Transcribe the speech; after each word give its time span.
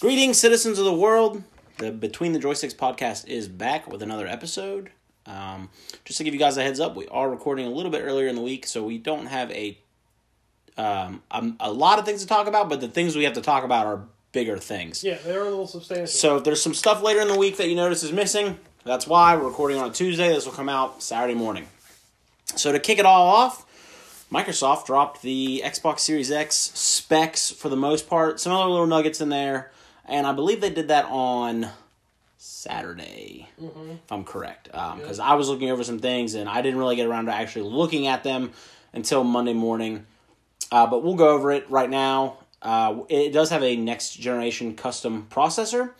Greetings, 0.00 0.38
citizens 0.38 0.78
of 0.78 0.86
the 0.86 0.94
world. 0.94 1.44
The 1.76 1.92
Between 1.92 2.32
the 2.32 2.38
Joysticks 2.38 2.74
podcast 2.74 3.28
is 3.28 3.48
back 3.48 3.86
with 3.86 4.02
another 4.02 4.26
episode. 4.26 4.92
Um, 5.26 5.68
just 6.06 6.16
to 6.16 6.24
give 6.24 6.32
you 6.32 6.40
guys 6.40 6.56
a 6.56 6.62
heads 6.62 6.80
up, 6.80 6.96
we 6.96 7.06
are 7.08 7.28
recording 7.28 7.66
a 7.66 7.68
little 7.68 7.92
bit 7.92 8.00
earlier 8.02 8.26
in 8.26 8.34
the 8.34 8.40
week, 8.40 8.66
so 8.66 8.82
we 8.82 8.96
don't 8.96 9.26
have 9.26 9.50
a 9.50 9.76
um, 10.78 11.22
a, 11.30 11.52
a 11.60 11.70
lot 11.70 11.98
of 11.98 12.06
things 12.06 12.22
to 12.22 12.26
talk 12.26 12.46
about, 12.46 12.70
but 12.70 12.80
the 12.80 12.88
things 12.88 13.14
we 13.14 13.24
have 13.24 13.34
to 13.34 13.42
talk 13.42 13.62
about 13.62 13.84
are 13.84 14.04
bigger 14.32 14.56
things. 14.56 15.04
Yeah, 15.04 15.18
they're 15.22 15.42
a 15.42 15.50
little 15.50 15.66
substantial. 15.66 16.06
So 16.06 16.38
if 16.38 16.44
there's 16.44 16.62
some 16.62 16.72
stuff 16.72 17.02
later 17.02 17.20
in 17.20 17.28
the 17.28 17.36
week 17.36 17.58
that 17.58 17.68
you 17.68 17.76
notice 17.76 18.02
is 18.02 18.10
missing, 18.10 18.58
that's 18.86 19.06
why 19.06 19.36
we're 19.36 19.48
recording 19.48 19.76
on 19.76 19.90
a 19.90 19.92
Tuesday. 19.92 20.28
This 20.28 20.46
will 20.46 20.54
come 20.54 20.70
out 20.70 21.02
Saturday 21.02 21.34
morning. 21.34 21.66
So 22.56 22.72
to 22.72 22.80
kick 22.80 22.98
it 22.98 23.04
all 23.04 23.28
off, 23.28 23.66
Microsoft 24.32 24.86
dropped 24.86 25.20
the 25.20 25.60
Xbox 25.62 26.00
Series 26.00 26.30
X 26.30 26.56
specs 26.56 27.50
for 27.50 27.68
the 27.68 27.76
most 27.76 28.08
part. 28.08 28.40
Some 28.40 28.52
other 28.52 28.70
little 28.70 28.86
nuggets 28.86 29.20
in 29.20 29.28
there, 29.28 29.72
and 30.10 30.26
I 30.26 30.32
believe 30.32 30.60
they 30.60 30.70
did 30.70 30.88
that 30.88 31.06
on 31.06 31.68
Saturday, 32.36 33.48
if 33.58 34.12
I'm 34.12 34.24
correct. 34.24 34.64
Because 34.64 35.20
I 35.20 35.34
was 35.34 35.48
looking 35.48 35.70
over 35.70 35.84
some 35.84 35.98
things 35.98 36.34
and 36.34 36.48
I 36.48 36.62
didn't 36.62 36.78
really 36.78 36.96
get 36.96 37.06
around 37.06 37.26
to 37.26 37.32
actually 37.32 37.70
looking 37.70 38.06
at 38.06 38.24
them 38.24 38.52
until 38.92 39.24
Monday 39.24 39.52
morning. 39.52 40.06
Uh, 40.72 40.86
but 40.86 41.02
we'll 41.02 41.16
go 41.16 41.28
over 41.30 41.52
it 41.52 41.70
right 41.70 41.90
now. 41.90 42.38
Uh, 42.62 43.00
it 43.08 43.32
does 43.32 43.50
have 43.50 43.62
a 43.62 43.76
next 43.76 44.14
generation 44.14 44.74
custom 44.74 45.26
processor, 45.30 45.92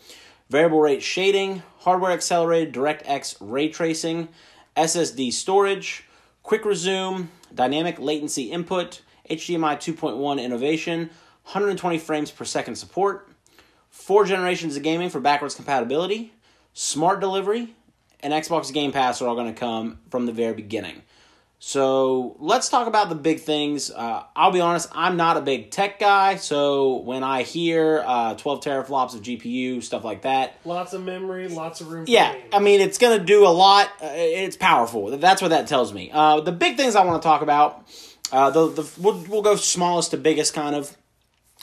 variable 0.49 0.79
rate 0.79 1.01
shading, 1.01 1.63
hardware 1.79 2.11
accelerated 2.11 2.73
DirectX 2.73 3.37
ray 3.39 3.69
tracing, 3.69 4.27
SSD 4.75 5.33
storage, 5.33 6.05
quick 6.43 6.65
resume, 6.65 7.29
dynamic 7.53 7.99
latency 7.99 8.51
input, 8.51 9.01
HDMI 9.29 9.75
2.1 9.77 10.41
innovation, 10.41 11.09
120 11.43 11.97
frames 11.97 12.31
per 12.31 12.45
second 12.45 12.75
support, 12.75 13.30
four 13.91 14.25
generations 14.25 14.75
of 14.75 14.83
gaming 14.83 15.09
for 15.09 15.19
backwards 15.19 15.53
compatibility, 15.53 16.33
smart 16.73 17.19
delivery, 17.19 17.75
and 18.21 18.33
Xbox 18.33 18.73
Game 18.73 18.91
Pass 18.91 19.21
are 19.21 19.27
all 19.27 19.35
going 19.35 19.53
to 19.53 19.59
come 19.59 19.99
from 20.09 20.25
the 20.25 20.31
very 20.31 20.53
beginning. 20.53 21.03
So 21.63 22.35
let's 22.39 22.69
talk 22.69 22.87
about 22.87 23.09
the 23.09 23.15
big 23.15 23.41
things. 23.41 23.91
Uh, 23.91 24.23
I'll 24.35 24.49
be 24.49 24.61
honest, 24.61 24.89
I'm 24.93 25.15
not 25.15 25.37
a 25.37 25.41
big 25.41 25.69
tech 25.69 25.99
guy, 25.99 26.37
so 26.37 26.95
when 26.97 27.23
I 27.23 27.43
hear 27.43 28.03
uh, 28.03 28.33
12 28.33 28.63
teraflops 28.63 29.13
of 29.13 29.21
GPU, 29.21 29.83
stuff 29.83 30.03
like 30.03 30.23
that, 30.23 30.55
lots 30.65 30.93
of 30.93 31.03
memory, 31.03 31.47
lots 31.49 31.79
of 31.79 31.91
room. 31.91 32.05
Yeah, 32.07 32.33
games. 32.33 32.49
I 32.51 32.59
mean, 32.59 32.81
it's 32.81 32.97
going 32.97 33.19
to 33.19 33.23
do 33.23 33.45
a 33.45 33.49
lot. 33.53 33.89
Uh, 34.01 34.07
it's 34.11 34.57
powerful. 34.57 35.15
That's 35.17 35.39
what 35.39 35.49
that 35.49 35.67
tells 35.67 35.93
me. 35.93 36.09
Uh, 36.11 36.41
the 36.41 36.51
big 36.51 36.77
things 36.77 36.95
I 36.95 37.05
want 37.05 37.21
to 37.21 37.27
talk 37.27 37.43
about, 37.43 37.87
uh, 38.31 38.49
the, 38.49 38.67
the 38.69 38.89
we'll, 38.97 39.23
we'll 39.29 39.43
go 39.43 39.55
smallest 39.55 40.09
to 40.11 40.17
biggest 40.17 40.55
kind 40.55 40.75
of 40.75 40.97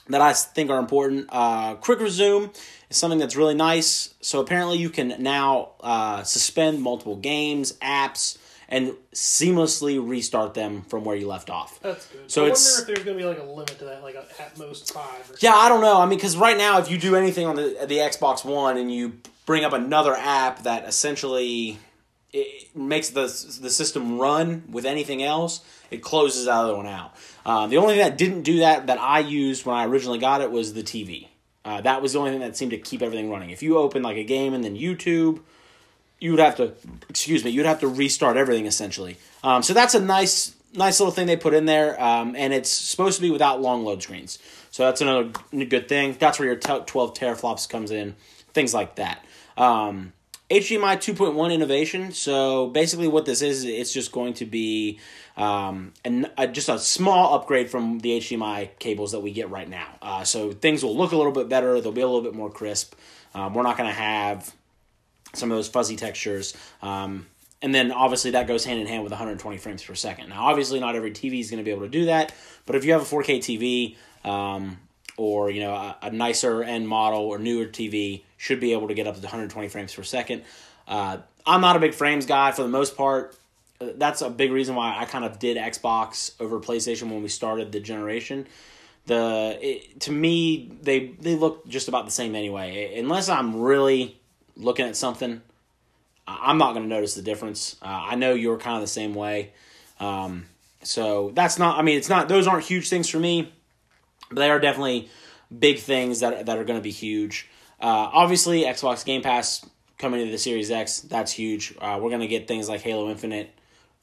that 0.09 0.21
I 0.21 0.33
think 0.33 0.71
are 0.71 0.79
important. 0.79 1.27
Uh, 1.31 1.75
quick 1.77 2.01
resume 2.01 2.51
is 2.91 2.97
something 2.97 3.19
that's 3.19 3.37
really 3.37 3.55
nice. 3.55 4.15
So 4.21 4.41
apparently, 4.41 4.79
you 4.79 4.91
can 4.91 5.15
now 5.19 5.71
uh, 5.81 6.23
suspend 6.25 6.83
multiple 6.83 7.17
games, 7.17 7.73
apps, 7.83 8.39
and 8.71 8.93
seamlessly 9.15 9.99
restart 10.07 10.53
them 10.55 10.83
from 10.83 11.05
where 11.05 11.17
you 11.17 11.27
left 11.27 11.49
off. 11.49 11.81
that's 11.81 12.07
good. 12.07 12.31
so 12.31 12.43
I 12.45 12.49
it's- 12.49 12.79
wonder 12.79 12.81
if 12.91 12.97
there's 12.97 13.05
gonna 13.07 13.17
be 13.19 13.25
like 13.25 13.39
a 13.41 13.51
limit 13.51 13.79
to 13.79 13.85
that, 13.87 14.03
like 14.03 14.15
a, 14.15 14.27
at 14.43 14.59
most 14.59 14.93
five. 14.93 15.31
Or 15.31 15.35
Yeah, 15.41 15.55
I 15.55 15.69
don't 15.71 15.81
know. 15.81 15.99
I 16.01 16.07
mean, 16.07 16.19
because 16.19 16.37
right 16.37 16.57
now, 16.57 16.79
if 16.79 16.91
you 16.91 16.99
do 16.99 17.17
anything 17.17 17.47
on 17.47 17.57
the 17.57 17.87
the 17.87 17.97
Xbox 17.99 18.45
One 18.45 18.77
and 18.77 18.93
you 18.93 19.15
bring 19.47 19.65
up 19.65 19.73
another 19.73 20.15
app 20.15 20.65
that 20.65 20.87
essentially 20.87 21.79
it 22.33 22.77
makes 22.77 23.11
the 23.11 23.23
the 23.23 23.71
system 23.71 24.19
run 24.19 24.65
with 24.71 24.85
anything 24.85 25.23
else, 25.23 25.63
it 25.91 26.03
closes 26.03 26.47
that 26.47 26.53
other 26.53 26.77
one 26.77 26.87
out. 26.87 27.15
Uh, 27.45 27.67
the 27.67 27.79
only 27.79 27.95
thing 27.95 28.05
that 28.05 28.19
didn't 28.19 28.43
do 28.43 28.59
that 28.59 28.87
that 28.89 28.99
I 28.99 29.21
used 29.21 29.65
when 29.65 29.77
I 29.77 29.87
originally 29.87 30.19
got 30.19 30.41
it 30.41 30.51
was 30.51 30.75
the 30.75 30.83
TV. 30.83 31.29
Uh, 31.65 31.81
that 31.83 32.01
was 32.03 32.13
the 32.13 32.19
only 32.19 32.31
thing 32.31 32.41
that 32.41 32.57
seemed 32.57 32.71
to 32.71 32.79
keep 32.79 33.03
everything 33.03 33.31
running. 33.31 33.51
If 33.51 33.63
you 33.63 33.79
open 33.79 34.03
like 34.03 34.17
a 34.17 34.25
game 34.25 34.55
and 34.55 34.65
then 34.65 34.77
YouTube, 34.77 35.41
you 36.19 36.33
would 36.33 36.41
have 36.41 36.57
to 36.57 36.73
excuse 37.09 37.45
me 37.45 37.51
you'd 37.51 37.67
have 37.67 37.81
to 37.81 37.89
restart 37.89 38.37
everything 38.37 38.67
essentially 38.67 39.17
um, 39.43 39.63
so 39.63 39.73
that's 39.73 39.95
a 39.95 40.01
nice 40.01 40.55
nice 40.75 41.01
little 41.01 41.13
thing 41.13 41.27
they 41.27 41.37
put 41.37 41.55
in 41.55 41.65
there 41.65 42.01
um, 42.03 42.35
and 42.37 42.53
it's 42.53 42.71
supposed 42.71 43.17
to 43.17 43.23
be 43.23 43.31
without 43.31 43.61
long 43.61 43.85
load 43.85 44.03
screens 44.03 44.39
so 44.71 44.85
that's 44.85 45.01
another 45.01 45.31
good 45.69 45.89
thing 45.89 46.17
that's 46.19 46.39
where 46.39 46.49
your 46.49 46.57
12 46.57 46.87
teraflops 47.15 47.69
comes 47.69 47.91
in 47.91 48.15
things 48.53 48.75
like 48.75 48.97
that 48.97 49.25
um, 49.57 50.13
hdmi 50.51 50.97
2.1 50.97 51.53
innovation 51.53 52.11
so 52.13 52.69
basically 52.69 53.07
what 53.07 53.27
this 53.27 53.43
is 53.43 53.65
it's 53.65 53.93
just 53.93 54.13
going 54.13 54.33
to 54.33 54.47
be 54.47 54.99
um, 55.37 55.93
and 56.05 56.29
just 56.53 56.69
a 56.69 56.79
small 56.79 57.35
upgrade 57.35 57.69
from 57.71 57.99
the 58.01 58.19
hdmi 58.19 58.71
cables 58.79 59.13
that 59.13 59.21
we 59.21 59.31
get 59.31 59.51
right 59.51 59.69
now 59.69 59.89
uh, 60.01 60.25
so 60.25 60.53
things 60.53 60.83
will 60.83 60.97
look 60.97 61.13
a 61.13 61.17
little 61.17 61.33
bit 61.33 61.49
better 61.49 61.81
they'll 61.81 61.93
be 61.93 62.01
a 62.01 62.07
little 62.07 62.23
bit 62.23 62.35
more 62.35 62.51
crisp 62.51 62.95
um, 63.35 63.53
we're 63.55 63.63
not 63.63 63.77
going 63.77 63.89
to 63.89 63.95
have 63.95 64.55
some 65.35 65.51
of 65.51 65.57
those 65.59 65.69
fuzzy 65.69 65.97
textures. 65.97 66.55
Um, 66.83 67.27
and 67.61 67.75
then 67.75 67.91
obviously 67.91 68.33
that 68.33 68.47
goes 68.47 68.65
hand 68.65 68.81
in 68.81 68.87
hand 68.87 69.03
with 69.03 69.13
120 69.13 69.59
frames 69.59 69.83
per 69.83 69.95
second. 69.95 70.29
Now, 70.29 70.47
obviously, 70.47 70.81
not 70.81 70.95
every 70.95 71.11
TV 71.11 71.41
is 71.41 71.51
going 71.51 71.59
to 71.59 71.65
be 71.65 71.71
able 71.71 71.83
to 71.83 71.89
do 71.89 72.07
that, 72.07 72.33
but 72.67 72.77
if 72.77 72.85
you 72.85 72.93
have 72.93 73.03
a 73.03 73.05
4K 73.05 73.39
TV 73.39 74.29
um, 74.29 74.79
or 75.17 75.51
you 75.51 75.61
know 75.61 75.73
a, 75.73 75.97
a 76.03 76.11
nicer 76.11 76.63
end 76.63 76.89
model 76.89 77.21
or 77.21 77.39
newer 77.39 77.67
TV, 77.67 78.23
should 78.39 78.61
be 78.61 78.73
able 78.73 78.89
to 78.89 78.95
get 78.95 79.07
up 79.07 79.15
to 79.15 79.21
120 79.21 79.69
frames 79.69 79.95
per 79.95 80.03
second. 80.03 80.43
Uh, 80.87 81.19
I'm 81.47 81.61
not 81.61 81.77
a 81.77 81.79
big 81.79 81.93
frames 81.93 82.25
guy 82.25 82.53
for 82.53 82.63
the 82.63 82.69
most 82.69 82.97
part. 82.97 83.37
Uh, 83.81 83.89
That's 83.97 84.23
a 84.23 84.31
big 84.31 84.51
reason 84.51 84.75
why 84.75 84.97
I 84.99 85.05
kind 85.05 85.25
of 85.25 85.39
did 85.39 85.59
Xbox 85.59 86.33
over 86.41 86.59
PlayStation 86.59 87.11
when 87.11 87.23
we 87.23 87.29
started 87.29 87.73
the 87.73 87.81
generation. 87.81 88.47
The 89.05 89.59
it, 89.61 90.01
to 90.01 90.13
me 90.13 90.71
they 90.83 91.09
they 91.21 91.35
look 91.35 91.69
just 91.69 91.89
about 91.89 92.05
the 92.07 92.11
same 92.11 92.35
anyway, 92.35 92.99
unless 92.99 93.29
I'm 93.29 93.61
really 93.61 94.19
looking 94.57 94.87
at 94.87 94.97
something, 94.97 95.41
I'm 96.27 96.59
not 96.59 96.75
going 96.75 96.83
to 96.83 96.89
notice 96.89 97.15
the 97.15 97.23
difference. 97.23 97.77
Uh, 97.81 97.87
I 97.87 98.15
know 98.17 98.35
you're 98.35 98.59
kind 98.59 98.77
of 98.77 98.83
the 98.83 98.87
same 98.87 99.15
way. 99.15 99.53
Um, 99.99 100.47
so 100.83 101.31
that's 101.35 101.59
not, 101.59 101.79
I 101.79 101.83
mean, 101.83 101.97
it's 101.97 102.09
not, 102.09 102.29
those 102.29 102.47
aren't 102.47 102.65
huge 102.65 102.89
things 102.89 103.09
for 103.09 103.19
me, 103.19 103.53
but 104.29 104.41
they 104.41 104.51
are 104.51 104.61
definitely 104.61 105.09
big 105.57 105.79
things 105.79 106.21
that, 106.21 106.47
that 106.47 106.59
are 106.59 106.65
going 106.65 106.79
to 106.79 106.83
be 106.83 106.91
huge. 106.91 107.49
Uh, 107.81 108.11
obviously, 108.13 108.63
Xbox 108.63 109.05
Game 109.05 109.23
Pass 109.23 109.65
coming 109.99 110.25
to 110.25 110.31
the 110.31 110.39
Series 110.39 110.71
X, 110.71 111.01
that's 111.01 111.33
huge. 111.33 111.75
Uh, 111.81 111.99
we're 112.01 112.11
going 112.11 112.21
to 112.21 112.27
get 112.27 112.49
things 112.49 112.69
like 112.69 112.81
Halo 112.81 113.11
Infinite 113.11 113.51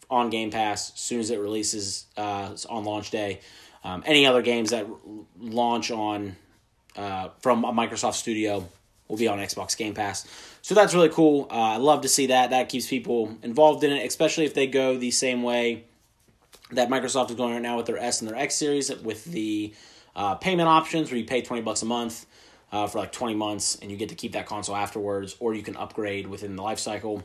on 0.10 0.30
Game 0.30 0.52
Pass 0.52 0.94
as 0.94 1.00
soon 1.00 1.20
as 1.20 1.30
it 1.30 1.40
releases 1.40 2.06
uh, 2.18 2.56
on 2.70 2.84
launch 2.84 3.12
day. 3.12 3.40
Um, 3.84 4.04
any 4.06 4.26
other 4.26 4.42
games 4.42 4.72
that 4.72 4.88
launch 5.40 5.92
on 5.92 6.36
uh, 6.96 7.30
from 7.40 7.64
a 7.64 7.72
Microsoft 7.72 8.16
Studio 8.16 8.68
will 9.08 9.18
be 9.18 9.28
on 9.28 9.38
Xbox 9.40 9.78
Game 9.78 9.94
Pass. 9.94 10.26
So 10.62 10.74
that's 10.74 10.94
really 10.94 11.10
cool. 11.10 11.48
Uh, 11.52 11.54
I 11.54 11.78
love 11.78 12.02
to 12.02 12.08
see 12.08 12.28
that. 12.28 12.50
That 12.50 12.70
keeps 12.70 12.88
people 12.88 13.38
involved 13.44 13.84
in 13.84 13.92
it, 13.92 14.06
especially 14.06 14.46
if 14.46 14.54
they 14.54 14.68
go 14.68 14.98
the 14.98 15.12
same 15.12 15.44
way 15.44 15.84
that 16.72 16.90
Microsoft 16.90 17.30
is 17.30 17.36
going 17.36 17.54
right 17.54 17.62
now 17.62 17.78
with 17.78 17.86
their 17.86 17.98
S 17.98 18.22
and 18.22 18.30
their 18.30 18.38
X 18.38 18.56
series 18.56 18.90
with 18.90 19.26
the 19.26 19.74
uh, 20.16 20.36
payment 20.36 20.68
options 20.68 21.12
where 21.12 21.20
you 21.20 21.26
pay 21.26 21.42
20 21.42 21.62
bucks 21.62 21.84
a 21.84 21.86
month 21.86 22.26
uh, 22.76 22.88
for 22.88 23.00
like 23.00 23.14
20 23.14 23.36
months 23.36 23.78
and 23.82 23.90
you 23.90 23.96
get 23.96 24.10
to 24.10 24.16
keep 24.16 24.34
that 24.34 24.46
console 24.46 24.76
afterwards, 24.76 25.38
or 25.40 25.54
you 25.54 25.64
can 25.64 25.78
upgrade 25.78 26.28
within 26.28 26.58
the 26.58 26.62
life 26.62 26.80
cycle. 26.80 27.24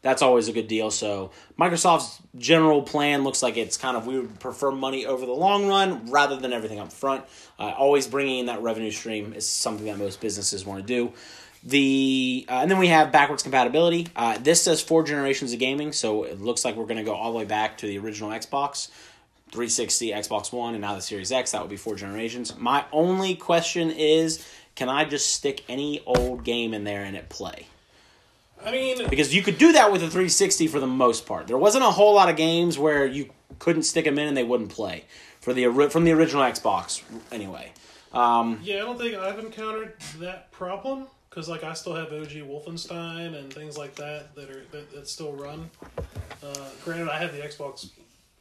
That's 0.00 0.22
always 0.22 0.46
a 0.46 0.52
good 0.52 0.68
deal. 0.68 0.92
So 0.92 1.32
Microsoft's 1.58 2.20
general 2.38 2.82
plan 2.82 3.24
looks 3.24 3.42
like 3.42 3.56
it's 3.56 3.76
kind 3.76 3.96
of 3.96 4.06
we 4.06 4.18
would 4.18 4.38
prefer 4.38 4.70
money 4.70 5.04
over 5.04 5.26
the 5.26 5.32
long 5.32 5.66
run 5.66 6.06
rather 6.10 6.36
than 6.36 6.52
everything 6.52 6.78
up 6.78 6.92
front. 6.92 7.24
Uh, 7.58 7.72
always 7.76 8.06
bringing 8.06 8.38
in 8.38 8.46
that 8.46 8.62
revenue 8.62 8.92
stream 8.92 9.32
is 9.32 9.48
something 9.48 9.86
that 9.86 9.98
most 9.98 10.20
businesses 10.20 10.64
want 10.64 10.80
to 10.80 10.86
do. 10.86 11.12
The 11.64 12.46
uh, 12.48 12.60
and 12.62 12.70
then 12.70 12.78
we 12.78 12.88
have 12.88 13.10
backwards 13.10 13.42
compatibility. 13.42 14.06
Uh, 14.14 14.38
this 14.38 14.62
says 14.62 14.80
four 14.80 15.02
generations 15.02 15.52
of 15.52 15.58
gaming, 15.58 15.92
so 15.92 16.24
it 16.24 16.40
looks 16.40 16.64
like 16.64 16.76
we're 16.76 16.86
going 16.86 16.96
to 16.96 17.04
go 17.04 17.14
all 17.14 17.32
the 17.32 17.38
way 17.38 17.44
back 17.44 17.78
to 17.78 17.86
the 17.86 17.98
original 17.98 18.30
Xbox. 18.30 18.88
360, 19.52 20.12
Xbox 20.12 20.50
One, 20.50 20.72
and 20.72 20.80
now 20.80 20.94
the 20.94 21.02
Series 21.02 21.30
X. 21.30 21.52
That 21.52 21.60
would 21.60 21.70
be 21.70 21.76
four 21.76 21.94
generations. 21.94 22.56
My 22.56 22.86
only 22.90 23.34
question 23.34 23.90
is 23.90 24.46
can 24.74 24.88
I 24.88 25.04
just 25.04 25.32
stick 25.34 25.64
any 25.68 26.02
old 26.06 26.44
game 26.44 26.74
in 26.74 26.84
there 26.84 27.04
and 27.04 27.16
it 27.16 27.28
play? 27.28 27.66
I 28.64 28.70
mean, 28.70 29.08
Because 29.08 29.34
you 29.34 29.42
could 29.42 29.58
do 29.58 29.72
that 29.72 29.90
with 29.90 30.02
a 30.02 30.06
360 30.06 30.68
for 30.68 30.78
the 30.78 30.86
most 30.86 31.26
part. 31.26 31.48
There 31.48 31.58
wasn't 31.58 31.84
a 31.84 31.90
whole 31.90 32.14
lot 32.14 32.28
of 32.28 32.36
games 32.36 32.78
where 32.78 33.04
you 33.04 33.30
couldn't 33.58 33.82
stick 33.82 34.04
them 34.04 34.18
in 34.18 34.28
and 34.28 34.36
they 34.36 34.44
wouldn't 34.44 34.70
play 34.70 35.04
for 35.40 35.52
the 35.52 35.66
from 35.90 36.04
the 36.04 36.12
original 36.12 36.42
Xbox 36.42 37.02
anyway. 37.32 37.72
Um, 38.12 38.60
yeah, 38.62 38.76
I 38.76 38.80
don't 38.80 38.98
think 38.98 39.16
I've 39.16 39.38
encountered 39.38 39.94
that 40.20 40.52
problem 40.52 41.06
because 41.28 41.48
like 41.48 41.64
I 41.64 41.72
still 41.72 41.94
have 41.94 42.12
OG 42.12 42.30
Wolfenstein 42.46 43.34
and 43.36 43.52
things 43.52 43.76
like 43.76 43.94
that 43.96 44.34
that 44.36 44.50
are 44.50 44.64
that, 44.70 44.92
that 44.92 45.08
still 45.08 45.32
run. 45.32 45.70
Uh, 46.42 46.68
granted, 46.84 47.08
I 47.08 47.18
have 47.18 47.32
the 47.32 47.40
Xbox 47.40 47.90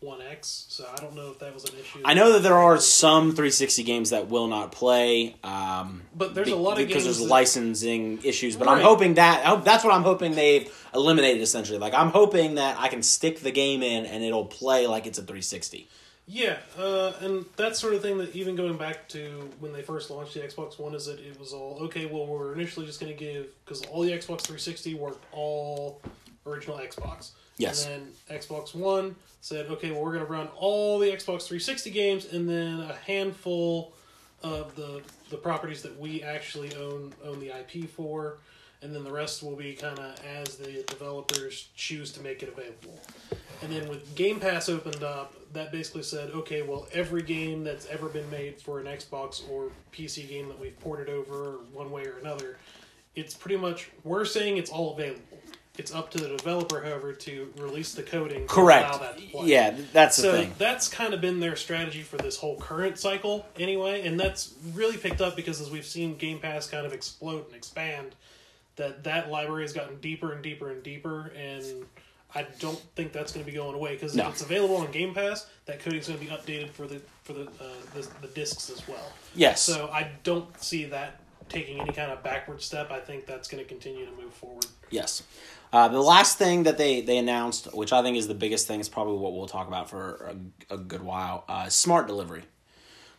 One 0.01 0.19
X, 0.19 0.65
so 0.69 0.83
I 0.92 1.00
don't 1.00 1.13
know 1.15 1.30
if 1.30 1.38
that 1.39 1.53
was 1.53 1.63
an 1.65 1.75
issue. 1.80 2.01
I 2.03 2.15
know 2.15 2.33
that 2.33 2.42
there 2.42 2.57
are 2.57 2.80
some 2.80 3.30
360 3.31 3.83
games 3.83 4.09
that 4.09 4.30
will 4.30 4.48
not 4.48 4.71
play. 4.71 5.36
Um, 5.44 6.01
But 6.15 6.33
there's 6.33 6.50
a 6.50 6.56
lot 6.56 6.71
of 6.81 6.88
because 6.88 7.03
games 7.03 7.18
there's 7.18 7.19
that- 7.19 7.25
licensing 7.31 8.19
issues. 8.24 8.56
But 8.56 8.68
I'm 8.68 8.81
hoping 8.81 9.13
that 9.15 9.45
hope 9.45 9.63
that's 9.63 9.83
what 9.83 9.94
I'm 9.94 10.01
hoping 10.01 10.33
they've 10.33 10.74
eliminated 10.95 11.44
essentially. 11.44 11.77
Like 11.77 11.94
I'm 11.94 12.09
hoping 12.09 12.56
that 12.56 12.77
I 12.80 12.88
can 12.88 13.03
stick 13.03 13.42
the 13.42 13.51
game 13.51 13.83
in 13.83 14.07
and 14.07 14.24
it'll 14.24 14.45
play 14.45 14.88
like 14.88 15.06
it's 15.06 15.19
a 15.19 15.21
360. 15.21 15.88
Yeah, 16.27 16.57
uh, 16.80 17.13
and 17.21 17.45
that 17.57 17.75
sort 17.75 17.94
of 17.94 18.01
thing 18.01 18.18
that 18.19 18.36
even 18.36 18.56
going 18.56 18.77
back 18.77 19.07
to 19.09 19.50
when 19.59 19.74
they 19.74 19.81
first 19.83 20.09
launched 20.09 20.33
the 20.33 20.39
Xbox 20.39 20.80
One 20.80 20.95
is 20.95 21.06
that 21.07 21.19
it 21.19 21.38
was 21.39 21.53
all 21.53 21.77
okay. 21.83 22.06
Well, 22.07 22.25
we're 22.25 22.53
initially 22.53 22.86
just 22.88 23.00
going 23.00 23.12
to 23.12 23.18
give 23.19 23.48
because 23.65 23.83
all 23.86 24.01
the 24.01 24.12
Xbox 24.12 24.42
360 24.42 24.95
worked 24.95 25.25
all 25.31 26.01
original 26.48 26.77
Xbox. 26.77 27.31
Yes. 27.57 27.86
And 27.86 28.12
then 28.30 28.39
Xbox 28.39 28.74
One 28.74 29.15
said, 29.42 29.68
okay, 29.68 29.92
well, 29.92 30.01
we're 30.01 30.13
going 30.13 30.25
to 30.25 30.31
run 30.31 30.48
all 30.57 31.00
the 31.00 31.07
Xbox 31.07 31.48
360 31.48 31.89
games 31.92 32.33
and 32.33 32.48
then 32.48 32.80
a 32.81 32.95
handful 33.06 33.94
of 34.44 34.75
the 34.75 35.01
the 35.30 35.38
properties 35.38 35.81
that 35.81 36.00
we 36.00 36.24
actually 36.24 36.75
own 36.75 37.13
own 37.24 37.39
the 37.39 37.50
IP 37.50 37.89
for, 37.89 38.38
and 38.81 38.94
then 38.94 39.03
the 39.03 39.12
rest 39.12 39.44
will 39.44 39.56
be 39.56 39.74
kind 39.74 39.98
of 40.00 40.15
as 40.25 40.57
the 40.57 40.83
developers 40.88 41.69
choose 41.75 42.12
to 42.13 42.21
make 42.21 42.44
it 42.44 42.50
available. 42.50 43.00
And 43.62 43.71
then 43.71 43.88
with 43.88 44.13
Game 44.15 44.39
Pass 44.39 44.69
opened 44.69 45.03
up, 45.03 45.36
that 45.53 45.71
basically 45.71 46.03
said, 46.03 46.31
okay, 46.31 46.63
well, 46.63 46.88
every 46.92 47.21
game 47.21 47.63
that's 47.63 47.86
ever 47.88 48.07
been 48.07 48.30
made 48.31 48.59
for 48.59 48.80
an 48.80 48.88
Xbox 48.88 49.48
or 49.50 49.71
PC 49.94 50.27
game 50.27 50.48
that 50.48 50.59
we've 50.59 50.80
ported 50.80 51.09
over 51.09 51.59
one 51.71 51.92
way 51.92 52.06
or 52.06 52.18
another, 52.19 52.57
it's 53.15 53.36
pretty 53.36 53.57
much 53.57 53.89
we're 54.03 54.25
saying 54.25 54.57
it's 54.57 54.71
all 54.71 54.94
available. 54.94 55.30
It's 55.77 55.94
up 55.94 56.12
to 56.12 56.18
the 56.18 56.27
developer, 56.27 56.81
however, 56.83 57.13
to 57.13 57.53
release 57.57 57.94
the 57.94 58.03
coding. 58.03 58.45
Correct. 58.45 58.89
Allow 58.89 58.97
that 59.00 59.18
to 59.18 59.23
play. 59.27 59.47
Yeah, 59.47 59.75
that's 59.94 60.18
the 60.18 60.21
So 60.23 60.31
thing. 60.33 60.53
that's 60.57 60.89
kind 60.89 61.13
of 61.13 61.21
been 61.21 61.39
their 61.39 61.56
strategy 61.56 62.01
for 62.01 62.18
this 62.18 62.35
whole 62.38 62.57
current 62.59 63.00
cycle, 63.00 63.45
anyway, 63.57 64.06
and 64.06 64.19
that's 64.19 64.53
really 64.73 64.97
picked 64.97 65.21
up 65.21 65.35
because 65.38 65.62
as 65.62 65.71
we've 65.71 65.85
seen 65.85 66.18
Game 66.18 66.39
Pass 66.39 66.68
kind 66.68 66.85
of 66.85 66.91
explode 66.94 67.45
and 67.47 67.56
expand, 67.56 68.15
that 68.75 69.06
that 69.06 69.31
library 69.31 69.63
has 69.63 69.71
gotten 69.71 69.97
deeper 70.01 70.33
and 70.33 70.44
deeper 70.44 70.71
and 70.71 70.83
deeper, 70.83 71.31
and 71.38 71.85
I 72.35 72.45
don't 72.59 72.79
think 72.95 73.13
that's 73.13 73.31
going 73.31 73.45
to 73.45 73.50
be 73.51 73.56
going 73.56 73.74
away 73.75 73.94
because 73.94 74.13
No. 74.13 74.27
if 74.27 74.33
it's 74.33 74.41
available 74.41 74.75
on 74.77 74.91
Game 74.91 75.13
Pass, 75.13 75.47
that 75.65 75.79
coding's 75.79 76.07
going 76.07 76.19
to 76.19 76.25
be 76.25 76.31
updated 76.31 76.69
for 76.71 76.85
the 76.85 77.01
for 77.24 77.31
the, 77.33 77.44
uh, 77.44 77.63
the 77.94 78.07
the 78.21 78.27
discs 78.27 78.69
as 78.69 78.85
well. 78.89 79.12
Yes. 79.35 79.62
So 79.62 79.89
I 79.91 80.12
don't 80.24 80.62
see 80.62 80.83
that 80.85 81.21
taking 81.47 81.79
any 81.79 81.91
kind 81.94 82.12
of 82.12 82.24
backward 82.24 82.62
step. 82.62 82.91
I 82.91 83.00
think 83.00 83.25
that's 83.25 83.47
going 83.47 83.63
to 83.63 83.67
continue 83.67 84.06
to 84.06 84.12
move 84.21 84.33
forward. 84.33 84.65
Yes. 84.89 85.24
Uh, 85.73 85.88
the 85.88 86.01
last 86.01 86.38
thing 86.38 86.63
that 86.63 86.77
they, 86.77 87.01
they 87.01 87.18
announced, 87.18 87.73
which 87.73 87.94
I 87.94 88.01
think 88.01 88.18
is 88.18 88.27
the 88.27 88.33
biggest 88.33 88.68
thing, 88.68 88.79
is 88.79 88.89
probably 88.89 89.18
what 89.18 89.33
we'll 89.33 89.47
talk 89.47 89.68
about 89.68 89.89
for 89.89 90.33
a, 90.69 90.73
a 90.73 90.77
good 90.77 91.01
while. 91.01 91.45
Uh, 91.47 91.69
smart 91.69 92.07
delivery. 92.07 92.44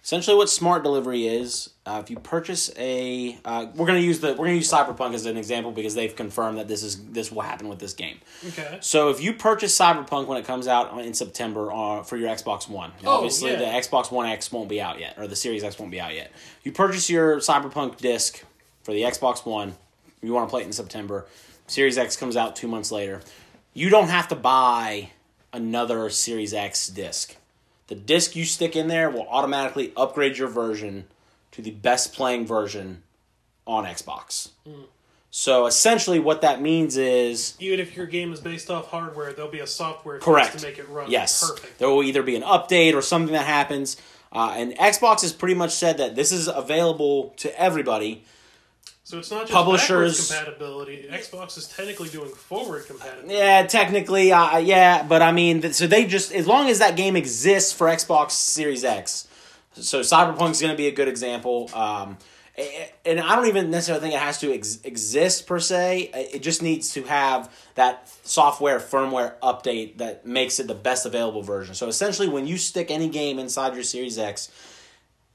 Essentially, 0.04 0.36
what 0.36 0.50
smart 0.50 0.82
delivery 0.82 1.28
is, 1.28 1.70
uh, 1.86 2.00
if 2.02 2.10
you 2.10 2.18
purchase 2.18 2.72
a, 2.76 3.38
uh, 3.44 3.66
we're 3.76 3.86
gonna 3.86 4.00
use 4.00 4.18
the 4.18 4.30
we're 4.30 4.46
gonna 4.46 4.54
use 4.54 4.68
Cyberpunk 4.68 5.14
as 5.14 5.26
an 5.26 5.36
example 5.36 5.70
because 5.70 5.94
they've 5.94 6.14
confirmed 6.16 6.58
that 6.58 6.66
this 6.66 6.82
is 6.82 7.04
this 7.12 7.30
will 7.30 7.42
happen 7.42 7.68
with 7.68 7.78
this 7.78 7.94
game. 7.94 8.18
Okay. 8.48 8.78
So 8.80 9.10
if 9.10 9.22
you 9.22 9.32
purchase 9.32 9.78
Cyberpunk 9.78 10.26
when 10.26 10.38
it 10.38 10.44
comes 10.44 10.66
out 10.66 10.98
in 11.00 11.14
September 11.14 11.70
uh, 11.72 12.02
for 12.02 12.16
your 12.16 12.28
Xbox 12.30 12.68
One, 12.68 12.90
Oh, 13.04 13.12
obviously 13.12 13.52
yeah. 13.52 13.58
the 13.60 13.64
Xbox 13.66 14.10
One 14.10 14.26
X 14.26 14.50
won't 14.50 14.68
be 14.68 14.80
out 14.80 14.98
yet, 14.98 15.14
or 15.18 15.28
the 15.28 15.36
Series 15.36 15.62
X 15.62 15.78
won't 15.78 15.92
be 15.92 16.00
out 16.00 16.14
yet. 16.16 16.32
You 16.64 16.72
purchase 16.72 17.08
your 17.08 17.36
Cyberpunk 17.36 17.98
disc 17.98 18.42
for 18.82 18.90
the 18.90 19.02
Xbox 19.02 19.46
One. 19.46 19.76
You 20.20 20.32
want 20.32 20.48
to 20.48 20.50
play 20.50 20.62
it 20.62 20.66
in 20.66 20.72
September. 20.72 21.26
Series 21.66 21.98
X 21.98 22.16
comes 22.16 22.36
out 22.36 22.56
two 22.56 22.68
months 22.68 22.92
later. 22.92 23.20
You 23.74 23.88
don't 23.88 24.08
have 24.08 24.28
to 24.28 24.34
buy 24.34 25.10
another 25.52 26.08
Series 26.10 26.52
X 26.54 26.88
disc. 26.88 27.36
The 27.88 27.94
disc 27.94 28.36
you 28.36 28.44
stick 28.44 28.76
in 28.76 28.88
there 28.88 29.10
will 29.10 29.26
automatically 29.28 29.92
upgrade 29.96 30.38
your 30.38 30.48
version 30.48 31.04
to 31.52 31.62
the 31.62 31.70
best 31.70 32.12
playing 32.12 32.46
version 32.46 33.02
on 33.66 33.84
Xbox. 33.84 34.50
So 35.30 35.66
essentially, 35.66 36.18
what 36.18 36.42
that 36.42 36.60
means 36.60 36.96
is 36.96 37.54
Even 37.58 37.80
if 37.80 37.96
your 37.96 38.06
game 38.06 38.32
is 38.32 38.40
based 38.40 38.70
off 38.70 38.88
hardware, 38.88 39.32
there'll 39.32 39.50
be 39.50 39.60
a 39.60 39.66
software 39.66 40.18
Correct. 40.18 40.58
to 40.58 40.66
make 40.66 40.78
it 40.78 40.88
run 40.88 41.10
Yes. 41.10 41.48
perfect. 41.48 41.78
There 41.78 41.88
will 41.88 42.02
either 42.02 42.22
be 42.22 42.36
an 42.36 42.42
update 42.42 42.94
or 42.94 43.00
something 43.02 43.32
that 43.32 43.46
happens. 43.46 43.96
Uh, 44.30 44.54
and 44.56 44.72
Xbox 44.76 45.22
has 45.22 45.32
pretty 45.32 45.54
much 45.54 45.72
said 45.72 45.98
that 45.98 46.16
this 46.16 46.32
is 46.32 46.48
available 46.48 47.34
to 47.38 47.58
everybody. 47.60 48.24
So 49.12 49.18
it's 49.18 49.30
not 49.30 49.40
just 49.42 49.52
Publishers- 49.52 50.30
compatibility. 50.30 51.06
Xbox 51.12 51.58
is 51.58 51.68
technically 51.68 52.08
doing 52.08 52.30
forward 52.30 52.86
compatibility. 52.86 53.34
Yeah, 53.34 53.66
technically, 53.66 54.32
uh, 54.32 54.56
yeah, 54.56 55.02
but 55.02 55.20
I 55.20 55.32
mean, 55.32 55.74
so 55.74 55.86
they 55.86 56.06
just 56.06 56.32
as 56.32 56.46
long 56.46 56.70
as 56.70 56.78
that 56.78 56.96
game 56.96 57.14
exists 57.14 57.74
for 57.74 57.88
Xbox 57.88 58.30
Series 58.30 58.84
X. 58.84 59.28
So 59.74 60.00
Cyberpunk's 60.00 60.62
going 60.62 60.72
to 60.72 60.78
be 60.78 60.86
a 60.86 60.92
good 60.92 61.08
example. 61.08 61.68
Um, 61.74 62.16
and 63.04 63.20
I 63.20 63.36
don't 63.36 63.48
even 63.48 63.70
necessarily 63.70 64.00
think 64.00 64.14
it 64.14 64.20
has 64.20 64.40
to 64.40 64.54
ex- 64.54 64.78
exist 64.82 65.46
per 65.46 65.60
se. 65.60 66.10
It 66.32 66.40
just 66.40 66.62
needs 66.62 66.94
to 66.94 67.02
have 67.02 67.54
that 67.74 68.10
software 68.24 68.80
firmware 68.80 69.34
update 69.42 69.98
that 69.98 70.24
makes 70.24 70.58
it 70.58 70.68
the 70.68 70.74
best 70.74 71.04
available 71.04 71.42
version. 71.42 71.74
So 71.74 71.86
essentially, 71.86 72.28
when 72.28 72.46
you 72.46 72.56
stick 72.56 72.90
any 72.90 73.10
game 73.10 73.38
inside 73.38 73.74
your 73.74 73.82
Series 73.84 74.18
X, 74.18 74.50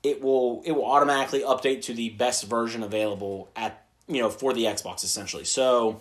it 0.10 0.22
will 0.22 0.62
it 0.66 0.72
will 0.72 0.86
automatically 0.86 1.42
update 1.42 1.82
to 1.84 1.94
the 1.94 2.10
best 2.10 2.46
version 2.46 2.84
available 2.84 3.50
at 3.56 3.86
you 4.08 4.22
know 4.22 4.30
for 4.30 4.54
the 4.54 4.64
Xbox 4.66 5.04
essentially. 5.04 5.44
So 5.44 6.00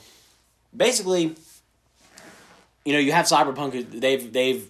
basically, 0.77 1.37
you 2.85 2.93
know, 2.93 2.99
you 2.99 3.13
have 3.13 3.27
Cyberpunk. 3.27 4.01
They've 4.01 4.33
they've 4.33 4.69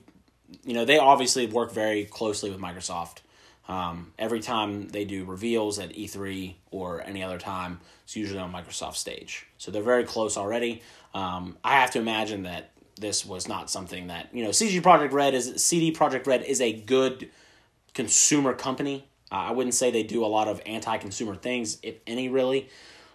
you 0.64 0.74
know 0.74 0.84
they 0.84 0.98
obviously 0.98 1.46
work 1.46 1.72
very 1.72 2.04
closely 2.04 2.50
with 2.50 2.60
Microsoft. 2.60 3.18
Um, 3.68 4.12
every 4.16 4.40
time 4.40 4.88
they 4.88 5.04
do 5.04 5.24
reveals 5.24 5.80
at 5.80 5.92
E3 5.92 6.54
or 6.70 7.02
any 7.02 7.24
other 7.24 7.38
time, 7.38 7.80
it's 8.04 8.14
usually 8.14 8.38
on 8.38 8.52
Microsoft 8.52 8.94
stage. 8.94 9.48
So 9.58 9.72
they're 9.72 9.82
very 9.82 10.04
close 10.04 10.36
already. 10.36 10.82
Um, 11.14 11.58
I 11.64 11.80
have 11.80 11.90
to 11.92 11.98
imagine 11.98 12.44
that 12.44 12.70
this 12.96 13.26
was 13.26 13.48
not 13.48 13.68
something 13.68 14.06
that 14.06 14.28
you 14.32 14.44
know. 14.44 14.50
CG 14.50 14.82
Project 14.82 15.12
Red 15.12 15.34
is 15.34 15.62
CD 15.62 15.92
Projekt 15.92 16.26
Red 16.26 16.42
is 16.44 16.60
a 16.60 16.72
good 16.72 17.28
consumer 17.92 18.52
company. 18.52 19.08
I 19.30 19.52
wouldn't 19.52 19.74
say 19.74 19.90
they 19.90 20.02
do 20.04 20.24
a 20.24 20.26
lot 20.28 20.48
of 20.48 20.60
anti-consumer 20.66 21.34
things, 21.36 21.78
if 21.82 21.96
any, 22.06 22.28
really. 22.28 22.68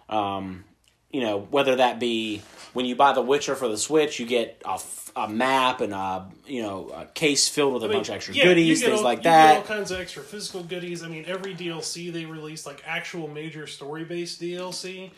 Um, 0.08 0.64
you 1.10 1.20
know, 1.20 1.38
whether 1.50 1.76
that 1.76 1.98
be 2.00 2.42
when 2.72 2.86
you 2.86 2.96
buy 2.96 3.12
The 3.12 3.20
Witcher 3.22 3.54
for 3.54 3.68
the 3.68 3.76
Switch, 3.78 4.18
you 4.18 4.26
get 4.26 4.62
a, 4.64 4.72
f- 4.72 5.12
a 5.14 5.28
map 5.28 5.80
and 5.82 5.92
a 5.92 6.26
you 6.46 6.62
know 6.62 6.88
a 6.94 7.04
case 7.06 7.48
filled 7.48 7.74
with 7.74 7.82
a 7.84 7.88
mean, 7.88 7.98
bunch 7.98 8.08
of 8.08 8.14
extra 8.14 8.34
yeah, 8.34 8.44
goodies, 8.44 8.82
things 8.82 8.98
all- 8.98 9.04
like 9.04 9.18
you 9.18 9.24
that. 9.24 9.52
Get 9.52 9.56
all 9.70 9.76
kinds 9.76 9.90
of 9.90 10.00
extra 10.00 10.22
physical 10.22 10.62
goodies. 10.62 11.02
I 11.02 11.08
mean, 11.08 11.24
every 11.26 11.54
DLC 11.54 12.10
they 12.12 12.24
released, 12.24 12.64
like 12.66 12.82
actual 12.86 13.28
major 13.28 13.66
story 13.66 14.04
based 14.04 14.40
DLC, 14.40 15.10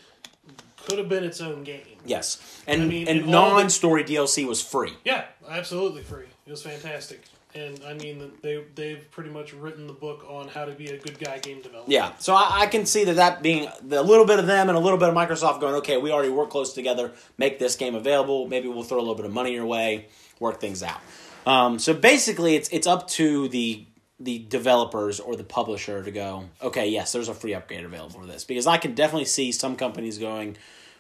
could 0.85 0.99
have 0.99 1.09
been 1.09 1.23
its 1.25 1.41
own 1.41 1.63
game. 1.63 1.99
Yes, 2.05 2.63
and 2.67 2.83
I 2.83 2.87
mean, 2.87 3.07
and 3.09 3.21
and 3.21 3.35
all 3.35 3.51
the- 3.51 3.61
non-story 3.63 4.03
DLC 4.05 4.47
was 4.47 4.61
free. 4.61 4.93
Yeah, 5.05 5.25
absolutely 5.49 6.03
free. 6.03 6.27
It 6.47 6.51
was 6.51 6.63
fantastic. 6.63 7.23
And 7.55 7.81
I 7.87 7.95
mean, 7.95 8.33
they 8.43 8.65
they've 8.75 9.09
pretty 9.13 9.31
much 9.31 9.53
written 9.53 9.87
the 9.87 9.93
book 9.93 10.27
on 10.29 10.49
how 10.49 10.65
to 10.65 10.73
be 10.73 10.87
a 10.87 10.99
good 10.99 11.21
guy 11.21 11.39
game 11.39 11.63
developer. 11.63 11.91
Yeah, 11.91 12.13
so 12.19 12.35
I, 12.35 12.63
I 12.63 12.67
can 12.67 12.85
see 12.85 13.05
that 13.05 13.17
that 13.17 13.43
being 13.43 13.69
a 13.69 14.03
little 14.03 14.27
bit 14.27 14.41
of 14.41 14.47
them 14.47 14.69
and 14.69 14.77
a 14.77 14.81
little 14.81 14.99
bit 14.99 15.09
of 15.09 15.15
Microsoft 15.15 15.61
going, 15.61 15.77
okay, 15.77 15.97
we 15.97 16.11
already 16.11 16.31
work 16.31 16.51
close 16.51 16.73
together, 16.73 17.13
make 17.39 17.61
this 17.61 17.77
game 17.77 17.95
available. 17.95 18.49
Maybe 18.49 18.67
we'll 18.67 18.83
throw 18.83 18.99
a 18.99 19.01
little 19.01 19.15
bit 19.15 19.25
of 19.25 19.33
money 19.33 19.53
your 19.53 19.67
way, 19.67 20.09
work 20.41 20.61
things 20.61 20.83
out. 20.83 21.01
Um, 21.47 21.79
so 21.79 21.95
basically, 21.95 22.57
it's 22.57 22.69
it's 22.71 22.89
up 22.89 23.07
to 23.11 23.47
the 23.49 23.87
the 24.19 24.41
developers 24.49 25.21
or 25.21 25.37
the 25.37 25.45
publisher 25.45 26.03
to 26.03 26.11
go, 26.11 26.45
okay, 26.63 26.89
yes, 26.89 27.13
there's 27.13 27.29
a 27.29 27.35
free 27.35 27.55
upgrade 27.55 27.85
available 27.85 28.21
for 28.21 28.27
this 28.27 28.45
because 28.45 28.67
I 28.67 28.79
can 28.79 28.95
definitely 28.95 29.27
see 29.27 29.53
some 29.53 29.77
companies 29.77 30.19
going, 30.19 30.57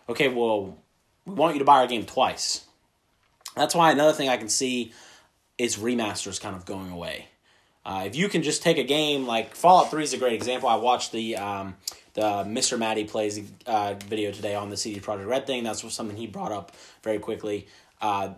okay, 0.09 0.29
well, 0.29 0.79
we 1.25 1.35
want 1.35 1.55
you 1.55 1.59
to 1.61 1.64
buy 1.64 1.81
our 1.81 1.87
game 1.87 2.07
twice. 2.07 2.64
That's 3.57 3.75
why 3.75 3.93
another 3.93 4.12
thing 4.12 4.29
I 4.29 4.37
can 4.37 4.49
see 4.49 4.93
is 5.59 5.77
remasters 5.77 6.41
kind 6.41 6.57
of 6.57 6.65
going 6.65 6.91
away. 6.91 7.27
Uh, 7.85 8.05
if 8.07 8.17
you 8.17 8.29
can 8.29 8.43
just 8.43 8.63
take 8.63 8.79
a 8.79 8.85
game 8.85 9.27
like 9.27 9.55
Fallout 9.55 9.91
Three 9.91 10.03
is 10.03 10.15
a 10.15 10.19
great 10.19 10.33
example. 10.33 10.69
I 10.69 10.77
watched 10.77 11.13
the 11.13 11.37
um, 11.37 11.77
the 12.15 12.23
MrMattyPlays 12.23 13.47
uh, 13.67 13.95
video 14.07 14.33
today 14.33 14.55
on 14.55 14.71
the 14.71 14.77
CD 14.77 15.01
Projekt 15.01 15.27
Red 15.27 15.47
thing. 15.47 15.65
That's 15.65 15.93
something 15.93 16.17
he 16.17 16.27
brought 16.27 16.53
up 16.53 16.73
very 17.03 17.19
quickly. 17.19 17.67
Uh, 18.01 18.35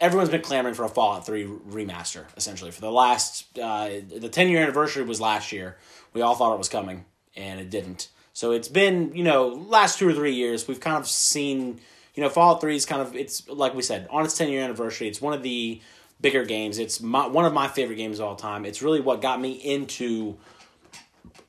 everyone's 0.00 0.30
been 0.30 0.42
clamoring 0.42 0.74
for 0.74 0.84
a 0.84 0.88
Fallout 0.88 1.26
Three 1.26 1.44
remaster 1.44 2.24
essentially 2.36 2.70
for 2.70 2.80
the 2.80 2.92
last 2.92 3.58
uh, 3.58 3.90
the 4.16 4.28
ten 4.28 4.48
year 4.48 4.62
anniversary 4.62 5.04
was 5.04 5.20
last 5.20 5.50
year. 5.52 5.76
We 6.12 6.22
all 6.22 6.34
thought 6.34 6.54
it 6.54 6.58
was 6.58 6.68
coming 6.68 7.04
and 7.36 7.60
it 7.60 7.70
didn't. 7.70 8.08
So 8.32 8.52
it's 8.52 8.68
been 8.68 9.14
you 9.14 9.24
know 9.24 9.48
last 9.48 9.98
two 9.98 10.08
or 10.08 10.12
three 10.12 10.34
years 10.34 10.68
we've 10.68 10.80
kind 10.80 10.96
of 10.96 11.08
seen 11.08 11.80
you 12.14 12.22
know 12.22 12.28
Fallout 12.28 12.60
Three 12.60 12.76
is 12.76 12.86
kind 12.86 13.02
of 13.02 13.16
it's 13.16 13.48
like 13.48 13.74
we 13.74 13.82
said 13.82 14.06
on 14.10 14.24
its 14.24 14.36
ten 14.36 14.48
year 14.50 14.62
anniversary. 14.62 15.08
It's 15.08 15.20
one 15.20 15.32
of 15.32 15.42
the 15.42 15.80
bigger 16.20 16.44
games. 16.44 16.78
It's 16.78 17.00
my, 17.00 17.26
one 17.26 17.44
of 17.44 17.52
my 17.52 17.68
favorite 17.68 17.96
games 17.96 18.18
of 18.18 18.26
all 18.26 18.36
time. 18.36 18.64
It's 18.64 18.82
really 18.82 19.00
what 19.00 19.20
got 19.20 19.40
me 19.40 19.52
into 19.52 20.36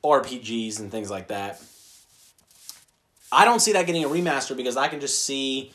RPGs 0.04 0.80
and 0.80 0.90
things 0.90 1.10
like 1.10 1.28
that. 1.28 1.62
I 3.32 3.44
don't 3.44 3.60
see 3.60 3.72
that 3.72 3.86
getting 3.86 4.04
a 4.04 4.08
remaster 4.08 4.56
because 4.56 4.76
I 4.76 4.88
can 4.88 5.00
just 5.00 5.24
see 5.24 5.72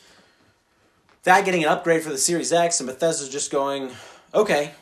that 1.22 1.44
getting 1.44 1.64
an 1.64 1.70
upgrade 1.70 2.02
for 2.02 2.10
the 2.10 2.18
Series 2.18 2.52
X 2.52 2.80
and 2.80 2.88
Bethesda's 2.88 3.28
just 3.28 3.50
going, 3.50 3.90
okay, 4.34 4.72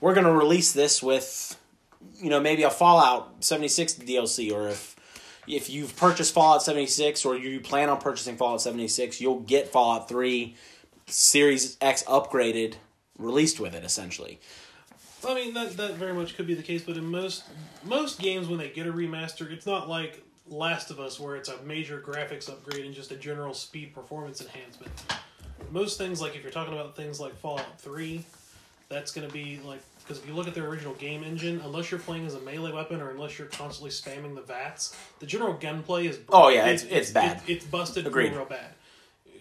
we're 0.00 0.14
going 0.14 0.26
to 0.26 0.32
release 0.32 0.72
this 0.72 1.02
with, 1.02 1.58
you 2.20 2.30
know, 2.30 2.40
maybe 2.40 2.62
a 2.62 2.70
Fallout 2.70 3.44
76 3.44 3.94
DLC 3.94 4.52
or 4.52 4.68
if 4.68 4.94
if 5.46 5.68
you've 5.68 5.94
purchased 5.96 6.32
Fallout 6.32 6.62
76 6.62 7.26
or 7.26 7.36
you 7.36 7.60
plan 7.60 7.90
on 7.90 8.00
purchasing 8.00 8.36
Fallout 8.36 8.62
76, 8.62 9.20
you'll 9.20 9.40
get 9.40 9.68
Fallout 9.68 10.08
3 10.08 10.56
Series 11.06 11.76
X 11.82 12.02
upgraded 12.04 12.76
released 13.18 13.60
with 13.60 13.74
it 13.74 13.84
essentially. 13.84 14.40
I 15.26 15.34
mean 15.34 15.54
that 15.54 15.76
that 15.78 15.94
very 15.94 16.12
much 16.12 16.36
could 16.36 16.46
be 16.46 16.54
the 16.54 16.62
case, 16.62 16.82
but 16.82 16.96
in 16.96 17.06
most 17.06 17.44
most 17.84 18.18
games 18.20 18.48
when 18.48 18.58
they 18.58 18.68
get 18.70 18.86
a 18.86 18.92
remaster, 18.92 19.50
it's 19.50 19.66
not 19.66 19.88
like 19.88 20.22
Last 20.48 20.90
of 20.90 21.00
Us 21.00 21.18
where 21.18 21.36
it's 21.36 21.48
a 21.48 21.60
major 21.62 21.98
graphics 22.00 22.48
upgrade 22.50 22.84
and 22.84 22.94
just 22.94 23.10
a 23.10 23.16
general 23.16 23.54
speed 23.54 23.94
performance 23.94 24.40
enhancement. 24.42 24.92
Most 25.70 25.96
things 25.96 26.20
like 26.20 26.36
if 26.36 26.42
you're 26.42 26.52
talking 26.52 26.74
about 26.74 26.94
things 26.94 27.18
like 27.18 27.34
Fallout 27.36 27.80
3, 27.80 28.22
that's 28.90 29.12
going 29.12 29.26
to 29.26 29.32
be 29.32 29.58
like 29.64 29.80
because 30.00 30.18
if 30.18 30.28
you 30.28 30.34
look 30.34 30.46
at 30.46 30.54
their 30.54 30.66
original 30.66 30.92
game 30.94 31.24
engine, 31.24 31.62
unless 31.64 31.90
you're 31.90 32.00
playing 32.00 32.26
as 32.26 32.34
a 32.34 32.40
melee 32.40 32.72
weapon 32.72 33.00
or 33.00 33.08
unless 33.10 33.38
you're 33.38 33.48
constantly 33.48 33.90
spamming 33.90 34.34
the 34.34 34.42
VATS, 34.42 34.94
the 35.20 35.24
general 35.26 35.54
gunplay 35.54 36.06
is 36.06 36.18
Oh, 36.28 36.48
yeah, 36.50 36.66
it's- 36.66 36.82
it's 36.90 37.10
bad. 37.10 37.40
it- 37.46 37.52
it's 37.52 37.64
busted 37.64 38.06
Agreed. 38.06 38.32
real 38.34 38.44
bad. 38.44 38.74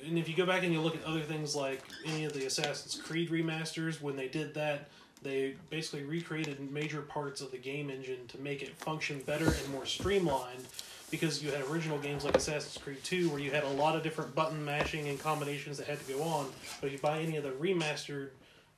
And 0.05 0.17
if 0.17 0.27
you 0.27 0.35
go 0.35 0.45
back 0.45 0.63
and 0.63 0.73
you 0.73 0.81
look 0.81 0.95
at 0.95 1.03
other 1.03 1.21
things 1.21 1.55
like 1.55 1.81
any 2.05 2.25
of 2.25 2.33
the 2.33 2.45
Assassin's 2.45 3.01
Creed 3.01 3.29
remasters, 3.29 4.01
when 4.01 4.15
they 4.15 4.27
did 4.27 4.53
that, 4.55 4.89
they 5.21 5.55
basically 5.69 6.03
recreated 6.03 6.59
major 6.71 7.01
parts 7.01 7.41
of 7.41 7.51
the 7.51 7.57
game 7.57 7.89
engine 7.89 8.27
to 8.27 8.37
make 8.39 8.61
it 8.61 8.75
function 8.75 9.21
better 9.25 9.45
and 9.45 9.69
more 9.69 9.85
streamlined. 9.85 10.65
Because 11.11 11.43
you 11.43 11.51
had 11.51 11.61
original 11.69 11.99
games 11.99 12.25
like 12.25 12.35
Assassin's 12.35 12.83
Creed 12.83 13.03
2 13.03 13.29
where 13.29 13.39
you 13.39 13.51
had 13.51 13.63
a 13.63 13.69
lot 13.69 13.95
of 13.95 14.01
different 14.01 14.33
button 14.33 14.65
mashing 14.65 15.07
and 15.09 15.19
combinations 15.19 15.77
that 15.77 15.85
had 15.85 16.03
to 16.03 16.11
go 16.11 16.23
on. 16.23 16.47
But 16.81 16.87
if 16.87 16.93
you 16.93 16.99
buy 16.99 17.19
any 17.19 17.37
of 17.37 17.43
the 17.43 17.51
remastered 17.51 18.29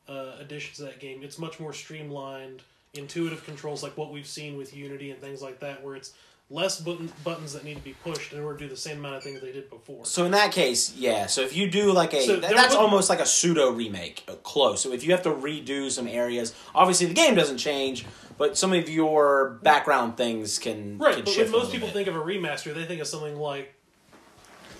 uh, 0.09 0.33
additions 0.39 0.77
that 0.79 0.99
game, 0.99 1.23
it's 1.23 1.39
much 1.39 1.61
more 1.61 1.71
streamlined, 1.71 2.61
intuitive 2.93 3.45
controls 3.45 3.83
like 3.83 3.97
what 3.97 4.11
we've 4.11 4.27
seen 4.27 4.57
with 4.57 4.75
Unity 4.75 5.11
and 5.11 5.21
things 5.21 5.41
like 5.41 5.61
that, 5.61 5.81
where 5.81 5.95
it's 5.95 6.13
less 6.49 6.79
button, 6.79 7.11
buttons 7.23 7.53
that 7.53 7.63
need 7.63 7.75
to 7.75 7.81
be 7.83 7.93
pushed 8.03 8.31
in 8.33 8.39
order 8.41 8.57
to 8.59 8.65
do 8.65 8.69
the 8.69 8.77
same 8.77 8.99
amount 8.99 9.15
of 9.15 9.23
things 9.23 9.41
they 9.41 9.51
did 9.51 9.69
before. 9.69 10.05
So 10.05 10.25
in 10.25 10.31
that 10.31 10.51
case, 10.51 10.95
yeah. 10.95 11.25
So 11.25 11.41
if 11.41 11.55
you 11.55 11.69
do 11.69 11.91
like 11.91 12.13
a, 12.13 12.21
So 12.25 12.35
there 12.37 12.53
that's 12.53 12.75
almost 12.75 13.09
like 13.09 13.19
a 13.19 13.25
pseudo 13.25 13.71
remake, 13.71 14.23
uh, 14.27 14.33
close. 14.35 14.81
So 14.81 14.91
if 14.93 15.03
you 15.03 15.11
have 15.11 15.23
to 15.23 15.31
redo 15.31 15.89
some 15.89 16.07
areas, 16.07 16.53
obviously 16.75 17.07
the 17.07 17.13
game 17.15 17.33
doesn't 17.35 17.57
change, 17.57 18.05
but 18.37 18.57
some 18.57 18.73
of 18.73 18.87
your 18.89 19.59
background 19.63 20.17
things 20.17 20.59
can 20.59 20.97
Right, 20.99 21.15
can 21.15 21.23
but 21.23 21.27
when 21.27 21.35
shift 21.35 21.49
a 21.49 21.57
most 21.57 21.71
people 21.71 21.87
bit. 21.87 21.93
think 21.95 22.07
of 22.07 22.15
a 22.15 22.19
remaster, 22.21 22.73
they 22.75 22.85
think 22.85 23.01
of 23.01 23.07
something 23.07 23.37
like 23.37 23.73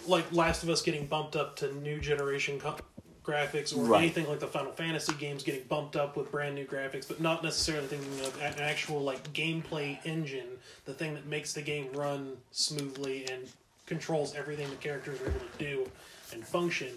like 0.07 0.31
Last 0.31 0.61
of 0.61 0.69
Us 0.69 0.83
getting 0.83 1.07
bumped 1.07 1.35
up 1.35 1.55
to 1.57 1.73
new 1.81 1.99
generation 1.99 2.59
co- 2.59 2.75
graphics, 3.25 3.75
or 3.75 3.81
Right. 3.81 4.01
anything 4.03 4.27
like 4.27 4.39
the 4.39 4.47
Final 4.47 4.71
Fantasy 4.71 5.13
games 5.13 5.43
getting 5.43 5.63
bumped 5.63 5.95
up 5.95 6.15
with 6.15 6.31
brand 6.31 6.55
new 6.55 6.65
graphics, 6.65 7.07
but 7.07 7.19
not 7.19 7.43
necessarily 7.43 7.87
thinking 7.87 8.19
of 8.25 8.39
an 8.41 8.53
actual 8.59 9.01
like 9.01 9.33
gameplay 9.33 9.97
engine, 10.05 10.59
the 10.85 10.93
thing 10.93 11.13
that 11.15 11.25
makes 11.25 11.53
the 11.53 11.61
game 11.61 11.89
run 11.93 12.37
smoothly 12.51 13.25
and 13.31 13.47
controls 13.85 14.35
everything 14.35 14.69
the 14.69 14.75
characters 14.77 15.19
are 15.21 15.29
able 15.29 15.39
to 15.39 15.57
do 15.57 15.91
and 16.33 16.45
function. 16.45 16.89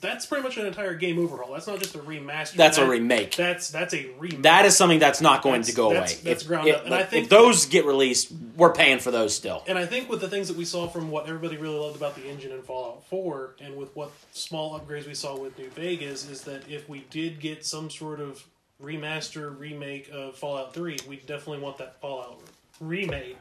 That's 0.00 0.26
pretty 0.26 0.42
much 0.42 0.58
an 0.58 0.66
entire 0.66 0.94
game 0.94 1.18
overhaul. 1.18 1.52
That's 1.54 1.66
not 1.66 1.78
just 1.78 1.94
a 1.94 1.98
remaster. 1.98 2.56
That's 2.56 2.76
a 2.76 2.86
remake. 2.86 3.34
That's 3.36 3.70
that's 3.70 3.94
a 3.94 4.10
remake. 4.18 4.42
That 4.42 4.66
is 4.66 4.76
something 4.76 4.98
that's 4.98 5.22
not 5.22 5.42
going 5.42 5.62
That's- 5.62 5.70
to 5.70 5.76
go 5.76 5.92
that's- 5.94 6.12
away. 6.14 6.20
that's 6.24 6.42
if, 6.42 6.48
ground 6.48 6.68
if- 6.68 6.76
up. 6.76 6.84
And 6.84 6.94
I 6.94 7.00
if 7.00 7.08
think- 7.08 7.28
those 7.30 7.64
get 7.66 7.86
released, 7.86 8.30
we're 8.56 8.72
paying 8.74 8.98
for 8.98 9.10
those 9.10 9.34
still. 9.34 9.64
And 9.66 9.78
I 9.78 9.86
think 9.86 10.10
with 10.10 10.20
the 10.20 10.28
things 10.28 10.48
that 10.48 10.56
we 10.58 10.66
saw 10.66 10.88
from 10.88 11.10
what 11.10 11.26
everybody 11.26 11.56
really 11.56 11.78
loved 11.78 11.96
about 11.96 12.16
the 12.16 12.26
engine 12.28 12.52
in 12.52 12.60
Fallout 12.62 13.06
4, 13.08 13.56
and 13.62 13.76
with 13.76 13.96
what 13.96 14.10
small 14.32 14.78
upgrades 14.78 15.06
we 15.06 15.14
saw 15.14 15.38
with 15.38 15.58
New 15.58 15.70
Vegas, 15.70 16.28
is 16.28 16.42
that 16.42 16.68
if 16.68 16.86
we 16.88 17.06
did 17.10 17.40
get 17.40 17.64
some 17.64 17.88
sort 17.88 18.20
of 18.20 18.44
remaster, 18.82 19.58
remake 19.58 20.10
of 20.12 20.36
Fallout 20.36 20.74
3, 20.74 20.98
we 21.08 21.16
definitely 21.16 21.60
want 21.60 21.78
that 21.78 21.98
Fallout 22.02 22.40
remake 22.80 23.38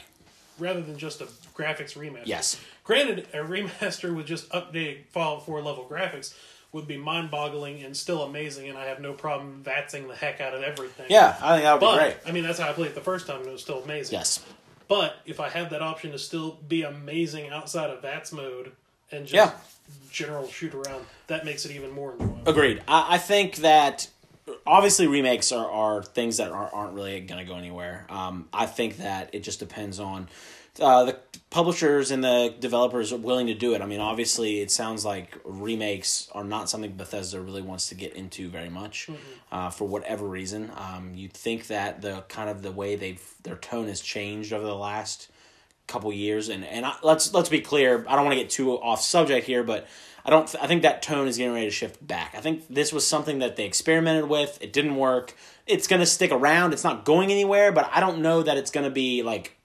rather 0.60 0.82
than 0.82 0.98
just 0.98 1.20
a 1.22 1.26
graphics 1.58 1.98
remaster. 1.98 2.22
Yes. 2.26 2.60
Granted, 2.84 3.28
a 3.34 3.38
remaster 3.38 4.16
with 4.16 4.26
just 4.26 4.50
updated 4.50 5.06
Fallout 5.12 5.46
4 5.46 5.62
level 5.62 5.88
graphics 5.90 6.34
would 6.72 6.88
be 6.88 6.98
mind 6.98 7.30
boggling 7.32 7.84
and 7.84 7.96
still 7.96 8.24
amazing, 8.24 8.68
and 8.68 8.78
I 8.78 8.86
have 8.86 9.00
no 9.00 9.14
problem 9.14 9.62
vatsing 9.64 10.08
the 10.08 10.16
heck 10.16 10.42
out 10.42 10.54
of 10.56 10.64
everything. 10.64 11.06
Yeah, 11.10 11.38
I 11.42 11.54
think 11.54 11.64
that 11.66 11.74
would 11.74 11.92
be 11.92 11.98
great. 11.98 12.18
I 12.26 12.32
mean, 12.32 12.44
that's 12.44 12.60
how 12.60 12.70
I 12.70 12.74
played 12.74 12.88
it 12.88 12.96
the 12.96 13.02
first 13.02 13.28
time, 13.28 13.40
and 13.42 13.48
it 13.48 13.52
was 13.52 13.62
still 13.62 13.84
amazing. 13.84 14.18
Yes. 14.18 14.44
But 14.88 15.16
if 15.26 15.40
I 15.40 15.50
have 15.50 15.70
that 15.70 15.82
option 15.82 16.12
to 16.12 16.20
still 16.20 16.58
be 16.68 16.82
amazing 16.84 17.50
outside 17.50 17.90
of 17.90 18.02
VATS 18.02 18.32
mode 18.34 18.72
and 19.12 19.26
just 19.28 19.34
Yeah. 19.34 19.52
general 20.12 20.48
shoot 20.48 20.74
around, 20.74 21.06
that 21.28 21.46
makes 21.46 21.64
it 21.66 21.72
even 21.72 21.92
more 21.92 22.14
enjoyable. 22.14 22.42
Agreed. 22.48 22.82
I, 22.88 23.16
I 23.16 23.18
think 23.20 23.58
that 23.58 24.10
obviously 24.66 25.08
remakes 25.08 25.52
are, 25.52 25.70
are 25.70 26.04
things 26.04 26.38
that 26.38 26.52
are, 26.52 26.70
aren't 26.74 26.94
really 26.96 27.20
going 27.22 27.40
to 27.40 27.46
go 27.50 27.58
anywhere. 27.58 28.06
Um, 28.10 28.50
I 28.52 28.66
think 28.66 28.98
that 28.98 29.30
it 29.34 29.42
just 29.44 29.60
depends 29.60 30.00
on 30.00 30.28
uh, 30.80 31.04
the 31.04 31.20
publishers 31.50 32.10
and 32.10 32.24
the 32.24 32.54
developers 32.60 33.14
are 33.14 33.18
willing 33.18 33.48
to 33.48 33.54
do 33.54 33.76
it. 33.76 33.82
I 33.82 33.86
mean, 33.86 34.00
obviously, 34.00 34.62
it 34.62 34.72
sounds 34.72 35.06
like 35.06 35.40
remakes 35.46 36.28
are 36.32 36.44
not 36.44 36.70
something 36.70 36.94
Bethesda 36.94 37.40
really 37.40 37.62
wants 37.62 37.90
to 37.90 37.96
get 37.96 38.14
into 38.14 38.50
very 38.50 38.70
much 38.70 39.10
uh, 39.52 39.70
for 39.70 39.88
whatever 39.88 40.28
reason. 40.28 40.72
Um, 40.76 41.12
you'd 41.14 41.34
think 41.34 41.68
that 41.68 42.02
the 42.02 42.24
kind 42.28 42.50
of 42.50 42.64
the 42.64 42.72
way 42.72 42.96
they've 42.96 43.24
their 43.44 43.56
tone 43.56 43.88
has 43.88 44.02
changed 44.02 44.52
over 44.52 44.66
the 44.66 44.76
last 44.76 45.30
couple 45.86 46.12
years 46.14 46.50
and 46.50 46.64
and 46.64 46.86
I, 46.86 46.96
let's 47.04 47.34
let's 47.34 47.50
be 47.50 47.60
clear 47.60 48.06
i 48.08 48.16
don't 48.16 48.26
want 48.26 48.38
to 48.38 48.42
get 48.42 48.50
too 48.50 48.72
off 48.72 49.02
subject 49.02 49.46
here 49.46 49.64
but 49.64 49.86
i 50.26 50.30
don't 50.30 50.48
th- 50.48 50.64
i 50.64 50.66
think 50.66 50.82
that 50.84 51.02
tone 51.02 51.28
is 51.28 51.38
getting 51.38 51.54
ready 51.54 51.66
to 51.66 51.72
shift 51.72 52.06
back 52.08 52.34
i 52.36 52.40
think 52.40 52.66
this 52.70 52.94
was 52.94 53.06
something 53.06 53.40
that 53.40 53.58
they 53.58 53.66
experimented 53.66 54.30
with 54.30 54.58
it 54.62 54.72
didn't 54.72 54.96
work 54.96 55.36
it's 55.68 55.86
going 55.86 56.00
to 56.00 56.06
stick 56.06 56.32
around 56.32 56.72
it's 56.72 56.86
not 56.86 57.04
going 57.04 57.32
anywhere 57.32 57.74
but 57.74 57.90
i 57.94 58.00
don't 58.00 58.22
know 58.22 58.42
that 58.42 58.56
it's 58.56 58.72
going 58.72 58.86
to 58.86 58.90
be 58.90 59.24
like 59.24 59.58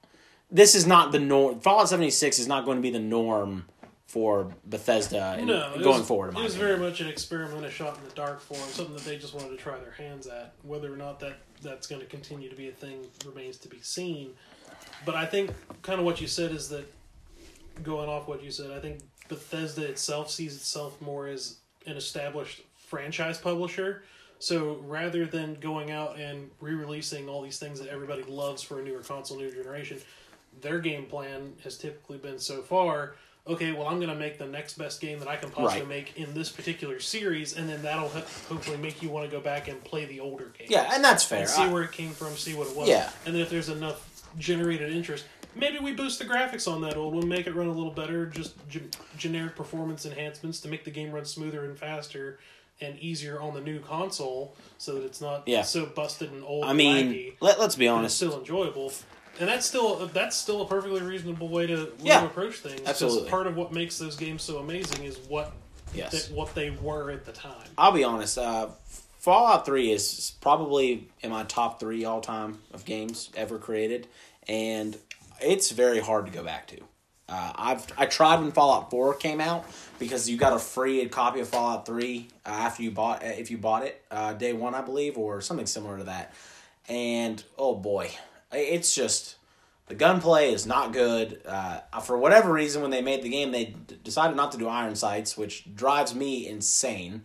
this 0.51 0.75
is 0.75 0.87
not 0.87 1.13
the 1.13 1.19
norm 1.19 1.61
fallout 1.61 1.89
76 1.89 2.39
is 2.39 2.47
not 2.47 2.65
going 2.65 2.79
to 2.79 2.83
be 2.83 2.91
the 2.91 2.99
norm 2.99 3.65
for 4.07 4.55
bethesda 4.65 5.37
and 5.39 5.47
No, 5.49 5.75
going 5.83 5.99
was, 5.99 6.09
forward 6.09 6.31
in 6.31 6.37
It 6.39 6.43
was 6.43 6.55
opinion. 6.55 6.79
very 6.79 6.91
much 6.91 7.01
an 7.01 7.09
experiment, 7.09 7.67
a 7.67 7.71
shot 7.71 7.99
in 7.99 8.05
the 8.05 8.15
dark 8.15 8.41
for 8.41 8.55
them, 8.55 8.69
something 8.69 8.95
that 8.95 9.05
they 9.05 9.19
just 9.19 9.35
wanted 9.35 9.51
to 9.51 9.57
try 9.57 9.79
their 9.79 9.93
hands 9.93 10.27
at. 10.27 10.55
Whether 10.63 10.93
or 10.93 10.97
not 10.97 11.21
that 11.21 11.37
that's 11.63 11.87
going 11.87 12.01
to 12.01 12.07
continue 12.07 12.49
to 12.49 12.57
be 12.57 12.69
a 12.69 12.73
thing 12.73 13.05
remains 13.27 13.59
to 13.59 13.69
be 13.69 13.81
seen. 13.83 14.31
But 15.05 15.15
I 15.15 15.27
think 15.27 15.51
kind 15.83 15.99
of 15.99 16.07
what 16.07 16.23
you 16.23 16.27
said 16.27 16.53
is 16.53 16.71
that 16.71 16.91
going 17.83 18.09
off 18.09 18.29
what 18.29 18.43
you 18.43 18.51
said, 18.51 18.71
I 18.71 18.81
think 18.81 19.01
Bethesda 19.29 19.85
itself 19.85 20.31
sees 20.31 20.57
itself 20.57 20.99
more 21.03 21.29
as 21.29 21.59
an 21.87 21.97
established 21.99 22.63
franchise 22.77 23.37
publisher. 23.37 24.05
So 24.39 24.81
rather 24.87 25.27
than 25.27 25.55
going 25.55 25.91
out 25.91 26.19
and 26.19 26.51
re-releasing 26.61 27.29
all 27.29 27.43
these 27.43 27.59
things 27.59 27.79
that 27.81 27.89
everybody 27.91 28.23
loves 28.23 28.63
for 28.63 28.81
a 28.81 28.83
newer 28.85 29.01
console, 29.01 29.37
new 29.37 29.51
generation, 29.51 29.99
their 30.61 30.79
game 30.79 31.07
plan 31.07 31.55
has 31.65 31.77
typically 31.79 32.19
been 32.19 32.39
so 32.39 32.63
far. 32.63 33.15
Okay, 33.47 33.73
well, 33.73 33.87
I'm 33.87 33.97
going 33.97 34.11
to 34.11 34.15
make 34.15 34.37
the 34.39 34.47
next 34.47 34.77
best 34.77 35.01
game 35.01 35.19
that 35.21 35.29
I 35.29 35.37
can 35.37 35.51
possibly 35.51 35.81
Right. 35.81 35.89
make 35.89 36.19
in 36.19 36.35
this 36.35 36.51
particular 36.51 37.01
series, 37.01 37.57
and 37.57 37.67
then 37.69 37.81
that'll 37.83 38.09
hopefully 38.11 38.77
make 38.77 39.01
you 39.03 39.09
want 39.09 39.25
to 39.25 39.35
go 39.35 39.41
back 39.41 39.69
and 39.69 39.83
play 39.85 40.05
the 40.05 40.21
older 40.21 40.53
games 40.59 40.71
yeah 40.71 40.91
and 40.95 41.03
that's 41.03 41.25
fair 41.25 41.41
and 41.41 41.49
see 41.49 41.63
I- 41.63 41.73
where 41.73 41.83
it 41.83 41.93
came 41.93 42.11
from, 42.11 42.37
see 42.37 42.55
what 42.55 42.69
it 42.69 42.77
was. 42.77 42.89
Yeah. 42.89 43.11
And 43.25 43.35
then 43.35 43.41
if 43.41 43.49
there's 43.49 43.71
enough 43.71 44.05
generated 44.39 44.93
interest, 44.93 45.25
maybe 45.55 45.79
we 45.79 45.95
boost 45.95 46.19
the 46.19 46.27
graphics 46.27 46.71
on 46.71 46.83
that 46.83 46.99
old 46.99 47.15
one, 47.15 47.27
make 47.27 47.47
it 47.47 47.55
run 47.55 47.69
a 47.69 47.73
little 47.73 47.91
better, 47.91 48.27
just 48.27 48.53
ge- 48.69 48.83
generic 49.17 49.57
performance 49.57 50.05
enhancements 50.05 50.61
to 50.61 50.69
make 50.69 50.85
the 50.85 50.91
game 50.91 51.11
run 51.11 51.25
smoother 51.25 51.65
and 51.65 51.79
faster 51.79 52.39
and 52.83 52.99
easier 53.01 53.41
on 53.41 53.55
the 53.55 53.61
new 53.63 53.81
console 53.81 54.55
so 54.77 54.95
that 54.95 55.05
it's 55.05 55.23
not 55.23 55.43
Yeah. 55.49 55.63
so 55.63 55.87
busted 55.87 56.31
and 56.31 56.45
old 56.45 56.65
i 56.65 56.69
and 56.69 56.77
mean 56.79 57.33
let, 57.41 57.59
let's 57.59 57.75
be 57.77 57.89
honest 57.89 58.17
still 58.17 58.39
enjoyable. 58.39 58.93
And 59.41 59.49
that's 59.49 59.67
still 59.67 60.07
that's 60.09 60.37
still 60.37 60.63
a 60.63 60.67
perfectly 60.67 61.01
reasonable 61.01 61.49
way 61.49 61.67
to, 61.67 61.85
way 61.85 61.91
Yeah. 62.03 62.21
to 62.21 62.27
approach 62.27 62.57
things. 62.57 62.81
Absolutely. 62.87 63.31
part 63.31 63.47
of 63.47 63.57
what 63.57 63.73
makes 63.73 63.99
those 63.99 64.17
games 64.17 64.43
so 64.43 64.59
amazing 64.59 65.05
is 65.05 65.19
what 65.29 65.53
yes 65.95 66.27
that, 66.29 66.35
what 66.35 66.55
they 66.55 66.71
were 66.71 67.11
at 67.11 67.25
the 67.25 67.33
time. 67.33 67.69
I'll 67.77 67.93
be 67.93 68.05
honest. 68.05 68.39
Uh, 68.39 68.69
Fallout 69.19 69.67
Three 69.67 69.91
is 69.93 70.33
probably 70.41 71.09
in 71.21 71.31
my 71.31 71.43
top 71.45 71.81
three 71.81 72.05
all 72.05 72.21
time 72.21 72.59
of 72.73 72.85
games 72.85 73.31
ever 73.37 73.59
created, 73.59 74.07
and 74.49 74.97
it's 75.41 75.71
very 75.71 76.01
hard 76.01 76.27
to 76.27 76.33
go 76.33 76.43
back 76.45 76.67
to. 76.69 76.79
Uh, 77.29 77.53
I've 77.57 77.87
I 77.99 78.07
tried 78.07 78.41
when 78.41 78.53
Fallout 78.53 78.91
Four 78.91 79.15
came 79.15 79.41
out 79.41 79.67
because 79.99 80.31
you 80.31 80.37
got 80.39 80.55
a 80.55 80.59
free 80.59 81.07
copy 81.09 81.41
of 81.41 81.49
Fallout 81.49 81.85
Three 81.85 82.29
uh, 82.47 82.51
after 82.51 82.83
you 82.83 82.91
bought 82.91 83.23
if 83.23 83.51
you 83.51 83.59
bought 83.59 83.83
it 83.85 84.03
uh, 84.11 84.33
day 84.33 84.53
one, 84.53 84.75
I 84.75 84.81
believe, 84.81 85.19
or 85.19 85.41
something 85.43 85.67
similar 85.67 85.99
to 85.99 86.05
that. 86.05 86.33
And 86.89 87.43
oh 87.59 87.75
boy, 87.75 88.11
it's 88.53 88.95
just 88.95 89.37
the 89.87 89.95
gunplay 89.95 90.53
is 90.53 90.67
not 90.67 90.93
good. 90.93 91.41
Uh, 91.47 91.81
for 92.01 92.19
whatever 92.19 92.53
reason, 92.53 92.83
when 92.83 92.91
they 92.91 93.03
made 93.03 93.23
the 93.23 93.29
game, 93.31 93.53
they 93.53 93.67
d- 93.67 93.99
decided 94.03 94.37
not 94.37 94.53
to 94.53 94.59
do 94.59 94.69
iron 94.69 94.95
sights, 94.97 95.37
which 95.37 95.75
drives 95.75 96.15
me 96.15 96.47
insane. 96.47 97.23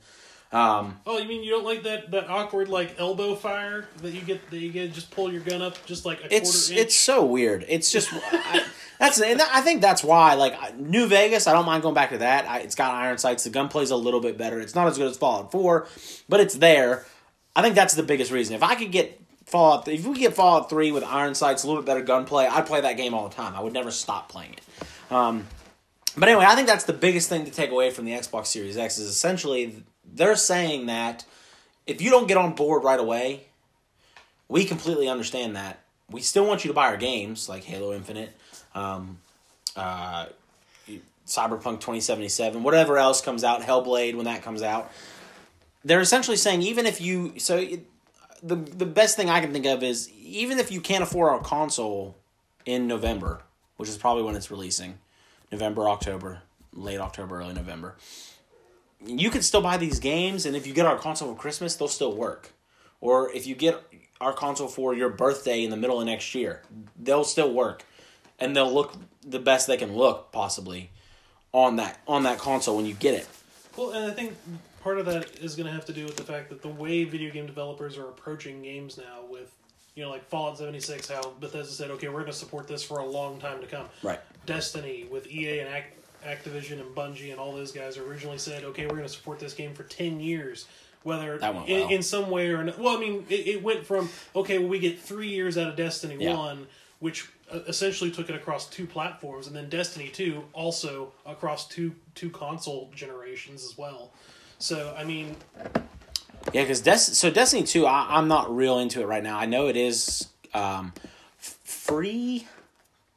Um, 0.52 1.00
Oh, 1.08 1.18
you 1.18 1.28
mean 1.28 1.44
you 1.44 1.50
don't 1.50 1.66
like 1.66 1.82
that, 1.84 2.12
that 2.12 2.30
awkward 2.30 2.70
like 2.70 2.96
elbow 3.00 3.34
fire 3.36 3.88
that 4.04 4.12
you 4.12 4.22
get 4.22 4.50
that 4.52 4.60
you 4.60 4.72
get 4.72 4.94
just 4.94 5.10
pull 5.10 5.32
your 5.32 5.42
gun 5.42 5.64
up 5.64 5.84
just 5.88 6.06
like 6.06 6.22
a 6.24 6.34
it's 6.34 6.68
quarter 6.68 6.74
inch? 6.80 6.88
it's 6.88 6.96
so 6.96 7.26
weird. 7.26 7.66
It's 7.68 7.92
just 7.92 8.10
I, 8.14 8.64
that's 9.00 9.20
and 9.20 9.42
I 9.42 9.62
think 9.62 9.82
that's 9.82 10.04
why 10.04 10.36
like 10.36 10.78
New 10.78 11.08
Vegas. 11.08 11.48
I 11.48 11.54
don't 11.54 11.66
mind 11.66 11.82
going 11.82 11.96
back 11.96 12.12
to 12.12 12.20
that. 12.20 12.48
I, 12.48 12.60
it's 12.60 12.76
got 12.76 12.94
iron 12.94 13.18
sights. 13.18 13.44
The 13.46 13.50
gunplay's 13.50 13.90
a 13.90 13.96
little 13.96 14.20
bit 14.20 14.38
better. 14.38 14.60
It's 14.60 14.76
not 14.76 14.86
as 14.88 14.96
good 14.98 15.10
as 15.10 15.18
Fallout 15.18 15.52
Four, 15.52 15.88
but 16.30 16.40
it's 16.40 16.54
there. 16.54 17.04
I 17.56 17.64
think 17.64 17.74
that's 17.74 17.96
the 17.96 18.04
biggest 18.04 18.32
reason. 18.32 18.56
If 18.56 18.62
I 18.62 18.76
could 18.76 18.92
get 18.92 19.23
Fallout, 19.54 19.88
if 19.88 20.04
we 20.04 20.18
get 20.18 20.34
Fallout 20.34 20.68
Three 20.68 20.92
with 20.92 21.04
iron 21.04 21.36
sights, 21.36 21.64
a 21.64 21.68
little 21.68 21.84
bit 21.84 21.86
better 21.86 22.02
gunplay, 22.02 22.48
I'd 22.48 22.66
play 22.66 22.82
that 22.82 22.98
game 22.98 23.14
all 23.14 23.30
the 23.30 23.36
time. 23.36 23.54
I 23.56 23.62
would 23.62 23.72
never 23.72 23.92
stop 23.92 24.28
playing 24.28 24.54
it. 24.54 24.62
Um, 25.12 25.46
but 26.18 26.28
anyway, 26.28 26.46
I 26.48 26.56
think 26.56 26.68
that's 26.68 26.86
the 26.86 26.94
biggest 26.94 27.30
thing 27.30 27.46
to 27.46 27.52
take 27.52 27.70
away 27.70 27.92
from 27.92 28.06
the 28.06 28.14
Xbox 28.14 28.48
Series 28.48 28.78
X 28.78 28.98
is 28.98 29.08
essentially 29.08 29.84
they're 30.12 30.36
saying 30.36 30.88
that 30.88 31.24
if 31.86 32.02
you 32.02 32.10
don't 32.10 32.28
get 32.28 32.36
on 32.36 32.54
board 32.56 32.84
right 32.84 33.00
away, 33.00 33.46
We 34.50 34.66
completely 34.66 35.08
understand 35.10 35.56
that. 35.56 35.80
We 36.12 36.22
still 36.22 36.46
want 36.46 36.64
you 36.64 36.68
to 36.70 36.76
buy 36.76 36.88
our 36.88 36.98
games 36.98 37.50
like 37.50 37.64
Halo 37.64 37.94
Infinite, 37.94 38.38
um, 38.76 39.20
uh, 39.76 40.28
Cyberpunk 41.26 41.80
2077, 41.80 42.62
whatever 42.62 42.98
else 42.98 43.22
comes 43.22 43.44
out, 43.44 43.62
Hellblade 43.62 44.16
when 44.16 44.26
that 44.26 44.44
comes 44.44 44.62
out. 44.62 44.92
They're 45.86 46.02
essentially 46.02 46.38
saying 46.38 46.62
even 46.62 46.86
if 46.86 47.02
you 47.02 47.34
so 47.40 47.58
it, 47.58 47.86
the 48.44 48.56
the 48.56 48.86
best 48.86 49.16
thing 49.16 49.30
I 49.30 49.40
can 49.40 49.54
think 49.54 49.66
of 49.66 49.82
is 49.82 50.10
even 50.12 50.60
if 50.60 50.72
you 50.72 50.82
can't 50.82 51.04
afford 51.04 51.30
our 51.30 51.40
console 51.40 52.18
in 52.66 52.88
November, 52.88 53.42
which 53.78 53.90
is 53.90 53.98
probably 53.98 54.24
when 54.24 54.36
it's 54.36 54.52
releasing, 54.52 55.00
November, 55.52 55.88
October, 55.90 56.42
late 56.74 57.00
October, 57.00 57.40
early 57.40 57.54
November. 57.54 57.96
You 59.06 59.30
can 59.30 59.42
still 59.42 59.62
buy 59.62 59.78
these 59.78 60.00
games, 60.00 60.46
and 60.46 60.56
if 60.56 60.66
you 60.66 60.74
get 60.74 60.86
our 60.86 60.98
console 60.98 61.34
for 61.34 61.40
Christmas, 61.40 61.76
they'll 61.76 61.90
still 61.90 62.16
work. 62.16 62.54
Or 63.02 63.30
if 63.32 63.46
you 63.46 63.54
get 63.54 63.82
our 64.22 64.32
console 64.32 64.70
for 64.70 64.94
your 64.94 65.10
birthday 65.10 65.64
in 65.64 65.70
the 65.70 65.78
middle 65.78 66.00
of 66.00 66.06
next 66.06 66.34
year, 66.34 66.62
they'll 66.98 67.26
still 67.26 67.52
work, 67.52 67.84
and 68.40 68.56
they'll 68.56 68.74
look 68.74 68.94
the 69.22 69.40
best 69.40 69.68
they 69.68 69.78
can 69.78 69.96
look 69.96 70.32
possibly 70.32 70.90
on 71.52 71.76
that 71.78 72.00
on 72.08 72.24
that 72.24 72.40
console 72.40 72.78
when 72.78 72.86
you 72.86 72.94
get 72.94 73.14
it. 73.14 73.28
Well, 73.76 73.92
and 73.92 74.12
I 74.12 74.14
think 74.14 74.36
part 74.84 75.00
of 75.00 75.06
that 75.06 75.40
is 75.40 75.56
going 75.56 75.66
to 75.66 75.72
have 75.72 75.86
to 75.86 75.94
do 75.94 76.04
with 76.06 76.18
the 76.18 76.24
fact 76.24 76.50
that 76.50 76.62
the 76.62 76.68
way 76.68 77.06
video 77.06 77.32
game 77.32 77.46
developers 77.46 77.98
are 77.98 78.10
approaching 78.10 78.62
games 78.62 78.98
now 78.98 79.22
with 79.30 79.50
you 79.96 80.04
know 80.04 80.10
like 80.10 80.26
Fallout 80.28 80.58
76 80.58 81.08
how 81.10 81.34
Bethesda 81.40 81.72
said 81.74 81.92
okay 81.92 82.08
we're 82.08 82.20
going 82.20 82.32
to 82.32 82.38
support 82.38 82.68
this 82.68 82.84
for 82.84 83.00
a 83.00 83.06
long 83.06 83.40
time 83.40 83.62
to 83.62 83.68
come. 83.68 83.86
Right. 84.04 84.20
Destiny 84.46 85.06
with 85.10 85.26
EA 85.28 85.60
and 85.60 85.70
Ac- 85.74 85.86
Activision 86.26 86.80
and 86.82 86.94
Bungie 86.96 87.32
and 87.32 87.40
all 87.40 87.54
those 87.54 87.72
guys 87.72 87.98
originally 87.98 88.38
said 88.38 88.64
okay 88.66 88.84
we're 88.86 88.96
going 88.98 89.04
to 89.04 89.10
support 89.10 89.40
this 89.40 89.54
game 89.54 89.74
for 89.74 89.84
10 89.84 90.20
years 90.20 90.66
whether 91.04 91.36
in, 91.36 91.42
well. 91.42 91.66
in 91.90 92.02
some 92.02 92.30
way 92.30 92.50
or 92.50 92.62
another. 92.62 92.82
Well, 92.82 92.98
I 92.98 93.00
mean 93.00 93.26
it, 93.30 93.48
it 93.48 93.64
went 93.64 93.86
from 93.86 94.10
okay 94.36 94.58
well 94.60 94.68
we 94.70 94.80
get 94.80 95.00
3 95.00 95.28
years 95.30 95.58
out 95.58 95.70
of 95.70 95.76
Destiny 95.78 96.18
Yeah. 96.20 96.36
1 96.38 96.68
which 97.00 97.30
uh, 97.54 97.60
essentially 97.68 98.10
took 98.10 98.30
it 98.30 98.36
across 98.36 98.70
two 98.70 98.88
platforms 98.88 99.48
and 99.48 99.56
then 99.56 99.70
Destiny 99.70 100.08
2 100.10 100.44
also 100.54 101.12
across 101.26 101.68
two 101.68 101.94
two 102.16 102.30
console 102.30 102.90
generations 102.96 103.64
as 103.64 103.78
well. 103.78 104.12
So 104.64 104.96
I 104.98 105.04
mean, 105.04 105.36
Yeah, 106.54 106.62
because 106.64 106.80
Des- 106.80 106.98
so 106.98 107.30
Destiny 107.30 107.64
two, 107.64 107.86
I, 107.86 108.18
I'm 108.18 108.30
not 108.30 108.56
real 108.56 108.80
into 108.80 109.02
it 109.02 109.06
right 109.08 109.22
now. 109.22 109.38
I 109.38 109.46
know 109.46 109.68
it 109.68 109.76
is 109.76 110.30
um, 110.54 110.94
f- 111.38 111.60
free, 111.66 112.48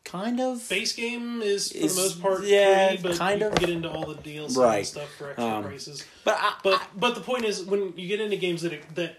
kind 0.05 0.41
of. 0.41 0.69
base 0.69 0.93
game 0.93 1.43
is 1.43 1.71
for 1.71 1.79
Is- 1.79 1.95
the 1.95 2.03
most 2.03 2.21
part 2.21 2.43
yeah, 2.45 2.88
free, 2.88 2.99
but 3.00 3.17
kind 3.17 3.41
you 3.43 3.47
of. 3.47 3.55
can 3.55 3.61
get 3.61 3.71
into 3.71 3.88
all 3.88 4.07
the 4.07 4.17
DLC 4.17 4.76
and 4.79 4.87
stuff 4.87 5.09
for 5.17 5.29
extra 5.31 5.45
Um, 5.47 5.65
races. 5.67 6.05
But 6.25 6.37
I, 6.41 6.55
But 6.65 6.83
but 6.97 7.15
the 7.15 7.21
point 7.21 7.45
is 7.45 7.62
when 7.62 7.93
you 7.97 8.09
get 8.09 8.21
into 8.21 8.37
games 8.37 8.62
that 8.62 8.73
that 8.97 9.19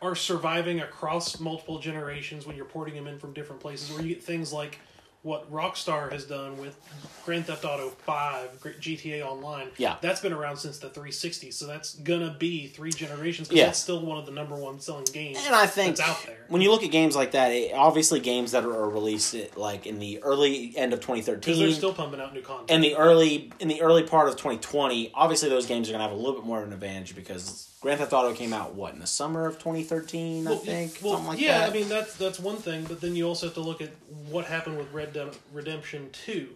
are 0.00 0.14
surviving 0.14 0.80
across 0.80 1.40
multiple 1.40 1.78
generations 1.80 2.46
when 2.46 2.54
you're 2.56 2.64
porting 2.64 2.94
them 2.94 3.08
in 3.08 3.18
from 3.18 3.32
different 3.32 3.60
places, 3.60 3.90
where 3.92 4.02
you 4.02 4.08
get 4.14 4.22
things 4.22 4.52
like 4.52 4.78
what 5.22 5.50
Rockstar 5.52 6.10
has 6.10 6.24
done 6.24 6.58
with 6.58 6.76
Grand 7.24 7.46
Theft 7.46 7.64
Auto 7.64 7.90
Five, 7.90 8.50
GTA 8.80 9.22
Online. 9.24 9.68
Yeah. 9.76 9.96
that's 10.00 10.20
been 10.20 10.32
around 10.32 10.56
since 10.56 10.78
the 10.78 10.88
360, 10.88 11.52
so 11.52 11.66
that's 11.66 11.94
gonna 11.94 12.34
be 12.38 12.66
three 12.66 12.90
generations. 12.90 13.46
Because 13.48 13.58
Yeah. 13.60 13.66
that's 13.66 13.78
still 13.78 14.00
one 14.00 14.18
of 14.18 14.26
the 14.26 14.32
number 14.32 14.56
one 14.56 14.80
selling 14.80 15.04
games. 15.12 15.38
and 15.46 15.54
I 15.54 15.66
think 15.68 15.96
that's 15.96 16.08
out 16.10 16.26
there. 16.26 16.44
when 16.48 16.60
you 16.60 16.70
look 16.72 16.82
at 16.82 16.90
games 16.90 17.14
like 17.14 17.30
that, 17.32 17.52
it, 17.52 17.72
obviously 17.72 18.18
games 18.18 18.50
that 18.52 18.64
are 18.64 18.88
released 18.88 19.34
at, 19.36 19.56
like 19.56 19.86
in 19.86 20.00
the 20.00 20.20
early 20.24 20.72
end 20.76 20.92
of 20.92 20.98
Because 21.00 21.26
they're 21.26 21.36
2013 21.36 21.74
still 21.74 21.94
pumping 21.94 22.20
out 22.20 22.34
new 22.34 22.40
content. 22.42 22.70
and 22.70 22.82
the 22.82 22.96
early 22.96 23.52
in 23.60 23.68
the 23.68 23.80
early 23.80 24.02
part 24.02 24.28
of 24.28 24.34
2020, 24.36 25.12
obviously 25.14 25.48
those 25.48 25.66
games 25.66 25.88
are 25.88 25.92
gonna 25.92 26.02
have 26.04 26.12
a 26.12 26.16
little 26.16 26.34
bit 26.34 26.44
more 26.44 26.60
of 26.60 26.66
an 26.66 26.72
advantage 26.72 27.14
because 27.14 27.68
Grand 27.80 27.98
Theft 27.98 28.12
Auto 28.12 28.32
came 28.32 28.52
out 28.52 28.74
what 28.74 28.92
in 28.94 29.00
the 29.00 29.06
summer 29.08 29.44
of 29.46 29.58
2013, 29.58 30.46
I 30.46 30.50
Well, 30.50 30.58
think, 30.60 30.98
well, 31.02 31.14
something 31.14 31.28
like 31.30 31.40
yeah, 31.40 31.58
that. 31.60 31.70
I 31.70 31.72
mean 31.72 31.88
that's 31.88 32.14
that's 32.14 32.38
one 32.40 32.56
thing, 32.56 32.84
but 32.88 33.00
then 33.00 33.14
you 33.16 33.26
also 33.28 33.46
have 33.46 33.54
to 33.54 33.60
look 33.60 33.80
at 33.80 33.90
what 34.30 34.44
happened 34.46 34.78
with 34.78 34.92
Red 34.92 35.11
Dead 35.12 35.36
Redemption 35.52 36.10
Two, 36.12 36.48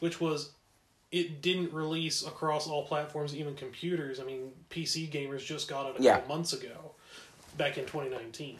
which 0.00 0.20
was 0.20 0.50
it 1.12 1.42
didn't 1.42 1.72
release 1.72 2.26
across 2.26 2.66
all 2.66 2.86
platforms, 2.86 3.36
even 3.36 3.54
computers. 3.54 4.18
I 4.18 4.24
mean, 4.24 4.50
PC 4.70 5.08
gamers 5.10 5.44
just 5.44 5.68
got 5.68 5.94
it 5.94 6.00
a 6.00 6.02
Yeah. 6.02 6.14
couple 6.16 6.34
months 6.34 6.52
ago, 6.52 6.92
back 7.56 7.78
in 7.78 7.84
2019. 7.86 8.58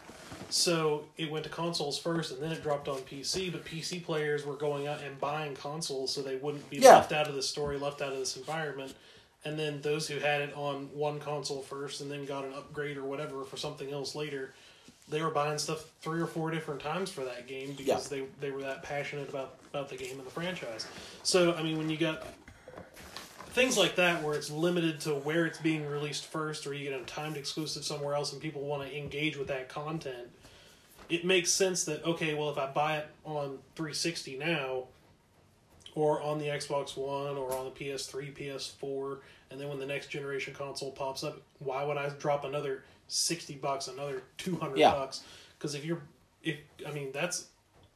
So 0.51 1.05
it 1.17 1.31
went 1.31 1.43
to 1.45 1.51
consoles 1.51 1.99
first, 1.99 2.31
and 2.31 2.41
then 2.41 2.53
it 2.53 2.63
dropped 2.63 2.87
on 2.87 2.99
PC. 3.03 3.51
But 3.51 3.65
PC 3.65 3.99
players 4.05 4.45
were 4.47 4.55
going 4.55 4.87
out 4.87 5.01
and 5.03 5.19
buying 5.21 5.57
consoles, 5.57 6.13
so 6.13 6.23
they 6.23 6.37
wouldn't 6.37 6.69
be 6.71 6.77
Yeah. 6.77 6.97
left 6.97 7.11
out 7.13 7.27
of 7.29 7.35
the 7.35 7.43
story, 7.43 7.77
left 7.77 8.01
out 8.01 8.13
of 8.13 8.19
this 8.19 8.37
environment. 8.37 8.95
And 9.45 9.59
then 9.59 9.81
those 9.83 10.07
who 10.07 10.21
had 10.21 10.41
it 10.41 10.55
on 10.55 10.91
one 10.95 11.19
console 11.19 11.61
first, 11.61 12.01
and 12.03 12.11
then 12.11 12.25
got 12.25 12.45
an 12.45 12.53
upgrade 12.55 12.97
or 12.97 13.03
whatever 13.05 13.45
for 13.45 13.57
something 13.57 13.91
else 13.93 14.15
later, 14.15 14.55
they 15.09 15.23
were 15.23 15.31
buying 15.31 15.59
stuff 15.59 15.85
three 16.01 16.21
or 16.21 16.27
four 16.27 16.51
different 16.51 16.81
times 16.81 17.11
for 17.11 17.25
that 17.25 17.47
game 17.47 17.75
because 17.77 18.09
they, 18.09 18.25
they 18.41 18.51
were 18.51 18.63
that 18.63 18.83
passionate 18.83 19.29
about, 19.29 19.57
about 19.71 19.89
the 19.89 19.97
game 19.97 20.19
and 20.19 20.27
the 20.27 20.31
franchise. 20.31 20.87
So 21.23 21.55
I 21.55 21.63
mean, 21.63 21.77
when 21.77 21.91
you 21.91 21.97
got 21.97 22.27
things 23.49 23.77
like 23.77 23.97
that 23.97 24.23
where 24.23 24.35
it's 24.35 24.51
limited 24.51 25.01
to 25.01 25.11
where 25.11 25.47
it's 25.47 25.59
being 25.59 25.87
released 25.87 26.27
first, 26.27 26.67
or 26.67 26.75
you 26.75 26.91
get 26.91 27.01
a 27.01 27.05
timed 27.05 27.37
exclusive 27.37 27.85
somewhere 27.85 28.15
else, 28.15 28.33
and 28.33 28.41
people 28.41 28.63
want 28.63 28.89
to 28.89 28.97
engage 28.97 29.37
with 29.37 29.49
that 29.49 29.69
content, 29.69 30.29
it 31.09 31.25
makes 31.25 31.51
sense 31.51 31.85
that 31.85 32.05
okay, 32.05 32.35
well, 32.35 32.51
if 32.51 32.59
I 32.59 32.67
buy 32.67 32.99
it 32.99 33.07
on 33.25 33.59
360 33.77 34.39
now, 34.39 34.85
or 35.95 36.21
on 36.23 36.39
the 36.39 36.47
Xbox 36.47 36.97
One, 36.97 37.37
or 37.37 37.55
on 37.55 37.67
the 37.67 37.71
PS3, 37.71 38.35
PS4, 38.35 39.19
and 39.51 39.61
then 39.61 39.69
when 39.69 39.79
the 39.79 39.87
next 39.87 40.09
generation 40.09 40.53
console 40.55 40.91
pops 40.91 41.23
up, 41.23 41.41
why 41.61 41.85
would 41.85 41.97
I 41.97 42.09
drop 42.19 42.45
another 42.45 42.83
60 43.09 43.55
bucks, 43.57 43.89
another 43.89 44.23
200 44.39 44.79
Yeah. 44.79 44.93
bucks? 44.93 45.23
Because 45.59 45.75
if 45.75 45.85
you're, 45.85 46.03
if 46.43 46.57
I 46.87 46.91
mean, 46.91 47.11
that's 47.13 47.47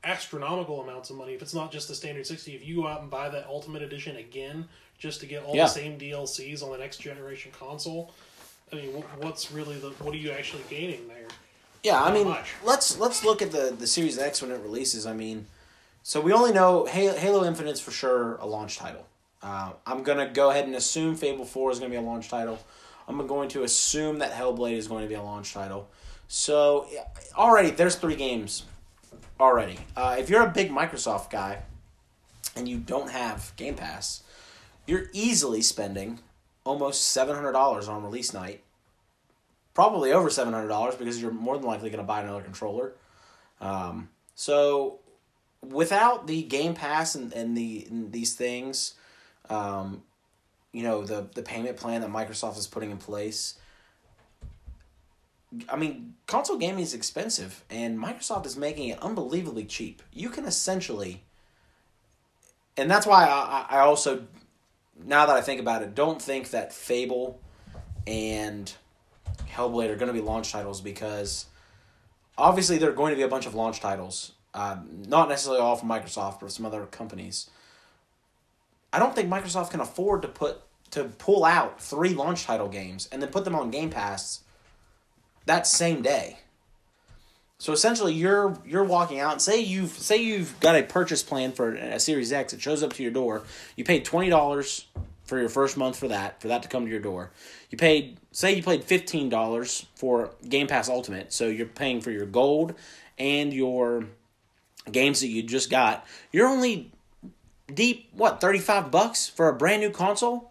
astronomical 0.05 0.81
amounts 0.83 1.11
of 1.11 1.17
money. 1.17 1.35
If 1.35 1.43
it's 1.43 1.55
not 1.55 1.73
just 1.73 1.89
the 1.89 1.95
standard 1.95 2.27
60, 2.27 2.55
if 2.55 2.65
you 2.67 2.77
go 2.77 2.87
out 2.87 3.01
and 3.03 3.11
buy 3.11 3.29
that 3.29 3.47
Ultimate 3.47 3.83
Edition 3.83 4.17
again 4.17 4.69
just 4.99 5.21
to 5.21 5.27
get 5.27 5.43
all 5.45 5.55
Yeah. 5.57 5.65
the 5.65 5.71
same 5.71 5.99
DLCs 5.99 6.63
on 6.63 6.71
the 6.71 6.79
next 6.79 6.99
generation 6.99 7.51
console, 7.59 8.13
I 8.73 8.77
mean, 8.77 8.93
wh- 9.03 9.19
what's 9.25 9.51
really 9.51 9.77
the 9.79 9.91
what 10.03 10.15
are 10.15 10.19
you 10.19 10.31
actually 10.31 10.63
gaining 10.71 11.09
there? 11.09 11.27
Yeah, 11.83 12.03
I 12.03 12.13
mean, 12.13 12.29
much. 12.29 12.51
let's 12.65 12.99
let's 12.99 13.25
look 13.25 13.43
at 13.43 13.51
the 13.51 13.75
the 13.79 13.87
Series 13.87 14.19
X 14.19 14.41
when 14.43 14.51
it 14.51 14.61
releases. 14.61 15.07
I 15.07 15.15
mean, 15.15 15.47
so 16.03 16.21
we 16.21 16.33
only 16.33 16.53
know 16.53 16.85
Halo, 16.87 17.17
Halo 17.17 17.45
Infinite's 17.45 17.81
for 17.81 17.91
sure 17.91 18.37
a 18.37 18.47
launch 18.47 18.77
title. 18.79 19.07
Uh, 19.43 19.71
I'm 19.87 20.03
gonna 20.03 20.29
go 20.29 20.51
ahead 20.51 20.65
and 20.65 20.75
assume 20.75 21.17
Fable 21.17 21.45
Four 21.45 21.71
is 21.71 21.79
gonna 21.79 21.91
be 21.91 21.97
a 21.97 22.01
launch 22.01 22.29
title. 22.29 22.59
I'm 23.09 23.27
going 23.27 23.49
to 23.51 23.63
assume 23.65 24.19
that 24.19 24.33
Hellblade 24.33 24.77
is 24.77 24.87
going 24.87 25.03
to 25.03 25.09
be 25.09 25.15
a 25.15 25.23
launch 25.23 25.55
title. 25.55 25.89
So 26.29 26.87
already 27.37 27.71
there's 27.71 27.97
three 27.97 28.17
games 28.17 28.67
already. 29.41 29.79
Uh, 29.97 30.17
if 30.19 30.29
you're 30.29 30.43
a 30.43 30.51
big 30.51 30.71
Microsoft 30.71 31.31
guy 31.31 31.63
and 32.55 32.69
you 32.69 32.79
don't 32.79 33.11
have 33.11 33.53
Game 33.57 33.75
Pass, 33.75 34.23
you're 34.87 35.07
easily 35.13 35.63
spending 35.63 36.21
almost 36.65 37.09
seven 37.09 37.35
hundred 37.35 37.53
dollars 37.53 37.89
on 37.89 38.03
release 38.03 38.35
night 38.35 38.63
probably 39.79 40.13
over 40.13 40.29
seven 40.29 40.53
hundred 40.53 40.67
dollars 40.67 40.97
because 40.97 41.23
you're 41.23 41.31
more 41.31 41.57
than 41.57 41.65
likely 41.65 41.89
going 41.89 42.01
to 42.01 42.07
buy 42.07 42.21
another 42.21 42.43
controller. 42.43 42.95
Um, 43.61 44.09
so 44.35 44.99
without 45.63 46.27
the 46.27 46.43
Game 46.43 46.75
Pass 46.75 47.15
and, 47.15 47.33
and 47.33 47.57
the 47.57 47.87
and 47.89 48.11
these 48.11 48.35
things, 48.35 48.95
um, 49.49 50.03
you 50.73 50.83
know 50.83 51.05
the 51.05 51.27
the 51.35 51.43
payment 51.43 51.77
plan 51.77 52.01
that 52.03 52.11
Microsoft 52.11 52.59
is 52.59 52.67
putting 52.67 52.91
in 52.91 52.99
place. 52.99 53.55
I 55.69 55.77
mean, 55.77 56.15
console 56.27 56.59
gaming 56.59 56.83
is 56.83 56.93
expensive, 56.93 57.65
and 57.71 57.99
Microsoft 57.99 58.45
is 58.45 58.57
making 58.57 58.91
it 58.91 58.99
unbelievably 59.03 59.65
cheap. 59.65 60.03
You 60.13 60.29
can 60.29 60.45
essentially, 60.45 61.23
and 62.77 62.91
that's 62.91 63.07
why 63.07 63.25
I, 63.25 63.79
I 63.79 63.79
also, 63.81 64.27
now 65.07 65.25
that 65.25 65.35
I 65.35 65.41
think 65.41 65.59
about 65.59 65.83
it, 65.83 65.95
don't 65.95 66.21
think 66.21 66.51
that 66.51 66.75
Fable 66.75 67.41
and 68.07 68.71
Hellblade 69.51 69.89
are 69.89 69.97
going 69.97 70.09
to 70.09 70.13
be 70.13 70.21
launch 70.21 70.53
titles 70.53 70.83
because 70.83 71.47
obviously 72.37 72.77
there 72.77 72.91
are 72.91 72.95
going 72.95 73.13
to 73.13 73.17
be 73.17 73.23
a 73.23 73.29
bunch 73.29 73.47
of 73.47 73.55
launch 73.55 73.81
titles, 73.81 74.33
um, 74.53 75.03
not 75.09 75.31
necessarily 75.31 75.61
all 75.63 75.77
from 75.77 75.89
Microsoft, 75.89 76.41
but 76.41 76.53
some 76.53 76.67
other 76.67 76.85
companies. 76.87 77.49
I 78.99 79.01
don't 79.01 79.15
think 79.15 79.31
Microsoft 79.31 79.71
can 79.71 79.79
afford 79.79 80.23
to 80.23 80.29
put 80.29 80.61
to 80.91 81.05
pull 81.05 81.45
out 81.45 81.81
three 81.81 82.15
launch 82.15 82.43
title 82.43 82.67
games 82.67 83.09
and 83.13 83.23
then 83.23 83.29
put 83.29 83.45
them 83.45 83.55
on 83.55 83.71
Game 83.71 83.91
Pass 83.91 84.41
that 85.47 85.69
same 85.69 86.03
day. 86.03 86.39
So 87.59 87.73
essentially, 87.73 88.13
you're 88.13 88.59
you're 88.67 88.83
walking 88.83 89.21
out 89.21 89.31
and 89.35 89.41
say 89.41 89.61
you've 89.61 89.91
say 89.93 90.17
you've 90.17 90.59
got 90.59 90.75
a 90.75 90.83
purchase 90.83 91.23
plan 91.23 91.53
for 91.53 91.75
a 91.75 92.01
Series 92.01 92.33
X. 92.33 92.53
It 92.53 92.61
shows 92.61 92.83
up 92.83 92.93
to 92.95 93.05
your 93.05 93.13
door. 93.13 93.43
You 93.77 93.85
paid 93.85 94.05
twenty 94.05 94.31
dollars 94.31 94.87
for 95.23 95.39
your 95.39 95.49
first 95.49 95.77
month 95.77 95.97
for 95.97 96.09
that 96.09 96.43
for 96.43 96.49
that 96.49 96.65
to 96.65 96.69
come 96.69 96.85
to 96.85 96.91
your 96.91 96.99
door. 96.99 97.31
You 97.71 97.79
paid 97.79 98.19
say 98.33 98.57
you 98.57 98.65
paid 98.65 98.83
fifteen 98.83 99.29
dollars 99.29 99.87
for 99.95 100.33
Game 100.49 100.67
Pass 100.67 100.89
Ultimate. 100.89 101.33
So 101.33 101.47
you're 101.47 101.67
paying 101.67 102.01
for 102.01 102.11
your 102.11 102.27
gold 102.27 102.75
and 103.17 103.53
your 103.53 104.07
games 104.91 105.21
that 105.21 105.29
you 105.29 105.45
just 105.45 105.71
got. 105.71 106.05
You're 106.33 106.49
only 106.49 106.91
deep 107.73 108.09
what 108.13 108.41
thirty 108.41 108.59
five 108.59 108.91
bucks 108.91 109.29
for 109.29 109.49
a 109.49 109.55
brand 109.55 109.81
new 109.83 109.91
console 109.91 110.51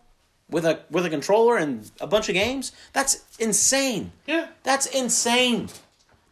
with 0.49 0.65
a 0.65 0.79
with 0.89 1.05
a 1.05 1.09
controller 1.09 1.57
and 1.57 1.89
a 1.99 2.07
bunch 2.07 2.29
of 2.29 2.33
games. 2.33 2.71
That's 2.93 3.25
insane. 3.39 4.11
Yeah, 4.25 4.47
That's 4.63 4.85
insane. 4.85 5.69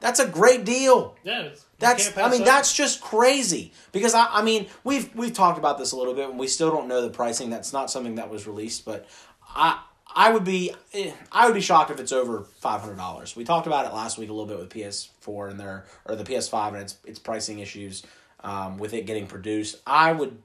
That's 0.02 0.20
a 0.20 0.28
great 0.28 0.66
deal. 0.66 1.16
Yeah, 1.24 1.50
That's 1.80 2.16
I 2.18 2.30
mean 2.30 2.42
up. 2.42 2.48
that's 2.48 2.74
just 2.74 3.02
crazy 3.02 3.72
because 3.92 4.14
I 4.14 4.28
I 4.30 4.42
mean 4.44 4.68
we've 4.84 5.14
we've 5.16 5.34
talked 5.34 5.58
about 5.58 5.78
this 5.78 5.92
a 5.94 5.98
little 5.98 6.14
bit 6.14 6.30
and 6.30 6.38
we 6.38 6.48
still 6.48 6.70
don't 6.70 6.88
know 6.88 7.02
the 7.02 7.10
pricing. 7.10 7.50
That's 7.50 7.74
not 7.74 7.90
something 7.90 8.16
that 8.16 8.30
was 8.30 8.46
released, 8.46 8.86
but 8.86 9.08
I 9.48 9.82
I 10.16 10.32
would 10.32 10.44
be 10.44 10.74
eh, 10.94 11.12
I 11.32 11.46
would 11.48 11.56
be 11.56 11.62
shocked 11.62 11.92
if 11.92 12.00
it's 12.00 12.12
over 12.12 12.44
five 12.60 12.82
hundred 12.82 12.98
dollars. 12.98 13.36
We 13.36 13.44
talked 13.46 13.68
about 13.68 13.86
it 13.86 13.94
last 13.94 14.18
week 14.18 14.30
a 14.30 14.34
little 14.34 14.46
bit 14.48 14.60
with 14.60 14.70
PS4 14.70 15.50
and 15.52 15.60
their 15.60 15.86
or 16.06 16.16
the 16.16 16.24
PS5 16.24 16.68
and 16.70 16.78
its 16.78 16.98
its 17.06 17.20
pricing 17.20 17.60
issues 17.60 18.04
um, 18.44 18.78
with 18.78 18.94
it 18.94 19.06
getting 19.08 19.26
produced. 19.28 19.78
I 19.88 20.12
would 20.12 20.38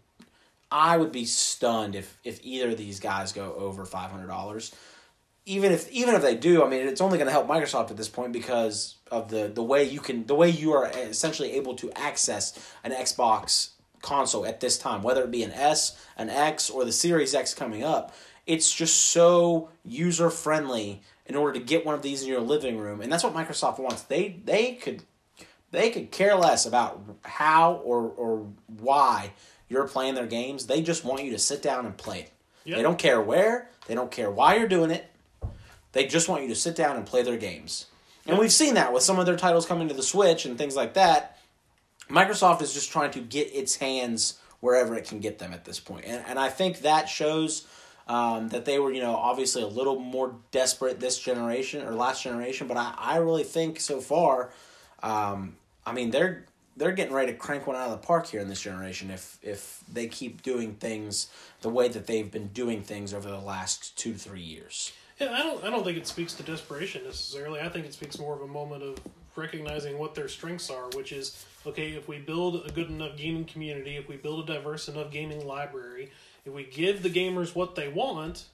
I 0.70 0.96
would 0.96 1.12
be 1.12 1.24
stunned 1.24 1.94
if 1.94 2.18
if 2.24 2.40
either 2.42 2.70
of 2.70 2.78
these 2.78 3.00
guys 3.00 3.32
go 3.32 3.54
over 3.54 3.84
five 3.84 4.10
hundred 4.10 4.28
dollars 4.28 4.74
even 5.46 5.72
if 5.72 5.90
even 5.90 6.14
if 6.14 6.22
they 6.22 6.36
do, 6.36 6.64
I 6.64 6.68
mean, 6.68 6.86
it's 6.86 7.00
only 7.00 7.18
going 7.18 7.26
to 7.26 7.32
help 7.32 7.48
Microsoft 7.48 7.90
at 7.90 7.96
this 7.96 8.08
point 8.08 8.32
because 8.32 8.96
of 9.10 9.30
the 9.30 9.50
the 9.52 9.62
way 9.62 9.84
you 9.84 10.00
can 10.00 10.26
the 10.26 10.34
way 10.34 10.48
you 10.48 10.72
are 10.72 10.88
essentially 10.88 11.52
able 11.52 11.74
to 11.76 11.90
access 11.92 12.72
an 12.84 12.92
Xbox 12.92 13.70
console 14.02 14.46
at 14.46 14.60
this 14.60 14.78
time, 14.78 15.02
whether 15.02 15.24
it 15.24 15.30
be 15.30 15.42
an 15.42 15.52
S, 15.52 15.98
an 16.16 16.30
X, 16.30 16.70
or 16.70 16.84
the 16.84 16.92
Series 16.92 17.34
X 17.34 17.54
coming 17.54 17.82
up. 17.82 18.14
It's 18.46 18.72
just 18.72 18.96
so 18.96 19.70
user 19.84 20.30
friendly 20.30 21.02
in 21.26 21.36
order 21.36 21.58
to 21.58 21.64
get 21.64 21.86
one 21.86 21.94
of 21.94 22.02
these 22.02 22.22
in 22.22 22.28
your 22.28 22.40
living 22.40 22.78
room, 22.78 23.00
and 23.00 23.12
that's 23.12 23.24
what 23.24 23.34
Microsoft 23.34 23.78
wants. 23.78 24.02
They 24.02 24.40
they 24.44 24.74
could 24.74 25.02
they 25.70 25.90
could 25.90 26.10
care 26.10 26.36
less 26.36 26.66
about 26.66 27.02
how 27.22 27.74
or 27.84 28.02
or 28.10 28.46
why 28.66 29.32
you're 29.70 29.88
playing 29.88 30.14
their 30.14 30.26
games. 30.26 30.66
They 30.66 30.82
just 30.82 31.02
want 31.04 31.24
you 31.24 31.30
to 31.30 31.38
sit 31.38 31.62
down 31.62 31.86
and 31.86 31.96
play 31.96 32.20
it. 32.20 32.32
Yep. 32.64 32.76
They 32.76 32.82
don't 32.82 32.98
care 32.98 33.22
where. 33.22 33.70
They 33.86 33.94
don't 33.94 34.10
care 34.10 34.30
why 34.30 34.56
you're 34.56 34.68
doing 34.68 34.90
it. 34.90 35.06
They 35.92 36.06
just 36.06 36.28
want 36.28 36.42
you 36.42 36.48
to 36.48 36.54
sit 36.54 36.76
down 36.76 36.96
and 36.96 37.06
play 37.06 37.22
their 37.22 37.38
games. 37.38 37.86
And 38.26 38.38
we've 38.38 38.52
seen 38.52 38.74
that 38.74 38.92
with 38.92 39.02
some 39.02 39.18
of 39.18 39.26
their 39.26 39.36
titles 39.36 39.66
coming 39.66 39.88
to 39.88 39.94
the 39.94 40.02
Switch 40.02 40.44
and 40.44 40.58
things 40.58 40.76
like 40.76 40.94
that. 40.94 41.38
Microsoft 42.08 42.60
is 42.62 42.74
just 42.74 42.92
trying 42.92 43.12
to 43.12 43.20
get 43.20 43.54
its 43.54 43.76
hands 43.76 44.38
wherever 44.60 44.94
it 44.94 45.08
can 45.08 45.20
get 45.20 45.38
them 45.38 45.52
at 45.52 45.64
this 45.64 45.80
point. 45.80 46.04
And, 46.06 46.22
and 46.26 46.38
I 46.38 46.48
think 46.48 46.80
that 46.80 47.08
shows 47.08 47.66
um, 48.06 48.48
that 48.50 48.64
they 48.64 48.78
were, 48.78 48.92
you 48.92 49.00
know, 49.00 49.14
obviously 49.14 49.62
a 49.62 49.66
little 49.66 49.98
more 49.98 50.34
desperate 50.50 51.00
this 51.00 51.18
generation 51.18 51.82
or 51.82 51.94
last 51.94 52.22
generation. 52.22 52.66
But 52.66 52.76
I, 52.76 52.94
I 52.98 53.16
really 53.16 53.44
think 53.44 53.80
so 53.80 54.00
far, 54.00 54.50
um, 55.02 55.56
I 55.86 55.92
mean, 55.92 56.10
they're 56.10 56.44
they're 56.80 56.92
getting 56.92 57.12
ready 57.12 57.30
to 57.30 57.36
crank 57.36 57.66
one 57.66 57.76
out 57.76 57.90
of 57.90 58.00
the 58.00 58.06
park 58.06 58.26
here 58.26 58.40
in 58.40 58.48
this 58.48 58.62
generation 58.62 59.10
if 59.10 59.38
if 59.42 59.84
they 59.92 60.06
keep 60.08 60.42
doing 60.42 60.74
things 60.74 61.28
the 61.60 61.68
way 61.68 61.88
that 61.88 62.06
they've 62.06 62.30
been 62.30 62.48
doing 62.48 62.80
things 62.82 63.12
over 63.12 63.28
the 63.30 63.38
last 63.38 63.96
two 63.98 64.14
to 64.14 64.18
three 64.18 64.40
years. 64.40 64.92
Yeah, 65.20 65.32
I 65.32 65.42
don't. 65.42 65.62
I 65.62 65.70
don't 65.70 65.84
think 65.84 65.98
it 65.98 66.06
speaks 66.06 66.32
to 66.34 66.42
desperation 66.42 67.04
necessarily. 67.04 67.60
I 67.60 67.68
think 67.68 67.84
it 67.84 67.92
speaks 67.92 68.18
more 68.18 68.34
of 68.34 68.40
a 68.40 68.46
moment 68.46 68.82
of 68.82 68.98
recognizing 69.36 69.98
what 69.98 70.14
their 70.14 70.26
strengths 70.26 70.70
are, 70.70 70.88
which 70.94 71.12
is 71.12 71.44
okay. 71.66 71.90
If 71.90 72.08
we 72.08 72.18
build 72.18 72.64
a 72.66 72.72
good 72.72 72.88
enough 72.88 73.16
gaming 73.18 73.44
community, 73.44 73.96
if 73.96 74.08
we 74.08 74.16
build 74.16 74.48
a 74.48 74.54
diverse 74.54 74.88
enough 74.88 75.10
gaming 75.10 75.46
library, 75.46 76.10
if 76.46 76.54
we 76.54 76.64
give 76.64 77.02
the 77.02 77.10
gamers 77.10 77.54
what 77.54 77.74
they 77.74 77.88
want, 77.88 78.46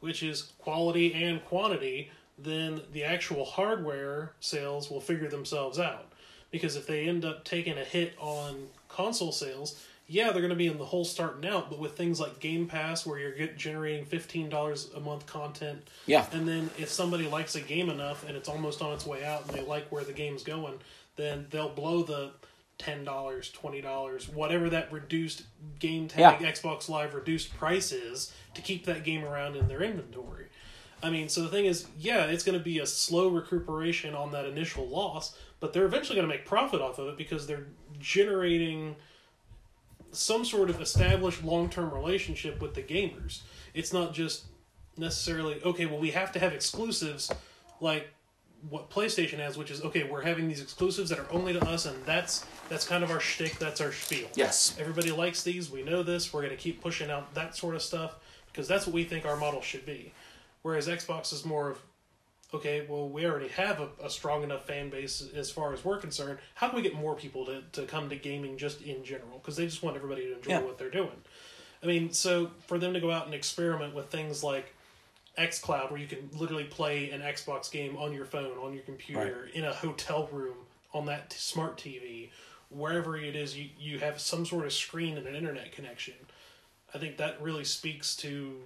which 0.00 0.22
is 0.22 0.52
quality 0.58 1.14
and 1.14 1.42
quantity, 1.46 2.10
then 2.38 2.82
the 2.92 3.04
actual 3.04 3.46
hardware 3.46 4.32
sales 4.40 4.90
will 4.90 5.00
figure 5.00 5.28
themselves 5.28 5.78
out. 5.78 6.12
Because 6.50 6.76
if 6.76 6.86
they 6.86 7.08
end 7.08 7.24
up 7.24 7.44
taking 7.44 7.76
a 7.78 7.84
hit 7.84 8.14
on 8.18 8.68
console 8.88 9.32
sales, 9.32 9.82
yeah, 10.06 10.30
they're 10.30 10.40
going 10.40 10.48
to 10.48 10.56
be 10.56 10.66
in 10.68 10.78
the 10.78 10.84
hole 10.86 11.04
starting 11.04 11.48
out, 11.50 11.68
but 11.68 11.78
with 11.78 11.94
things 11.96 12.18
like 12.18 12.40
Game 12.40 12.66
Pass, 12.66 13.04
where 13.04 13.18
you're 13.18 13.32
get, 13.34 13.58
generating 13.58 14.06
fifteen 14.06 14.48
dollars 14.48 14.88
a 14.96 15.00
month 15.00 15.26
content, 15.26 15.86
Yeah. 16.06 16.24
and 16.32 16.48
then 16.48 16.70
if 16.78 16.88
somebody 16.88 17.28
likes 17.28 17.54
a 17.56 17.60
game 17.60 17.90
enough 17.90 18.26
and 18.26 18.34
it's 18.34 18.48
almost 18.48 18.80
on 18.80 18.94
its 18.94 19.04
way 19.04 19.22
out, 19.24 19.46
and 19.46 19.50
they 19.54 19.60
like 19.62 19.92
where 19.92 20.04
the 20.04 20.14
game's 20.14 20.42
going, 20.42 20.78
then 21.16 21.46
they'll 21.50 21.68
blow 21.68 22.02
the 22.02 22.30
ten 22.78 23.04
dollars, 23.04 23.50
twenty 23.50 23.82
dollars, 23.82 24.30
whatever 24.30 24.70
that 24.70 24.90
reduced 24.90 25.42
game 25.78 26.08
tag 26.08 26.40
Yeah. 26.40 26.50
Xbox 26.52 26.88
Live 26.88 27.12
reduced 27.12 27.54
price 27.58 27.92
is 27.92 28.32
to 28.54 28.62
keep 28.62 28.86
that 28.86 29.04
game 29.04 29.24
around 29.24 29.56
in 29.56 29.68
their 29.68 29.82
inventory. 29.82 30.46
I 31.02 31.10
mean, 31.10 31.28
so 31.28 31.42
the 31.42 31.48
thing 31.48 31.66
is, 31.66 31.86
yeah, 31.98 32.24
it's 32.24 32.42
going 32.42 32.58
to 32.58 32.64
be 32.64 32.78
a 32.80 32.86
slow 32.86 33.28
recuperation 33.28 34.14
on 34.14 34.32
that 34.32 34.46
initial 34.46 34.86
loss, 34.88 35.36
but 35.60 35.72
they're 35.72 35.86
eventually 35.86 36.16
going 36.16 36.28
to 36.28 36.34
make 36.34 36.44
profit 36.44 36.80
off 36.80 36.98
of 36.98 37.08
it 37.08 37.16
because 37.16 37.46
they're 37.46 37.66
generating 37.98 38.96
some 40.12 40.44
sort 40.44 40.70
of 40.70 40.80
established 40.80 41.44
long 41.44 41.68
term 41.68 41.92
relationship 41.92 42.60
with 42.60 42.74
the 42.74 42.82
gamers. 42.82 43.40
It's 43.74 43.92
not 43.92 44.14
just 44.14 44.44
necessarily, 44.96 45.62
okay, 45.62 45.86
well, 45.86 45.98
we 45.98 46.10
have 46.10 46.32
to 46.32 46.38
have 46.38 46.52
exclusives 46.52 47.30
like 47.80 48.08
what 48.70 48.90
PlayStation 48.90 49.38
has, 49.38 49.56
which 49.56 49.70
is, 49.70 49.82
okay, 49.82 50.02
we're 50.04 50.22
having 50.22 50.48
these 50.48 50.60
exclusives 50.60 51.10
that 51.10 51.18
are 51.18 51.30
only 51.30 51.52
to 51.52 51.64
us, 51.64 51.86
and 51.86 51.96
that's 52.04 52.44
that's 52.68 52.86
kind 52.86 53.04
of 53.04 53.10
our 53.10 53.20
shtick, 53.20 53.58
that's 53.58 53.80
our 53.80 53.92
spiel. 53.92 54.28
Yes. 54.34 54.76
Everybody 54.80 55.12
likes 55.12 55.42
these. 55.42 55.70
We 55.70 55.82
know 55.82 56.02
this. 56.02 56.32
We're 56.32 56.42
going 56.42 56.56
to 56.56 56.56
keep 56.56 56.80
pushing 56.80 57.10
out 57.10 57.32
that 57.34 57.56
sort 57.56 57.74
of 57.74 57.82
stuff 57.82 58.16
because 58.46 58.66
that's 58.66 58.86
what 58.86 58.94
we 58.94 59.04
think 59.04 59.24
our 59.24 59.36
model 59.36 59.62
should 59.62 59.86
be. 59.86 60.12
Whereas 60.62 60.88
Xbox 60.88 61.32
is 61.32 61.44
more 61.44 61.70
of, 61.70 61.78
okay, 62.54 62.86
well, 62.88 63.08
we 63.08 63.26
already 63.26 63.48
have 63.48 63.80
a, 63.80 63.88
a 64.02 64.10
strong 64.10 64.42
enough 64.42 64.66
fan 64.66 64.88
base 64.90 65.22
as 65.34 65.50
far 65.50 65.72
as 65.72 65.84
we're 65.84 65.98
concerned. 65.98 66.38
How 66.54 66.68
can 66.68 66.76
we 66.76 66.82
get 66.82 66.94
more 66.94 67.14
people 67.14 67.44
to, 67.46 67.62
to 67.72 67.82
come 67.82 68.08
to 68.08 68.16
gaming 68.16 68.56
just 68.56 68.80
in 68.82 69.04
general? 69.04 69.38
Because 69.38 69.56
they 69.56 69.66
just 69.66 69.82
want 69.82 69.96
everybody 69.96 70.22
to 70.26 70.36
enjoy 70.36 70.50
Yeah. 70.50 70.60
what 70.62 70.78
they're 70.78 70.90
doing. 70.90 71.10
I 71.82 71.86
mean, 71.86 72.12
so 72.12 72.50
for 72.66 72.78
them 72.78 72.94
to 72.94 73.00
go 73.00 73.10
out 73.10 73.26
and 73.26 73.34
experiment 73.34 73.94
with 73.94 74.06
things 74.06 74.42
like 74.42 74.74
xCloud, 75.38 75.90
where 75.90 76.00
you 76.00 76.06
can 76.08 76.28
literally 76.36 76.64
play 76.64 77.10
an 77.10 77.20
Xbox 77.20 77.70
game 77.70 77.96
on 77.96 78.12
your 78.12 78.24
phone, 78.24 78.56
on 78.58 78.72
your 78.72 78.82
computer, 78.82 79.48
in 79.54 79.64
a 79.64 79.72
hotel 79.72 80.28
room, 80.32 80.56
on 80.92 81.06
that 81.06 81.30
t- 81.30 81.36
smart 81.38 81.76
TV, 81.76 82.30
wherever 82.70 83.16
it 83.16 83.36
is, 83.36 83.56
you, 83.56 83.68
you 83.78 83.98
have 84.00 84.20
some 84.20 84.44
sort 84.44 84.64
of 84.66 84.72
screen 84.72 85.16
and 85.16 85.26
an 85.26 85.36
internet 85.36 85.70
connection. 85.70 86.14
I 86.94 86.98
think 86.98 87.18
that 87.18 87.40
really 87.40 87.64
speaks 87.64 88.16
to 88.16 88.56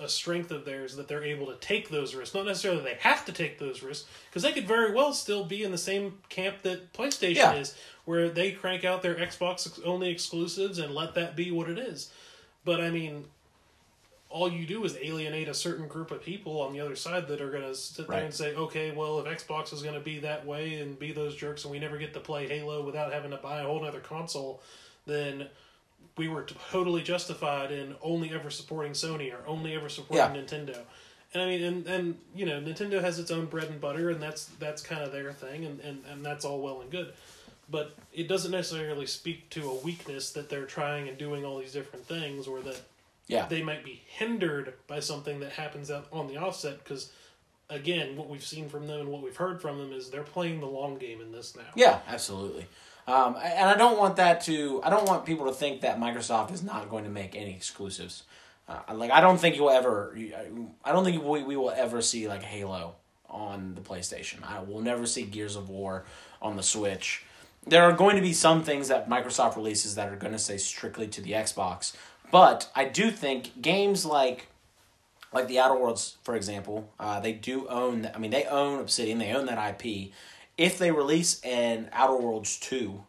a 0.00 0.08
strength 0.08 0.50
of 0.50 0.64
theirs 0.64 0.96
that 0.96 1.08
they're 1.08 1.24
able 1.24 1.46
to 1.46 1.56
take 1.56 1.88
those 1.88 2.14
risks. 2.14 2.34
Not 2.34 2.46
necessarily 2.46 2.82
they 2.82 2.96
have 3.00 3.24
to 3.26 3.32
take 3.32 3.58
those 3.58 3.82
risks, 3.82 4.08
because 4.30 4.42
they 4.42 4.52
could 4.52 4.68
very 4.68 4.92
well 4.94 5.12
still 5.12 5.44
be 5.44 5.64
in 5.64 5.72
the 5.72 5.78
same 5.78 6.18
camp 6.28 6.62
that 6.62 6.92
PlayStation 6.92 7.36
Yeah. 7.36 7.54
is, 7.54 7.74
where 8.04 8.28
they 8.28 8.52
crank 8.52 8.84
out 8.84 9.02
their 9.02 9.16
Xbox 9.16 9.80
only 9.84 10.08
exclusives 10.10 10.78
and 10.78 10.94
let 10.94 11.14
that 11.14 11.34
be 11.36 11.50
what 11.50 11.68
it 11.68 11.78
is. 11.78 12.10
But 12.64 12.80
I 12.80 12.90
mean, 12.90 13.24
all 14.30 14.50
you 14.52 14.66
do 14.66 14.84
is 14.84 14.96
alienate 15.00 15.48
a 15.48 15.54
certain 15.54 15.88
group 15.88 16.10
of 16.10 16.22
people 16.22 16.60
on 16.60 16.72
the 16.72 16.80
other 16.80 16.96
side 16.96 17.26
that 17.28 17.40
are 17.40 17.50
going 17.50 17.62
to 17.62 17.74
sit 17.74 18.06
there 18.08 18.22
and 18.24 18.32
say, 18.34 18.54
okay, 18.54 18.90
well, 18.92 19.18
if 19.20 19.26
Xbox 19.26 19.72
is 19.72 19.82
going 19.82 19.94
to 19.94 20.00
be 20.00 20.18
that 20.20 20.44
way 20.46 20.74
and 20.80 20.98
be 20.98 21.12
those 21.12 21.34
jerks 21.34 21.64
and 21.64 21.72
we 21.72 21.78
never 21.78 21.96
get 21.96 22.12
to 22.14 22.20
play 22.20 22.46
Halo 22.46 22.84
without 22.84 23.12
having 23.12 23.30
to 23.30 23.38
buy 23.38 23.60
a 23.60 23.64
whole 23.64 23.84
other 23.84 24.00
console, 24.00 24.60
then 25.06 25.48
we 26.18 26.28
were 26.28 26.42
totally 26.70 27.02
justified 27.02 27.70
in 27.70 27.94
only 28.02 28.32
ever 28.34 28.50
supporting 28.50 28.92
Sony 28.92 29.32
or 29.32 29.46
only 29.46 29.74
ever 29.74 29.88
supporting 29.88 30.34
Yeah. 30.34 30.42
Nintendo. 30.42 30.78
And 31.32 31.42
I 31.42 31.46
mean, 31.46 31.62
and, 31.62 31.86
and 31.86 32.18
you 32.34 32.44
know, 32.46 32.60
Nintendo 32.60 33.00
has 33.00 33.18
its 33.18 33.30
own 33.30 33.46
bread 33.46 33.68
and 33.68 33.80
butter, 33.80 34.10
and 34.10 34.20
that's 34.20 34.46
that's 34.58 34.82
kind 34.82 35.02
of 35.02 35.12
their 35.12 35.32
thing, 35.32 35.64
and, 35.64 35.80
and, 35.80 36.02
and 36.10 36.24
that's 36.24 36.44
all 36.44 36.60
well 36.60 36.80
and 36.80 36.90
good. 36.90 37.12
But 37.70 37.94
it 38.14 38.28
doesn't 38.28 38.50
necessarily 38.50 39.04
speak 39.06 39.50
to 39.50 39.68
a 39.70 39.74
weakness 39.74 40.32
that 40.32 40.48
they're 40.48 40.64
trying 40.64 41.06
and 41.08 41.18
doing 41.18 41.44
all 41.44 41.58
these 41.58 41.72
different 41.72 42.06
things, 42.06 42.46
or 42.46 42.60
that 42.60 42.80
Yeah. 43.26 43.46
they 43.46 43.62
might 43.62 43.84
be 43.84 44.00
hindered 44.06 44.72
by 44.86 45.00
something 45.00 45.40
that 45.40 45.52
happens 45.52 45.90
out 45.90 46.06
on 46.10 46.28
the 46.28 46.38
offset. 46.38 46.82
Because 46.82 47.12
again, 47.68 48.16
what 48.16 48.30
we've 48.30 48.42
seen 48.44 48.70
from 48.70 48.86
them 48.86 49.00
and 49.00 49.08
what 49.10 49.22
we've 49.22 49.36
heard 49.36 49.60
from 49.60 49.76
them 49.76 49.92
is 49.92 50.08
they're 50.08 50.22
playing 50.22 50.60
the 50.60 50.66
long 50.66 50.96
game 50.96 51.20
in 51.20 51.30
this 51.30 51.54
now. 51.54 51.62
Yeah, 51.76 51.98
absolutely. 52.08 52.66
Um, 53.08 53.36
and 53.42 53.70
I 53.70 53.74
don't 53.74 53.98
want 53.98 54.16
that 54.16 54.42
to. 54.42 54.82
I 54.84 54.90
don't 54.90 55.08
want 55.08 55.24
people 55.24 55.46
to 55.46 55.52
think 55.52 55.80
that 55.80 55.98
Microsoft 55.98 56.52
is 56.52 56.62
not 56.62 56.90
going 56.90 57.04
to 57.04 57.10
make 57.10 57.34
any 57.34 57.54
exclusives. 57.54 58.24
Uh, 58.68 58.80
like 58.92 59.10
I 59.10 59.22
don't 59.22 59.38
think 59.38 59.56
you'll 59.56 59.70
ever. 59.70 60.14
I 60.84 60.92
don't 60.92 61.04
think 61.04 61.24
we, 61.24 61.42
we 61.42 61.56
will 61.56 61.70
ever 61.70 62.02
see 62.02 62.28
like 62.28 62.42
Halo 62.42 62.96
on 63.30 63.74
the 63.74 63.80
PlayStation. 63.80 64.44
I 64.44 64.60
will 64.60 64.82
never 64.82 65.06
see 65.06 65.22
Gears 65.22 65.56
of 65.56 65.70
War 65.70 66.04
on 66.42 66.56
the 66.56 66.62
Switch. 66.62 67.24
There 67.66 67.82
are 67.82 67.92
going 67.92 68.16
to 68.16 68.22
be 68.22 68.34
some 68.34 68.62
things 68.62 68.88
that 68.88 69.08
Microsoft 69.08 69.56
releases 69.56 69.94
that 69.94 70.12
are 70.12 70.16
going 70.16 70.34
to 70.34 70.38
say 70.38 70.58
strictly 70.58 71.08
to 71.08 71.22
the 71.22 71.32
Xbox. 71.32 71.96
But 72.30 72.70
I 72.76 72.84
do 72.84 73.10
think 73.10 73.62
games 73.62 74.04
like 74.04 74.48
like 75.32 75.48
the 75.48 75.58
Outer 75.58 75.76
Worlds, 75.80 76.18
for 76.22 76.36
example, 76.36 76.92
uh, 77.00 77.20
they 77.20 77.32
do 77.32 77.66
own. 77.68 78.10
I 78.14 78.18
mean, 78.18 78.32
they 78.32 78.44
own 78.44 78.80
Obsidian. 78.80 79.16
They 79.16 79.32
own 79.32 79.46
that 79.46 79.82
IP. 79.82 80.12
If 80.58 80.76
they 80.76 80.90
release 80.90 81.40
an 81.42 81.88
Outer 81.92 82.16
Worlds 82.16 82.58
two, 82.58 83.04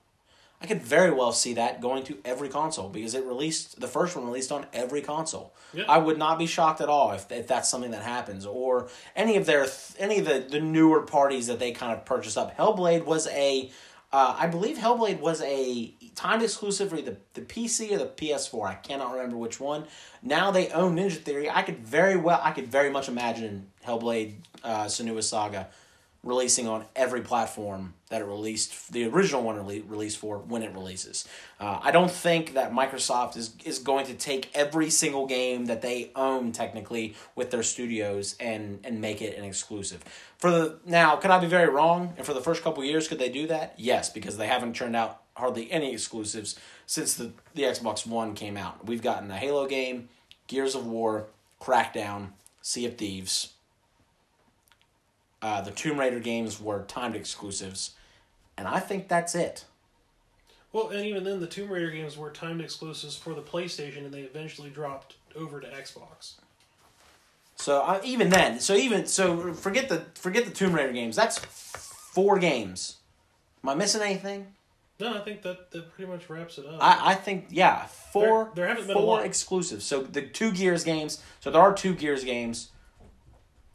I 0.62 0.68
could 0.68 0.82
very 0.84 1.12
well 1.12 1.32
see 1.32 1.54
that 1.54 1.82
going 1.82 2.04
to 2.04 2.18
every 2.26 2.50
console 2.50 2.90
because 2.90 3.16
it 3.16 3.26
released 3.26 3.80
the 3.80 3.88
first 3.88 4.16
one 4.16 4.26
released 4.26 4.52
on 4.52 4.66
every 4.74 5.02
console. 5.02 5.54
Yeah. 5.74 5.86
I 5.88 5.98
would 5.98 6.18
not 6.18 6.38
be 6.38 6.46
shocked 6.46 6.82
at 6.82 6.90
all 6.90 7.12
if, 7.12 7.32
if 7.32 7.48
that's 7.48 7.70
something 7.70 7.92
that 7.92 8.04
happens 8.04 8.46
or 8.46 8.90
any 9.16 9.38
of 9.38 9.46
their 9.46 9.68
any 9.98 10.20
of 10.20 10.26
the, 10.26 10.46
the 10.48 10.60
newer 10.60 11.02
parties 11.02 11.48
that 11.48 11.60
they 11.60 11.72
kind 11.72 11.94
of 11.94 12.06
purchased 12.06 12.38
up. 12.38 12.58
Hellblade 12.58 13.06
was 13.06 13.28
a 13.28 13.72
uh, 14.12 14.36
I 14.38 14.48
believe 14.48 14.78
Hellblade 14.78 15.20
was 15.20 15.42
a 15.44 15.94
timed 16.16 16.44
exclusive 16.44 16.90
for 16.90 17.02
the 17.02 17.16
the 17.36 17.42
PC 17.42 17.94
or 17.94 17.98
the 17.98 18.08
PS4. 18.08 18.68
I 18.68 18.74
cannot 18.74 19.14
remember 19.14 19.38
which 19.38 19.62
one. 19.62 19.86
Now 20.22 20.52
they 20.52 20.70
own 20.70 20.98
Ninja 20.98 21.18
Theory. 21.18 21.50
I 21.50 21.62
could 21.62 21.80
very 21.80 22.18
well 22.18 22.42
I 22.44 22.52
could 22.52 22.68
very 22.68 22.90
much 22.90 23.08
imagine 23.08 23.68
Hellblade 23.88 24.34
uh, 24.62 24.86
Senua's 24.86 25.30
Saga 25.30 25.70
releasing 26.24 26.68
on 26.68 26.86
every 26.96 27.22
platform 27.22 27.94
that 28.10 28.22
it 28.22 28.26
released, 28.26 28.92
the 28.92 29.06
original 29.06 29.42
one 29.42 29.56
rele- 29.56 29.84
released 29.88 30.18
for 30.18 30.38
when 30.40 30.64
it 30.64 30.74
releases. 30.74 31.28
Uh, 31.60 31.80
I 31.82 31.92
don't 31.92 32.12
think 32.12 32.56
that 32.56 32.74
Microsoft 32.74 33.38
is, 33.38 33.54
is 33.64 33.80
going 33.80 34.06
to 34.08 34.14
take 34.14 34.50
every 34.54 34.90
single 34.90 35.26
game 35.28 35.66
that 35.68 35.82
they 35.82 36.12
own 36.16 36.52
technically 36.52 37.16
with 37.36 37.52
their 37.52 37.64
studios 37.64 38.36
and, 38.40 38.80
and 38.84 39.00
make 39.00 39.22
it 39.22 39.38
an 39.38 39.46
exclusive. 39.46 40.04
For 40.38 40.52
the 40.52 40.80
now, 40.86 41.16
could 41.16 41.32
I 41.32 41.40
be 41.40 41.48
very 41.48 41.70
wrong? 41.70 42.14
And 42.18 42.26
for 42.26 42.34
the 42.34 42.42
first 42.42 42.64
couple 42.64 42.84
years, 42.84 43.08
could 43.08 43.20
they 43.20 43.30
do 43.30 43.48
that? 43.48 43.76
Yes, 43.78 44.10
because 44.10 44.38
they 44.38 44.48
haven't 44.48 44.76
turned 44.76 44.96
out 44.96 45.22
hardly 45.36 45.72
any 45.72 45.94
exclusives 45.94 46.60
since 46.86 47.14
the, 47.14 47.32
the 47.56 47.64
Xbox 47.64 48.06
One 48.06 48.36
came 48.36 48.58
out. 48.58 48.86
We've 48.86 49.02
gotten 49.02 49.30
the 49.30 49.38
Halo 49.38 49.68
game, 49.68 50.10
Gears 50.48 50.76
of 50.76 50.86
War, 50.86 51.28
Crackdown, 51.62 52.30
Sea 52.62 52.88
of 52.88 52.98
Thieves. 52.98 53.54
Uh, 55.42 55.62
the 55.62 55.72
Tomb 55.72 56.00
Raider 56.00 56.20
games 56.20 56.60
were 56.60 56.84
timed 56.84 57.16
exclusives, 57.16 57.92
and 58.58 58.68
I 58.68 58.80
think 58.80 59.08
that's 59.08 59.36
it. 59.36 59.66
Well, 60.74 60.90
and 60.90 61.06
even 61.06 61.24
then, 61.24 61.40
the 61.40 61.48
Tomb 61.48 61.70
Raider 61.70 61.90
games 61.90 62.18
were 62.18 62.30
timed 62.30 62.62
exclusives 62.62 63.16
for 63.16 63.34
the 63.34 63.42
PlayStation, 63.42 64.00
and 64.06 64.14
they 64.14 64.22
eventually 64.22 64.70
dropped 64.70 65.16
over 65.36 65.60
to 65.60 65.68
Xbox. 65.68 66.34
So 67.56 67.82
uh, 67.82 68.00
even 68.04 68.30
then, 68.30 68.60
so 68.60 68.76
even 68.76 69.06
so, 69.06 69.54
forget 69.54 69.90
the 69.90 70.06
forget 70.16 70.46
the 70.46 70.52
Tomb 70.52 70.74
Raider 70.74 70.94
games. 70.94 71.16
That's 71.16 71.38
four 71.40 72.38
games. 72.40 72.98
Am 73.64 73.70
I 73.70 73.76
missing 73.76 74.02
anything? 74.02 74.48
No, 75.00 75.14
I 75.16 75.20
think 75.22 75.42
that, 75.44 75.72
that 75.72 75.94
pretty 75.94 76.12
much 76.12 76.30
wraps 76.30 76.58
it 76.58 76.66
up. 76.66 76.78
I, 76.82 77.12
I 77.12 77.16
think 77.16 77.48
yeah, 77.50 77.86
four 77.86 78.52
There- 78.54 78.66
there 78.68 78.76
haven't 78.76 78.94
four 78.94 79.24
exclusives. 79.24 79.86
So 79.86 80.04
the 80.04 80.22
two 80.22 80.52
Gears 80.52 80.84
games. 80.84 81.22
So 81.40 81.50
there 81.52 81.62
are 81.62 81.74
two 81.74 81.96
Gears 81.96 82.24
games. 82.24 82.70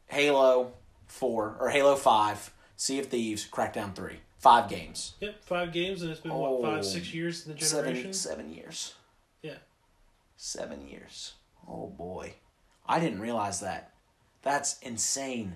Halo 0.06 0.72
four 1.14 1.56
or 1.60 1.70
Halo 1.70 1.94
five, 1.94 2.52
Sea 2.76 2.98
of 2.98 3.06
Thieves, 3.06 3.46
Crackdown 3.50 3.94
three, 3.94 4.18
five 4.38 4.68
games. 4.68 5.14
yep, 5.20 5.42
five 5.44 5.72
games, 5.72 6.02
and 6.02 6.10
it's 6.10 6.20
been 6.20 6.32
Oh, 6.32 6.56
what 6.58 6.62
five, 6.70 6.78
oh, 6.80 6.82
six 6.82 7.14
years 7.14 7.46
in 7.46 7.52
the 7.52 7.58
generation. 7.58 8.12
Seven 8.12 8.44
seven 8.46 8.52
years. 8.54 8.94
Yeah. 9.42 9.58
Seven 10.36 10.86
years. 10.88 11.34
Oh 11.68 11.86
boy, 11.86 12.34
I 12.86 12.98
didn't 13.00 13.20
realize 13.20 13.60
that. 13.60 13.92
That's 14.42 14.78
insane. 14.80 15.54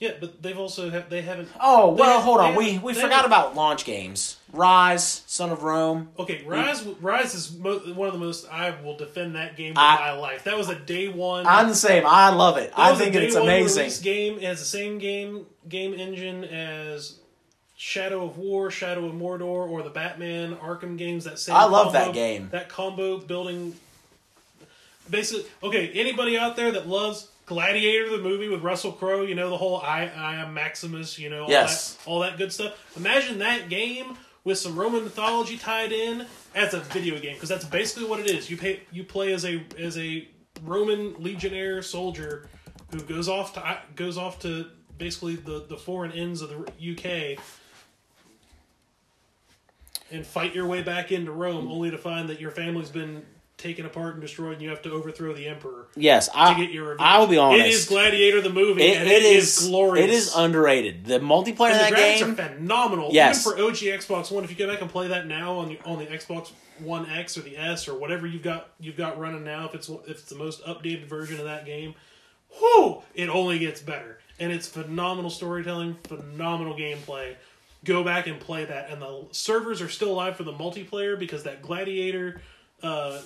Yeah, 0.00 0.10
but 0.20 0.42
they've 0.42 0.58
also 0.58 0.90
ha- 0.90 1.04
they 1.08 1.22
haven't. 1.22 1.48
Oh 1.60 1.90
well, 1.92 2.20
hold 2.20 2.40
on. 2.40 2.56
We 2.56 2.78
we 2.78 2.94
forgot 2.94 3.24
about 3.24 3.54
launch 3.54 3.84
games. 3.84 4.38
Ryse, 4.52 5.22
Son 5.28 5.50
of 5.50 5.62
Rome. 5.62 6.10
Okay, 6.18 6.42
Ryse 6.44 6.82
Ryse 6.96 7.34
is 7.34 7.56
mo- 7.56 7.78
one 7.94 8.08
of 8.08 8.12
the 8.14 8.20
most. 8.20 8.46
I 8.50 8.70
will 8.82 8.96
defend 8.96 9.36
that 9.36 9.56
game 9.56 9.70
with 9.70 9.78
I- 9.78 9.96
my 9.96 10.12
life. 10.12 10.44
That 10.44 10.56
was 10.56 10.68
a 10.68 10.74
day 10.74 11.08
one. 11.08 11.46
I'm 11.46 11.68
the 11.68 11.74
same. 11.74 12.04
I 12.06 12.30
love 12.30 12.56
it. 12.58 12.72
I 12.76 12.94
think 12.96 13.14
it's 13.14 13.34
amazing. 13.36 13.78
release 13.78 14.00
game. 14.00 14.36
It 14.38 14.42
has 14.44 14.58
the 14.58 14.64
same 14.66 14.98
game 14.98 15.46
game 15.68 15.94
engine 15.94 16.42
as 16.44 17.18
Shadow 17.76 18.24
of 18.24 18.36
War, 18.36 18.70
Shadow 18.70 19.06
of 19.06 19.12
Mordor, 19.14 19.42
or 19.70 19.82
the 19.82 19.90
Batman 19.90 20.56
Arkham 20.56 20.98
games. 20.98 21.24
That 21.24 21.38
same. 21.38 21.54
I 21.54 21.64
love 21.64 21.92
combo- 21.92 21.98
that 22.06 22.14
game. 22.14 22.48
That 22.50 22.68
combo 22.68 23.18
building. 23.18 23.74
Basically, 25.08 25.44
okay. 25.62 25.88
Anybody 25.94 26.36
out 26.38 26.56
there 26.56 26.72
that 26.72 26.88
loves 26.88 27.28
Gladiator, 27.46 28.08
the 28.10 28.22
movie 28.22 28.48
with 28.48 28.62
Russell 28.62 28.92
Crowe, 28.92 29.22
you 29.22 29.34
know 29.34 29.50
the 29.50 29.56
whole 29.56 29.78
"I 29.78 30.06
I 30.16 30.36
am 30.36 30.54
Maximus," 30.54 31.18
you 31.18 31.28
know 31.30 31.44
all 31.44 31.50
Yes. 31.50 31.94
that 31.94 32.08
all 32.08 32.20
that 32.20 32.38
good 32.38 32.52
stuff. 32.52 32.72
Imagine 32.96 33.38
that 33.40 33.68
game 33.68 34.16
with 34.44 34.58
some 34.58 34.76
Roman 34.76 35.04
mythology 35.04 35.56
tied 35.58 35.92
in 35.92 36.26
as 36.54 36.72
a 36.74 36.80
video 36.80 37.18
game 37.18 37.34
because 37.34 37.48
that's 37.48 37.64
basically 37.64 38.04
what 38.08 38.20
it 38.20 38.30
is. 38.30 38.48
You 38.50 38.56
pay 38.56 38.80
you 38.92 39.04
play 39.04 39.32
as 39.32 39.44
a 39.44 39.62
as 39.78 39.98
a 39.98 40.26
Roman 40.62 41.14
legionnaire 41.22 41.82
soldier 41.82 42.48
who 42.90 43.00
goes 43.00 43.28
off 43.28 43.52
to 43.54 43.78
goes 43.94 44.16
off 44.16 44.40
to 44.40 44.66
basically 44.96 45.36
the 45.36 45.66
the 45.68 45.76
foreign 45.76 46.12
ends 46.12 46.40
of 46.40 46.48
the 46.50 46.56
UK 46.92 47.38
and 50.10 50.24
fight 50.26 50.54
your 50.54 50.66
way 50.66 50.82
back 50.82 51.10
into 51.12 51.32
Rome, 51.32 51.66
only 51.70 51.90
to 51.90 51.98
find 51.98 52.28
that 52.28 52.40
your 52.40 52.50
family's 52.50 52.90
been 52.90 53.24
taken 53.56 53.86
apart 53.86 54.14
and 54.14 54.20
destroyed, 54.22 54.54
and 54.54 54.62
you 54.62 54.68
have 54.68 54.82
to 54.82 54.90
overthrow 54.90 55.32
the 55.32 55.46
emperor 55.46 55.86
Yes, 55.96 56.28
to 56.28 56.36
I 56.38 56.54
get 56.54 56.70
your 56.70 56.84
revenge. 56.90 57.00
I 57.00 57.18
will 57.18 57.26
be 57.28 57.38
honest. 57.38 57.66
It 57.66 57.70
is 57.72 57.86
Gladiator 57.86 58.40
the 58.40 58.50
movie, 58.50 58.82
It- 58.82 58.96
and 58.98 59.08
it 59.08 59.22
is 59.22 59.66
glorious. 59.68 60.04
It 60.04 60.10
is 60.10 60.34
underrated. 60.34 61.06
The 61.06 61.20
multiplayer 61.20 61.70
And 61.70 61.80
of 61.80 61.88
the 61.88 61.90
that 61.90 61.92
graphics 61.92 62.18
game. 62.20 62.30
are 62.30 62.34
phenomenal. 62.34 63.08
Yes. 63.12 63.46
Even 63.46 63.56
for 63.56 63.62
OG 63.64 63.76
Xbox 63.86 64.30
One, 64.30 64.44
if 64.44 64.50
you 64.50 64.56
go 64.56 64.66
back 64.70 64.80
and 64.80 64.90
play 64.90 65.08
that 65.08 65.26
now 65.26 65.54
on 65.58 65.68
the 65.68 65.78
on 65.84 65.98
the 65.98 66.06
Xbox 66.06 66.50
One 66.80 67.08
X 67.08 67.38
or 67.38 67.42
the 67.42 67.56
S 67.56 67.86
or 67.88 67.94
whatever 67.94 68.26
you've 68.26 68.42
got 68.42 68.70
you've 68.80 68.96
got 68.96 69.18
running 69.18 69.44
now, 69.44 69.66
if 69.66 69.74
it's 69.74 69.88
if 69.88 70.08
it's 70.10 70.22
the 70.24 70.34
most 70.36 70.64
updated 70.64 71.04
version 71.06 71.38
of 71.38 71.44
that 71.44 71.64
game, 71.64 71.94
whoo, 72.60 73.02
it 73.14 73.28
only 73.28 73.58
gets 73.60 73.80
better. 73.80 74.18
And 74.40 74.52
it's 74.52 74.66
phenomenal 74.66 75.30
storytelling, 75.30 75.96
phenomenal 76.08 76.74
gameplay. 76.76 77.36
Go 77.84 78.02
back 78.02 78.26
and 78.26 78.40
play 78.40 78.64
that, 78.64 78.90
and 78.90 79.00
the 79.00 79.26
servers 79.30 79.80
are 79.80 79.88
still 79.88 80.10
alive 80.10 80.36
for 80.36 80.42
the 80.42 80.52
multiplayer 80.52 81.16
because 81.18 81.44
that 81.44 81.62
Gladiator. 81.62 82.42
Uh, 82.82 83.20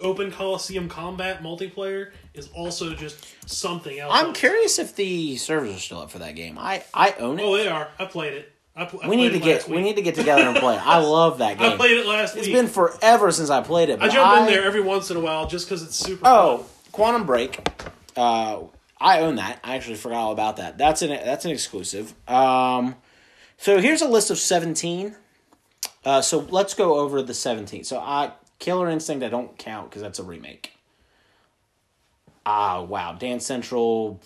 Open 0.00 0.30
Coliseum 0.30 0.88
combat 0.88 1.42
multiplayer 1.42 2.10
is 2.34 2.48
also 2.54 2.94
just 2.94 3.24
something 3.50 3.98
else. 3.98 4.12
I'm 4.14 4.32
curious 4.32 4.78
if 4.78 4.94
the 4.94 5.36
servers 5.36 5.74
are 5.74 5.78
still 5.78 6.00
up 6.00 6.10
for 6.10 6.18
that 6.18 6.36
game. 6.36 6.58
I 6.58 6.84
I 6.92 7.12
own 7.18 7.38
it. 7.38 7.42
Oh, 7.42 7.56
they 7.56 7.68
are. 7.68 7.88
I 7.98 8.04
played 8.04 8.34
it. 8.34 8.52
I, 8.78 8.84
pl- 8.84 9.00
I 9.02 9.08
we 9.08 9.16
need 9.16 9.32
to 9.32 9.38
get 9.38 9.62
last 9.62 9.68
we 9.70 9.80
need 9.80 9.96
to 9.96 10.02
get 10.02 10.14
together 10.16 10.42
and 10.42 10.56
play. 10.56 10.76
I 10.76 10.98
love 11.02 11.38
that 11.38 11.58
game. 11.58 11.72
I 11.72 11.76
played 11.76 11.96
it 11.98 12.06
last 12.06 12.36
It's 12.36 12.46
week. 12.46 12.54
It's 12.54 12.62
been 12.62 12.68
forever 12.68 13.32
since 13.32 13.48
I 13.48 13.62
played 13.62 13.88
it. 13.88 14.00
I 14.02 14.08
jump 14.08 14.40
in 14.40 14.46
there 14.46 14.64
every 14.64 14.82
once 14.82 15.10
in 15.10 15.16
a 15.16 15.20
while 15.20 15.46
just 15.46 15.66
because 15.66 15.82
it's 15.82 15.96
super. 15.96 16.22
Oh, 16.26 16.58
fun. 16.58 16.66
Quantum 16.92 17.24
Break. 17.26 17.66
Uh, 18.14 18.64
I 19.00 19.20
own 19.20 19.36
that. 19.36 19.60
I 19.64 19.76
actually 19.76 19.96
forgot 19.96 20.18
all 20.18 20.32
about 20.32 20.58
that. 20.58 20.76
That's 20.76 21.00
an 21.00 21.08
that's 21.08 21.46
an 21.46 21.52
exclusive. 21.52 22.14
Um, 22.28 22.96
so 23.56 23.80
here's 23.80 24.02
a 24.02 24.08
list 24.08 24.30
of 24.30 24.38
seventeen. 24.38 25.16
Uh, 26.04 26.20
so 26.20 26.40
let's 26.50 26.74
go 26.74 26.98
over 26.98 27.22
the 27.22 27.34
seventeen. 27.34 27.82
So 27.84 27.98
I 27.98 28.32
Killer 28.58 28.88
Instinct 28.88 29.24
I 29.24 29.28
don't 29.28 29.56
count 29.58 29.90
because 29.90 30.02
that's 30.02 30.18
a 30.18 30.22
remake. 30.24 30.72
Ah, 32.44 32.82
wow. 32.82 33.12
Dance 33.12 33.44
Central. 33.44 34.20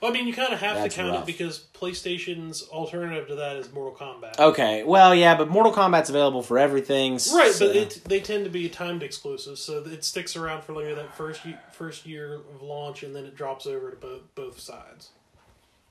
Well, 0.00 0.10
I 0.10 0.14
mean, 0.14 0.26
you 0.26 0.34
kind 0.34 0.52
of 0.52 0.58
have 0.58 0.74
That's 0.76 0.94
to 0.96 1.00
count 1.00 1.12
rough. 1.14 1.22
it 1.22 1.26
because 1.26 1.64
PlayStation's 1.74 2.62
alternative 2.68 3.28
to 3.28 3.36
that 3.36 3.56
is 3.56 3.72
Mortal 3.72 3.94
Kombat. 3.94 4.36
Okay, 4.38 4.82
well, 4.82 5.14
yeah, 5.14 5.36
but 5.36 5.48
Mortal 5.48 5.72
Kombat's 5.72 6.10
available 6.10 6.42
for 6.42 6.58
everything. 6.58 7.12
right, 7.32 7.52
so- 7.52 7.68
but 7.68 7.76
it, 7.76 8.00
they 8.06 8.18
tend 8.20 8.44
to 8.44 8.50
be 8.50 8.68
timed 8.68 9.04
exclusives, 9.04 9.60
so 9.60 9.78
it 9.78 10.04
sticks 10.04 10.34
around 10.34 10.64
for 10.64 10.72
like 10.72 10.92
that 10.96 11.14
first 11.16 11.44
ye- 11.46 11.54
first 11.70 12.04
year 12.04 12.34
of 12.34 12.62
launch, 12.62 13.04
and 13.04 13.14
then 13.14 13.24
it 13.24 13.36
drops 13.36 13.64
over 13.64 13.90
to 13.92 13.96
both 13.96 14.22
both 14.34 14.58
sides. 14.58 15.10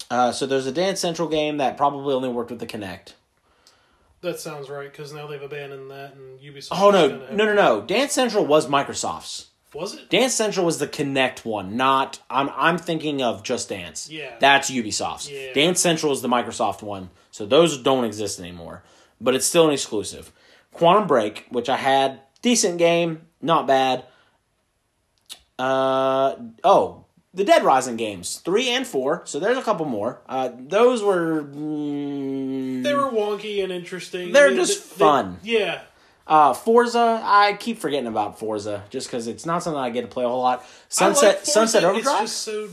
uh, 0.09 0.33
so 0.33 0.45
there's 0.45 0.67
a 0.67 0.73
Dance 0.73 0.99
Central 0.99 1.29
game 1.29 1.55
that 1.57 1.77
probably 1.77 2.13
only 2.13 2.27
worked 2.29 2.51
with 2.51 2.59
the 2.59 2.67
Kinect. 2.67 3.13
That 4.21 4.39
sounds 4.39 4.69
right 4.69 4.91
because 4.91 5.13
now 5.13 5.27
they've 5.27 5.41
abandoned 5.41 5.89
that, 5.89 6.13
and 6.13 6.39
Ubisoft. 6.39 6.77
Oh 6.79 6.91
no, 6.91 7.07
no, 7.31 7.45
no, 7.45 7.53
no! 7.53 7.81
Dance 7.81 8.13
Central 8.13 8.45
was 8.45 8.67
Microsoft's. 8.67 9.47
Was 9.73 9.95
it? 9.95 10.09
Dance 10.09 10.33
Central 10.33 10.65
was 10.65 10.79
the 10.79 10.87
Kinect 10.87 11.45
one, 11.45 11.77
not 11.77 12.19
I'm 12.29 12.49
I'm 12.55 12.77
thinking 12.77 13.21
of 13.21 13.41
Just 13.41 13.69
Dance. 13.69 14.09
Yeah. 14.09 14.35
That's 14.39 14.69
Ubisoft's. 14.69 15.31
Yeah. 15.31 15.53
Dance 15.53 15.79
Central 15.79 16.11
is 16.11 16.21
the 16.21 16.27
Microsoft 16.27 16.83
one. 16.83 17.09
So 17.31 17.45
those 17.45 17.77
don't 17.81 18.03
exist 18.03 18.39
anymore. 18.39 18.83
But 19.21 19.35
it's 19.35 19.45
still 19.45 19.67
an 19.67 19.73
exclusive. 19.73 20.31
Quantum 20.73 21.07
Break, 21.07 21.45
which 21.49 21.69
I 21.69 21.77
had, 21.77 22.21
decent 22.41 22.79
game, 22.79 23.27
not 23.41 23.65
bad. 23.65 24.05
Uh 25.57 26.35
oh, 26.63 27.00
the 27.33 27.43
Dead 27.45 27.63
Rising 27.63 27.95
games, 27.95 28.37
3 28.43 28.69
and 28.69 28.85
4. 28.87 29.21
So 29.25 29.39
there's 29.39 29.57
a 29.57 29.61
couple 29.61 29.85
more. 29.85 30.19
Uh 30.27 30.49
those 30.57 31.01
were 31.03 31.43
mm, 31.43 32.83
They 32.83 32.93
were 32.93 33.09
wonky 33.09 33.63
and 33.63 33.71
interesting. 33.71 34.31
They're 34.33 34.49
They- 34.49 34.55
just 34.57 34.97
they- 34.97 35.05
fun. 35.05 35.39
yeah, 35.43 35.81
Uh, 36.27 36.53
Forza, 36.53 37.19
I 37.23 37.53
keep 37.59 37.79
forgetting 37.79 38.07
about 38.07 38.39
Forza 38.39 38.83
just 38.89 39.07
because 39.07 39.27
it's 39.27 39.45
not 39.45 39.63
something 39.63 39.79
I 39.81 39.89
get 39.89 40.01
to 40.01 40.07
play 40.07 40.23
a 40.23 40.29
whole 40.29 40.41
lot. 40.41 40.63
Sunset, 40.87 41.37
like 41.37 41.45
Sunset 41.45 41.83
It's 41.83 41.89
Overdrive. 41.89 42.21
just 42.21 42.37
so 42.37 42.69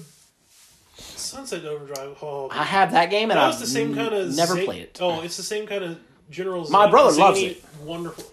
Sunset 0.96 1.64
Overdrive. 1.64 2.16
Oh, 2.22 2.48
I 2.50 2.64
have 2.64 2.92
that 2.92 3.10
game 3.10 3.30
and 3.30 3.38
that 3.38 3.44
I've 3.44 3.48
was 3.54 3.60
the 3.60 3.66
same 3.66 3.94
kind 3.94 4.12
of 4.14 4.34
never 4.36 4.54
played 4.64 4.82
it 4.82 4.98
Oh, 5.00 5.20
it's 5.22 5.36
the 5.36 5.42
same 5.42 5.66
kind 5.66 5.82
of 5.84 5.98
general. 6.30 6.68
My 6.70 6.88
brother 6.90 7.16
loves 7.18 7.40
it. 7.40 7.64
Wonderful. 7.84 8.24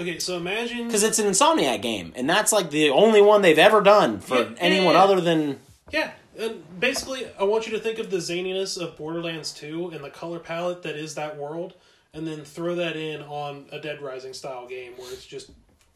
Okay, 0.00 0.18
so 0.18 0.36
imagine 0.38 0.86
because 0.86 1.02
it's 1.02 1.18
an 1.18 1.26
Insomniac 1.26 1.82
game, 1.82 2.12
and 2.16 2.28
that's 2.28 2.52
like 2.52 2.70
the 2.70 2.88
only 2.90 3.20
one 3.20 3.42
they've 3.42 3.58
ever 3.58 3.80
done 3.82 4.18
for 4.20 4.36
Yeah, 4.36 4.40
yeah, 4.50 4.56
anyone 4.58 4.94
yeah. 4.94 5.02
other 5.02 5.20
than. 5.20 5.60
yeah, 5.90 6.12
and 6.38 6.62
basically, 6.80 7.26
I 7.38 7.44
want 7.44 7.66
you 7.66 7.72
to 7.72 7.78
think 7.78 7.98
of 7.98 8.10
the 8.10 8.16
zaniness 8.16 8.80
of 8.80 8.96
Borderlands 8.96 9.52
Two 9.52 9.90
and 9.90 10.02
the 10.02 10.08
color 10.10 10.38
palette 10.38 10.82
that 10.84 10.96
is 10.96 11.16
that 11.16 11.36
world, 11.36 11.74
and 12.14 12.26
then 12.26 12.44
throw 12.44 12.76
that 12.76 12.96
in 12.96 13.20
on 13.22 13.66
a 13.72 13.78
Dead 13.78 14.00
Rising 14.00 14.32
style 14.32 14.66
game 14.66 14.92
where 14.96 15.12
it's 15.12 15.26
just 15.26 15.50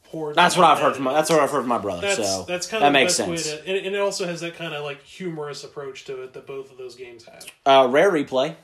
poured. 0.05 0.35
That's 0.37 0.55
what 0.57 0.67
I've 0.67 0.81
heard 0.81 0.95
from. 0.97 1.05
My, 1.05 1.15
that's 1.15 1.31
what 1.31 1.41
I've 1.41 1.51
heard 1.51 1.61
from 1.61 1.69
my 1.69 1.79
brother. 1.79 2.03
That's 2.03 2.17
so 2.17 2.45
that's 2.47 2.67
kind 2.67 2.83
that 2.83 2.89
of 2.89 2.93
the 2.93 2.99
makes 2.99 3.15
sense. 3.15 3.47
way 3.47 3.57
to, 3.57 3.69
and, 3.69 3.87
and 3.87 3.97
it 3.97 4.01
also 4.01 4.27
has 4.27 4.43
that 4.43 4.55
kind 4.57 4.75
of 4.75 4.85
like 4.85 5.03
humorous 5.03 5.65
approach 5.65 6.05
to 6.05 6.23
it 6.25 6.35
that 6.35 6.47
both 6.47 6.71
of 6.71 6.77
those 6.77 6.95
games 6.95 7.25
have. 7.25 7.47
Uh, 7.65 7.89
Rare 7.91 8.13
Replay, 8.13 8.55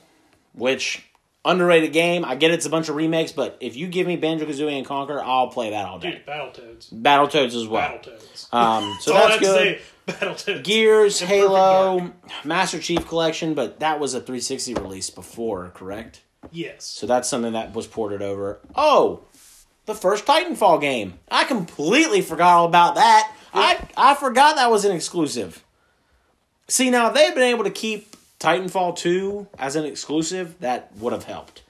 which 0.53 1.03
underrated 1.43 1.93
game. 1.93 2.23
I 2.25 2.35
get 2.35 2.51
it's 2.51 2.65
a 2.65 2.69
bunch 2.69 2.89
of 2.89 2.95
remakes, 2.95 3.31
but 3.31 3.57
if 3.59 3.75
you 3.75 3.87
give 3.87 4.07
me 4.07 4.15
Banjo 4.15 4.45
Kazooie 4.45 4.77
and 4.77 4.85
Conker, 4.85 5.21
I'll 5.23 5.47
play 5.47 5.71
that 5.71 5.85
all 5.85 5.99
day. 5.99 6.11
Dude, 6.11 6.25
Battletoads. 6.25 6.93
Battletoads 6.93 7.55
as 7.55 7.67
well. 7.67 7.89
Battletoads. 7.89 8.53
Um, 8.53 8.97
so 9.01 9.13
that's 9.13 9.35
to 9.35 9.39
good. 9.39 9.57
say. 9.57 9.81
Battletoads. 10.07 10.63
Gears, 10.63 11.19
Halo, 11.19 12.11
Master 12.43 12.79
Chief 12.79 13.07
Collection, 13.07 13.53
but 13.53 13.79
that 13.79 13.99
was 13.99 14.13
a 14.13 14.19
360 14.19 14.73
release 14.75 15.09
before, 15.09 15.69
correct? 15.73 16.21
Yes. 16.51 16.85
So 16.85 17.05
that's 17.05 17.29
something 17.29 17.53
that 17.53 17.73
was 17.73 17.87
ported 17.87 18.21
over. 18.21 18.59
Oh, 18.75 19.25
the 19.85 19.93
first 19.95 20.25
Titanfall 20.25 20.81
game. 20.81 21.19
I 21.29 21.43
completely 21.43 22.21
forgot 22.21 22.57
all 22.57 22.65
about 22.65 22.95
that. 22.95 23.35
I 23.53 23.87
I 23.97 24.15
forgot 24.15 24.55
that 24.55 24.71
was 24.71 24.85
an 24.85 24.95
exclusive. 24.95 25.63
See, 26.67 26.89
now 26.89 27.07
if 27.09 27.13
they 27.13 27.25
had 27.25 27.35
been 27.35 27.43
able 27.43 27.65
to 27.65 27.69
keep 27.69 28.10
Titanfall 28.41 28.97
2 28.97 29.47
as 29.59 29.75
an 29.75 29.85
exclusive, 29.85 30.59
that 30.59 30.91
would 30.97 31.13
have 31.13 31.25
helped. 31.25 31.61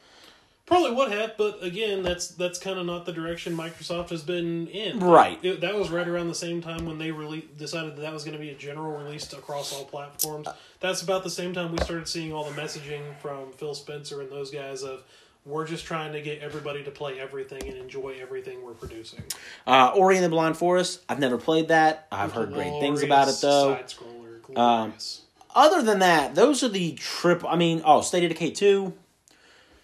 Probably 0.66 0.92
would 0.92 1.12
have, 1.12 1.36
but 1.38 1.62
again, 1.62 2.02
that's 2.02 2.30
that's 2.30 2.58
kind 2.58 2.80
of 2.80 2.86
not 2.86 3.06
the 3.06 3.12
direction 3.12 3.58
Microsoft 3.58 4.10
has 4.10 4.22
been 4.24 4.68
in. 4.68 5.02
Right. 5.02 5.38
It- 5.44 5.60
that 5.60 5.76
was 5.76 5.90
right 5.90 6.08
around 6.08 6.30
the 6.30 6.34
same 6.36 6.62
time 6.62 6.86
when 6.86 6.98
they 6.98 7.10
rele- 7.10 7.44
decided 7.58 7.98
that 7.98 8.02
that 8.04 8.14
was 8.14 8.24
going 8.24 8.38
to 8.38 8.40
be 8.42 8.52
a 8.52 8.56
general 8.56 8.98
release 8.98 9.34
across 9.34 9.74
all 9.76 9.84
platforms. 9.84 10.48
That's 10.80 11.02
about 11.02 11.26
the 11.26 11.30
same 11.30 11.54
time 11.54 11.74
we 11.74 11.78
started 11.80 12.08
seeing 12.08 12.32
all 12.32 12.46
the 12.50 12.60
messaging 12.62 13.02
from 13.22 13.52
Phil 13.52 13.76
Spencer 13.76 14.22
and 14.22 14.32
those 14.32 14.50
guys 14.50 14.82
of 14.84 15.04
we're 15.46 15.68
just 15.68 15.84
trying 15.84 16.14
to 16.14 16.22
get 16.22 16.40
everybody 16.40 16.84
to 16.86 16.92
play 16.92 17.20
everything 17.20 17.68
and 17.68 17.78
enjoy 17.78 18.16
everything 18.22 18.64
we're 18.64 18.72
producing. 18.74 19.24
Uh, 19.68 19.92
Ori 19.94 20.16
and 20.16 20.24
the 20.24 20.30
Blind 20.30 20.56
Forest, 20.56 21.02
I've 21.10 21.20
never 21.20 21.38
played 21.38 21.68
that. 21.68 22.08
I've 22.14 22.32
heard 22.32 22.54
great 22.54 22.80
things 22.80 23.04
about 23.04 23.28
it 23.28 23.36
though. 23.42 23.76
Side 23.76 23.88
scroller, 23.88 24.42
glorious. 24.42 25.22
Other 25.56 25.82
than 25.82 26.00
that, 26.00 26.36
those 26.36 26.64
are 26.64 26.70
the 26.70 26.94
trip. 26.94 27.44
I 27.48 27.56
mean, 27.56 27.82
oh, 27.86 28.02
State 28.02 28.24
of 28.24 28.30
Decay 28.30 28.52
2. 28.52 28.94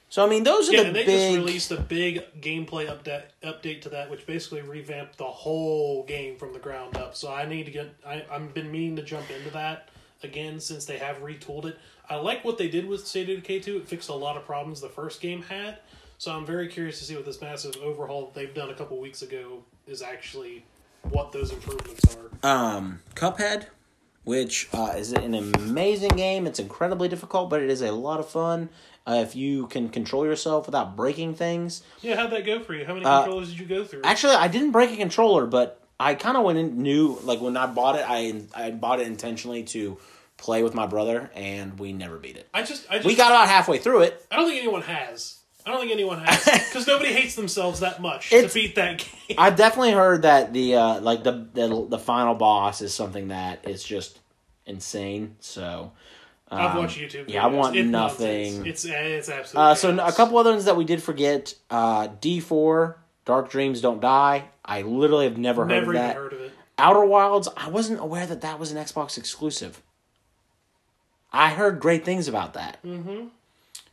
So, 0.09 0.25
I 0.25 0.29
mean, 0.29 0.43
those 0.43 0.69
are 0.69 0.73
yeah, 0.73 0.81
the 0.83 0.87
and 0.87 0.95
they 0.95 1.05
big. 1.05 1.33
just 1.33 1.45
released 1.45 1.71
a 1.71 1.81
big 1.81 2.41
gameplay 2.41 2.87
update 2.87 3.23
update 3.43 3.81
to 3.81 3.89
that, 3.89 4.09
which 4.09 4.25
basically 4.25 4.61
revamped 4.61 5.17
the 5.17 5.25
whole 5.25 6.03
game 6.05 6.37
from 6.37 6.53
the 6.53 6.59
ground 6.59 6.95
up. 6.95 7.13
So 7.15 7.31
I 7.31 7.45
need 7.45 7.65
to 7.65 7.71
get. 7.71 7.93
I, 8.05 8.23
I've 8.31 8.53
been 8.53 8.71
meaning 8.71 8.95
to 8.95 9.01
jump 9.03 9.29
into 9.29 9.49
that 9.51 9.89
again 10.23 10.61
since 10.61 10.85
they 10.85 10.97
have 10.97 11.17
retooled 11.17 11.65
it. 11.65 11.77
I 12.09 12.15
like 12.15 12.45
what 12.45 12.57
they 12.57 12.69
did 12.69 12.87
with 12.87 13.05
State 13.05 13.29
of 13.29 13.35
Decay 13.35 13.59
two. 13.59 13.75
It 13.77 13.87
fixed 13.87 14.07
a 14.07 14.13
lot 14.13 14.37
of 14.37 14.45
problems 14.45 14.79
the 14.79 14.87
first 14.87 15.19
game 15.19 15.41
had. 15.41 15.79
So 16.19 16.31
I'm 16.31 16.45
very 16.45 16.69
curious 16.69 16.99
to 16.99 17.05
see 17.05 17.15
what 17.15 17.25
this 17.25 17.41
massive 17.41 17.75
overhaul 17.83 18.31
they've 18.33 18.53
done 18.53 18.69
a 18.69 18.73
couple 18.73 18.97
weeks 18.99 19.21
ago 19.23 19.61
is 19.87 20.01
actually 20.01 20.63
what 21.03 21.33
those 21.33 21.51
improvements 21.51 22.15
are. 22.15 22.49
um, 22.49 23.01
Cuphead, 23.13 23.65
which 24.27 24.67
uh, 24.73 24.93
is 24.97 25.13
an 25.13 25.33
amazing 25.33 26.09
game. 26.09 26.45
It's 26.45 26.59
incredibly 26.59 27.07
difficult, 27.07 27.49
but 27.49 27.61
it 27.61 27.69
is 27.69 27.81
a 27.81 27.93
lot 27.93 28.19
of 28.19 28.27
fun 28.27 28.67
uh, 29.07 29.23
if 29.25 29.37
you 29.37 29.67
can 29.67 29.87
control 29.87 30.25
yourself 30.25 30.65
without 30.65 30.97
breaking 30.97 31.33
things. 31.33 31.81
Yeah, 32.01 32.17
how'd 32.17 32.31
that 32.31 32.45
go 32.45 32.59
for 32.59 32.73
you? 32.73 32.85
How 32.85 32.93
many 32.93 33.05
Uh, 33.05 33.21
controllers 33.21 33.51
did 33.51 33.59
you 33.59 33.65
go 33.65 33.85
through? 33.85 34.01
Actually, 34.03 34.35
I 34.35 34.49
didn't 34.49 34.71
break 34.71 34.91
a 34.91 34.97
controller, 34.97 35.45
but 35.45 35.81
I 35.97 36.13
kind 36.13 36.35
of 36.35 36.43
went 36.43 36.59
in 36.59 36.81
knew 36.81 37.17
like 37.23 37.39
when 37.39 37.55
I 37.55 37.67
bought 37.67 37.95
it, 37.95 38.03
I 38.05 38.41
I 38.53 38.71
bought 38.71 38.99
it 38.99 39.07
intentionally 39.07 39.63
to 39.63 39.97
play 40.35 40.61
with 40.61 40.75
my 40.75 40.87
brother, 40.87 41.31
and 41.33 41.79
we 41.79 41.93
never 41.93 42.17
beat 42.17 42.35
it. 42.35 42.49
I 42.53 42.63
just, 42.63 42.85
I 42.91 42.95
just, 42.95 43.05
We 43.05 43.15
got 43.15 43.31
about 43.31 43.47
halfway 43.47 43.77
through 43.77 44.01
it. 44.01 44.25
I 44.29 44.35
don't 44.35 44.47
think 44.49 44.59
anyone 44.61 44.81
has. 44.81 45.36
I 45.67 45.71
don't 45.71 45.81
think 45.81 45.91
anyone 45.91 46.19
has 46.23 46.45
because 46.69 46.87
nobody 46.87 47.11
hates 47.11 47.35
themselves 47.35 47.81
that 47.81 48.01
much 48.01 48.31
It's- 48.31 48.53
to 48.53 48.57
beat 48.59 48.75
that 48.75 48.99
game. 48.99 49.35
I 49.37 49.49
definitely 49.49 49.91
heard 49.91 50.21
that 50.21 50.53
the 50.53 50.75
uh, 50.75 51.01
like 51.01 51.23
the, 51.25 51.45
the 51.53 51.85
the 51.89 51.99
final 51.99 52.35
boss 52.35 52.81
is 52.81 52.93
something 52.93 53.27
that 53.27 53.67
is 53.67 53.83
just 53.83 54.19
insane. 54.65 55.35
So 55.41 55.91
I've 56.49 56.71
um, 56.71 56.77
watched 56.77 56.97
YouTube. 56.97 57.25
yeah, 57.27 57.45
I 57.45 57.49
videos. 57.49 57.53
want 57.57 57.75
It's 57.75 57.89
nothing. 57.89 58.43
nonsense. 58.63 58.67
It's 58.67 58.85
it's 58.85 59.29
absolutely. 59.29 59.71
Uh, 59.71 59.75
so 59.75 59.97
a 60.07 60.11
couple 60.13 60.37
other 60.37 60.51
ones 60.51 60.63
that 60.65 60.77
we 60.77 60.85
did 60.85 61.03
forget. 61.03 61.53
Uh, 61.69 62.07
D 62.21 62.39
four 62.39 62.97
Dark 63.25 63.49
Dreams 63.49 63.81
Don't 63.81 63.99
Die. 63.99 64.45
I 64.63 64.81
literally 64.83 65.25
have 65.25 65.37
never 65.37 65.63
heard 65.63 65.69
Never 65.69 65.91
of 65.91 65.95
even 65.95 66.07
that. 66.07 66.15
heard 66.15 66.33
of 66.33 66.39
it. 66.41 66.51
Outer 66.77 67.03
Wilds. 67.05 67.49
I 67.57 67.67
wasn't 67.69 67.99
aware 67.99 68.25
that 68.25 68.39
that 68.41 68.57
was 68.59 68.71
an 68.71 68.77
Xbox 68.77 69.17
exclusive. 69.17 69.81
I 71.33 71.49
heard 71.49 71.79
great 71.81 72.05
things 72.05 72.27
about 72.29 72.53
that. 72.53 72.77
Mm-hmm. 72.85 73.27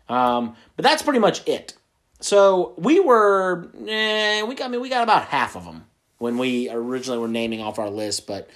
Um, 0.09 0.57
but 0.77 0.85
that's 0.85 1.03
pretty 1.03 1.19
much 1.19 1.47
it. 1.49 1.75
So 2.21 2.75
we 2.79 3.01
were, 3.01 3.71
eh, 3.87 4.43
we 4.43 4.55
got, 4.55 4.67
I 4.67 4.69
mean, 4.69 4.81
we 4.81 4.89
got 4.89 5.03
about 5.03 5.25
half 5.25 5.57
of 5.57 5.65
them 5.65 5.85
when 6.19 6.39
we 6.39 6.71
originally 6.71 7.19
were 7.19 7.29
naming 7.29 7.61
off 7.61 7.79
our 7.79 7.91
list, 7.91 8.27
but 8.27 8.49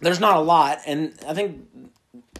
there's 0.00 0.20
not 0.20 0.36
a 0.36 0.40
lot, 0.40 0.80
and 0.86 1.14
I 1.26 1.34
think. 1.34 1.68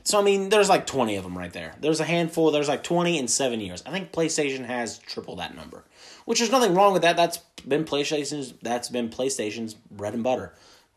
So 0.05 0.19
I 0.19 0.23
mean, 0.23 0.51
there's 0.51 0.69
like 0.69 0.87
twenty 0.87 1.17
of 1.17 1.25
them 1.25 1.37
right 1.37 1.53
there. 1.53 1.75
There's 1.81 2.01
a 2.01 2.05
handful. 2.05 2.51
There's 2.51 2.69
like 2.69 2.83
twenty 2.83 3.19
in 3.19 3.27
seven 3.29 3.61
years. 3.61 3.83
I 3.87 3.91
think 3.91 4.13
PlayStation 4.13 4.65
has 4.67 4.99
triple 4.99 5.37
that 5.37 5.57
number, 5.57 5.85
which 6.27 6.39
there's 6.41 6.51
nothing 6.51 6.75
wrong 6.75 6.93
with 6.93 7.03
that. 7.03 7.17
That's 7.17 7.39
been 7.67 7.85
PlayStation's. 7.85 8.53
That's 8.63 8.89
been 8.89 9.09
PlayStation's 9.09 9.75
bread 9.75 10.15
and 10.15 10.23
butter, 10.23 10.55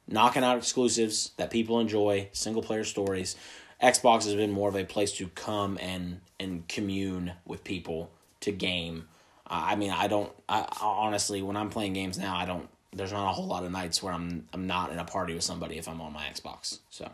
knocking 0.08 0.44
out 0.44 0.58
exclusives 0.58 1.32
that 1.38 1.52
people 1.52 1.80
enjoy, 1.80 2.30
single 2.34 2.62
player 2.62 2.84
stories. 2.84 3.36
Xbox 3.82 4.26
has 4.26 4.36
been 4.36 4.52
more 4.52 4.70
of 4.70 4.76
a 4.76 4.84
place 4.84 5.14
to 5.14 5.28
come 5.30 5.78
and 5.80 6.20
and 6.40 6.68
commune 6.68 7.34
with 7.46 7.64
people 7.64 8.12
to 8.42 8.52
game. 8.52 9.08
Uh, 9.50 9.64
I 9.72 9.76
mean, 9.76 9.92
I 9.92 10.08
don't. 10.08 10.32
I, 10.48 10.66
honestly, 10.82 11.42
when 11.42 11.56
I'm 11.58 11.70
playing 11.70 11.94
games 11.94 12.18
now, 12.18 12.36
I 12.36 12.46
don't. 12.46 12.68
There's 12.94 13.12
not 13.12 13.30
a 13.30 13.34
whole 13.34 13.48
lot 13.48 13.64
of 13.64 13.72
nights 13.72 14.02
where 14.02 14.14
I'm 14.14 14.48
I'm 14.54 14.68
not 14.68 14.92
in 14.92 15.00
a 15.00 15.06
party 15.06 15.34
with 15.34 15.44
somebody 15.44 15.78
if 15.78 15.88
I'm 15.88 16.02
on 16.02 16.14
my 16.14 16.26
Xbox. 16.26 16.80
So, 16.90 17.10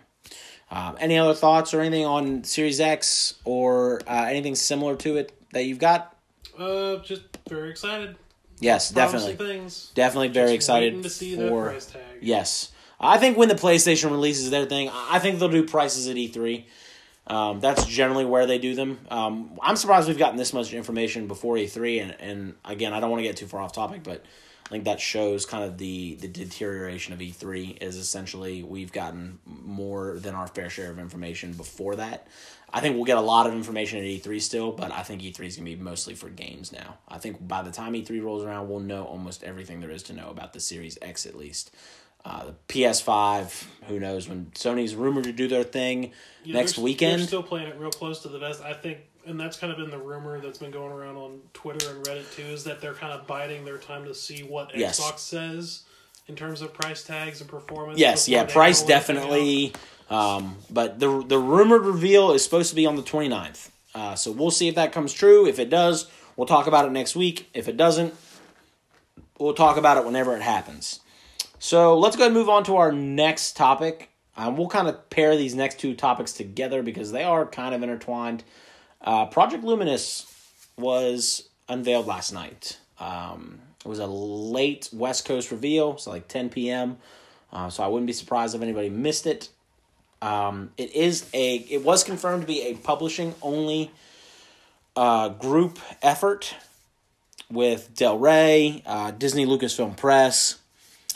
um, 0.71 0.97
any 0.99 1.17
other 1.17 1.33
thoughts 1.33 1.73
or 1.73 1.81
anything 1.81 2.05
on 2.05 2.43
Series 2.43 2.79
X 2.79 3.35
or 3.43 4.01
uh, 4.07 4.25
anything 4.29 4.55
similar 4.55 4.95
to 4.97 5.17
it 5.17 5.33
that 5.51 5.65
you've 5.65 5.79
got? 5.79 6.15
Uh, 6.57 6.97
just 6.97 7.23
very 7.49 7.69
excited. 7.71 8.15
Yes, 8.59 8.91
definitely, 8.91 9.35
things. 9.35 9.91
definitely 9.93 10.29
very 10.29 10.49
Just 10.49 10.55
excited 10.55 11.03
to 11.03 11.09
see 11.09 11.35
the 11.35 11.49
for. 11.49 11.65
price 11.65 11.87
tag. 11.87 12.01
Yes, 12.21 12.71
I 12.99 13.17
think 13.17 13.37
when 13.37 13.49
the 13.49 13.55
PlayStation 13.55 14.11
releases 14.11 14.51
their 14.51 14.65
thing, 14.65 14.89
I 14.93 15.19
think 15.19 15.39
they'll 15.39 15.49
do 15.49 15.65
prices 15.65 16.07
at 16.07 16.15
E 16.15 16.27
three. 16.27 16.67
Um, 17.25 17.59
that's 17.61 17.85
generally 17.85 18.25
where 18.25 18.45
they 18.45 18.57
do 18.57 18.75
them. 18.75 18.99
Um, 19.09 19.57
I'm 19.61 19.75
surprised 19.75 20.07
we've 20.07 20.17
gotten 20.17 20.37
this 20.37 20.53
much 20.53 20.73
information 20.73 21.27
before 21.27 21.55
E3, 21.55 22.01
and, 22.01 22.15
and 22.19 22.55
again, 22.65 22.93
I 22.93 22.99
don't 22.99 23.09
want 23.09 23.21
to 23.21 23.27
get 23.27 23.37
too 23.37 23.47
far 23.47 23.61
off 23.61 23.71
topic, 23.71 24.03
but 24.03 24.25
I 24.65 24.69
think 24.69 24.85
that 24.85 24.99
shows 24.99 25.45
kind 25.45 25.63
of 25.63 25.77
the, 25.77 26.15
the 26.15 26.27
deterioration 26.27 27.13
of 27.13 27.19
E3 27.19 27.81
is 27.81 27.95
essentially 27.95 28.63
we've 28.63 28.91
gotten 28.91 29.39
more 29.45 30.17
than 30.19 30.35
our 30.35 30.47
fair 30.47 30.69
share 30.69 30.89
of 30.89 30.99
information 30.99 31.53
before 31.53 31.95
that. 31.97 32.27
I 32.73 32.79
think 32.79 32.95
we'll 32.95 33.05
get 33.05 33.17
a 33.17 33.21
lot 33.21 33.45
of 33.45 33.53
information 33.53 33.99
at 33.99 34.05
E3 34.05 34.41
still, 34.41 34.71
but 34.71 34.91
I 34.91 35.03
think 35.03 35.21
E3 35.21 35.45
is 35.45 35.55
going 35.57 35.69
to 35.69 35.75
be 35.75 35.75
mostly 35.75 36.15
for 36.15 36.29
games 36.29 36.71
now. 36.71 36.97
I 37.07 37.19
think 37.19 37.47
by 37.47 37.61
the 37.61 37.71
time 37.71 37.93
E3 37.93 38.23
rolls 38.23 38.43
around, 38.43 38.67
we'll 38.67 38.79
know 38.79 39.03
almost 39.03 39.43
everything 39.43 39.79
there 39.79 39.91
is 39.91 40.01
to 40.03 40.13
know 40.13 40.29
about 40.29 40.53
the 40.53 40.59
Series 40.59 40.97
X 41.01 41.25
at 41.27 41.35
least. 41.35 41.71
Uh, 42.25 42.45
the 42.45 42.55
PS5, 42.69 43.65
who 43.87 43.99
knows 43.99 44.29
when 44.29 44.45
Sony's 44.55 44.95
rumored 44.95 45.25
to 45.25 45.33
do 45.33 45.47
their 45.49 45.63
thing 45.63 46.13
Yeah, 46.45 46.53
next 46.53 46.73
they're, 46.77 46.83
weekend. 46.85 47.19
They're 47.19 47.27
still 47.27 47.43
playing 47.43 47.67
it 47.67 47.77
real 47.77 47.91
close 47.91 48.21
to 48.21 48.29
the 48.29 48.39
vest. 48.39 48.61
I 48.63 48.73
think, 48.73 48.99
and 49.25 49.37
that's 49.37 49.57
kind 49.57 49.71
of 49.73 49.77
been 49.77 49.89
the 49.89 49.97
rumor 49.97 50.39
that's 50.39 50.57
been 50.57 50.71
going 50.71 50.93
around 50.93 51.17
on 51.17 51.41
Twitter 51.53 51.89
and 51.89 52.05
Reddit 52.05 52.33
too, 52.33 52.43
is 52.43 52.63
that 52.63 52.79
they're 52.79 52.93
kind 52.93 53.11
of 53.11 53.27
biding 53.27 53.65
their 53.65 53.77
time 53.77 54.05
to 54.05 54.13
see 54.15 54.41
what 54.43 54.73
Yes. 54.73 55.01
Xbox 55.01 55.19
says 55.19 55.81
in 56.29 56.35
terms 56.37 56.61
of 56.61 56.73
price 56.73 57.03
tags 57.03 57.41
and 57.41 57.49
performance. 57.49 57.99
Yes, 57.99 58.29
yeah, 58.29 58.45
price 58.45 58.81
roll 58.81 58.91
anything 58.91 59.17
out. 59.17 59.21
definitely. 59.21 59.73
Um, 60.09 60.57
but 60.69 60.99
the 61.01 61.23
the 61.27 61.37
rumored 61.39 61.81
reveal 61.85 62.31
is 62.31 62.41
supposed 62.43 62.69
to 62.69 62.75
be 62.75 62.85
on 62.85 62.95
the 62.95 63.03
29th. 63.03 63.69
Uh, 63.93 64.15
so 64.15 64.31
we'll 64.31 64.49
see 64.51 64.69
if 64.69 64.75
that 64.75 64.93
comes 64.93 65.11
true. 65.11 65.45
If 65.45 65.59
it 65.59 65.69
does, 65.69 66.09
we'll 66.37 66.47
talk 66.47 66.67
about 66.67 66.85
it 66.85 66.91
next 66.93 67.15
week. 67.17 67.49
If 67.53 67.67
it 67.67 67.75
doesn't, 67.75 68.13
we'll 69.39 69.53
talk 69.53 69.75
about 69.75 69.97
it 69.97 70.05
whenever 70.05 70.35
it 70.37 70.41
happens. 70.41 71.01
So 71.63 71.97
let's 71.97 72.17
go 72.17 72.25
and 72.25 72.33
move 72.33 72.49
on 72.49 72.65
to 72.65 72.75
our 72.75 72.91
next 72.91 73.55
topic. 73.55 74.09
Um, 74.35 74.57
we'll 74.57 74.67
kind 74.67 74.89
of 74.89 75.09
pair 75.09 75.37
these 75.37 75.55
next 75.55 75.79
two 75.79 75.95
topics 75.95 76.33
together 76.33 76.83
because 76.83 77.13
they 77.13 77.23
are 77.23 77.45
kind 77.45 77.73
of 77.73 77.81
intertwined. 77.81 78.43
Uh, 78.99 79.27
Project 79.27 79.63
Luminous 79.63 80.29
was 80.77 81.47
unveiled 81.69 82.05
last 82.05 82.33
night. 82.33 82.79
Um, 82.99 83.61
it 83.79 83.87
was 83.87 83.99
a 83.99 84.07
late 84.07 84.89
West 84.91 85.23
Coast 85.23 85.51
reveal, 85.51 85.97
so 85.97 86.11
like 86.11 86.27
10 86.27 86.49
p.m. 86.49 86.97
Uh, 87.53 87.69
so 87.69 87.81
I 87.81 87.87
wouldn't 87.87 88.07
be 88.07 88.13
surprised 88.13 88.55
if 88.55 88.61
anybody 88.61 88.89
missed 88.89 89.25
it. 89.25 89.47
Um, 90.21 90.71
it 90.75 90.93
is 90.93 91.29
a. 91.33 91.55
It 91.55 91.85
was 91.85 92.03
confirmed 92.03 92.41
to 92.41 92.47
be 92.47 92.63
a 92.63 92.73
publishing 92.73 93.35
only 93.41 93.89
uh, 94.97 95.29
group 95.29 95.79
effort 96.01 96.55
with 97.49 97.95
Del 97.95 98.19
Rey, 98.19 98.83
uh, 98.85 99.11
Disney 99.11 99.45
Lucasfilm 99.45 99.95
Press, 99.95 100.59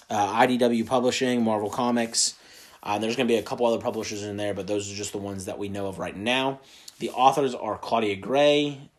uh, 0.10 0.42
IDW 0.42 0.86
Publishing, 0.86 1.44
Marvel 1.44 1.70
Comics. 1.70 2.36
Uh, 2.84 2.98
there's 3.00 3.16
going 3.16 3.28
to 3.28 3.34
be 3.34 3.38
a 3.38 3.44
couple 3.44 3.66
other 3.66 3.82
publishers 3.82 4.24
in 4.24 4.38
there, 4.38 4.54
but 4.54 4.68
those 4.68 4.92
are 4.92 4.96
just 4.96 5.12
the 5.12 5.18
ones 5.18 5.46
that 5.46 5.58
we 5.58 5.68
know 5.68 5.88
of 5.88 6.00
right 6.00 6.16
now. 6.16 6.60
The 7.00 7.10
authors 7.12 7.54
are 7.54 7.78
Claudia 7.78 8.16
Gray, 8.16 8.90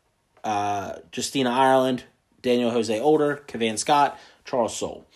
uh, 0.45 0.97
Justina 1.15 1.51
Ireland, 1.51 2.05
Daniel 2.43 2.71
Jose 2.71 3.01
Older, 3.01 3.37
Cavan 3.47 3.77
Scott, 3.77 4.19
Charles 4.45 4.77
Soule. 4.77 5.07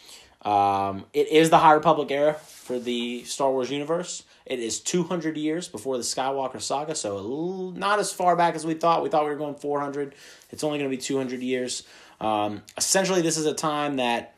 Um, 0.42 1.04
it 1.12 1.28
is 1.28 1.50
the 1.50 1.58
High 1.58 1.74
Republic 1.74 2.10
era 2.10 2.34
for 2.34 2.78
the 2.78 3.24
Star 3.24 3.50
Wars 3.50 3.70
universe, 3.70 4.24
It 4.46 4.58
is 4.58 4.80
200 4.80 5.36
years 5.36 5.68
before 5.68 5.96
the 5.96 6.02
Skywalker 6.02 6.60
saga, 6.60 6.94
so 6.94 7.72
not 7.76 7.98
as 7.98 8.12
far 8.12 8.36
back 8.36 8.54
as 8.54 8.64
we 8.64 8.74
thought. 8.74 9.02
We 9.02 9.08
thought 9.08 9.24
we 9.24 9.30
were 9.30 9.36
going 9.36 9.56
400. 9.56 10.14
It's 10.50 10.64
only 10.64 10.78
going 10.78 10.90
to 10.90 10.96
be 10.96 11.00
200 11.00 11.40
years. 11.42 11.84
Um, 12.20 12.62
essentially, 12.76 13.20
this 13.20 13.36
is 13.36 13.46
a 13.46 13.54
time 13.54 13.96
that 13.96 14.34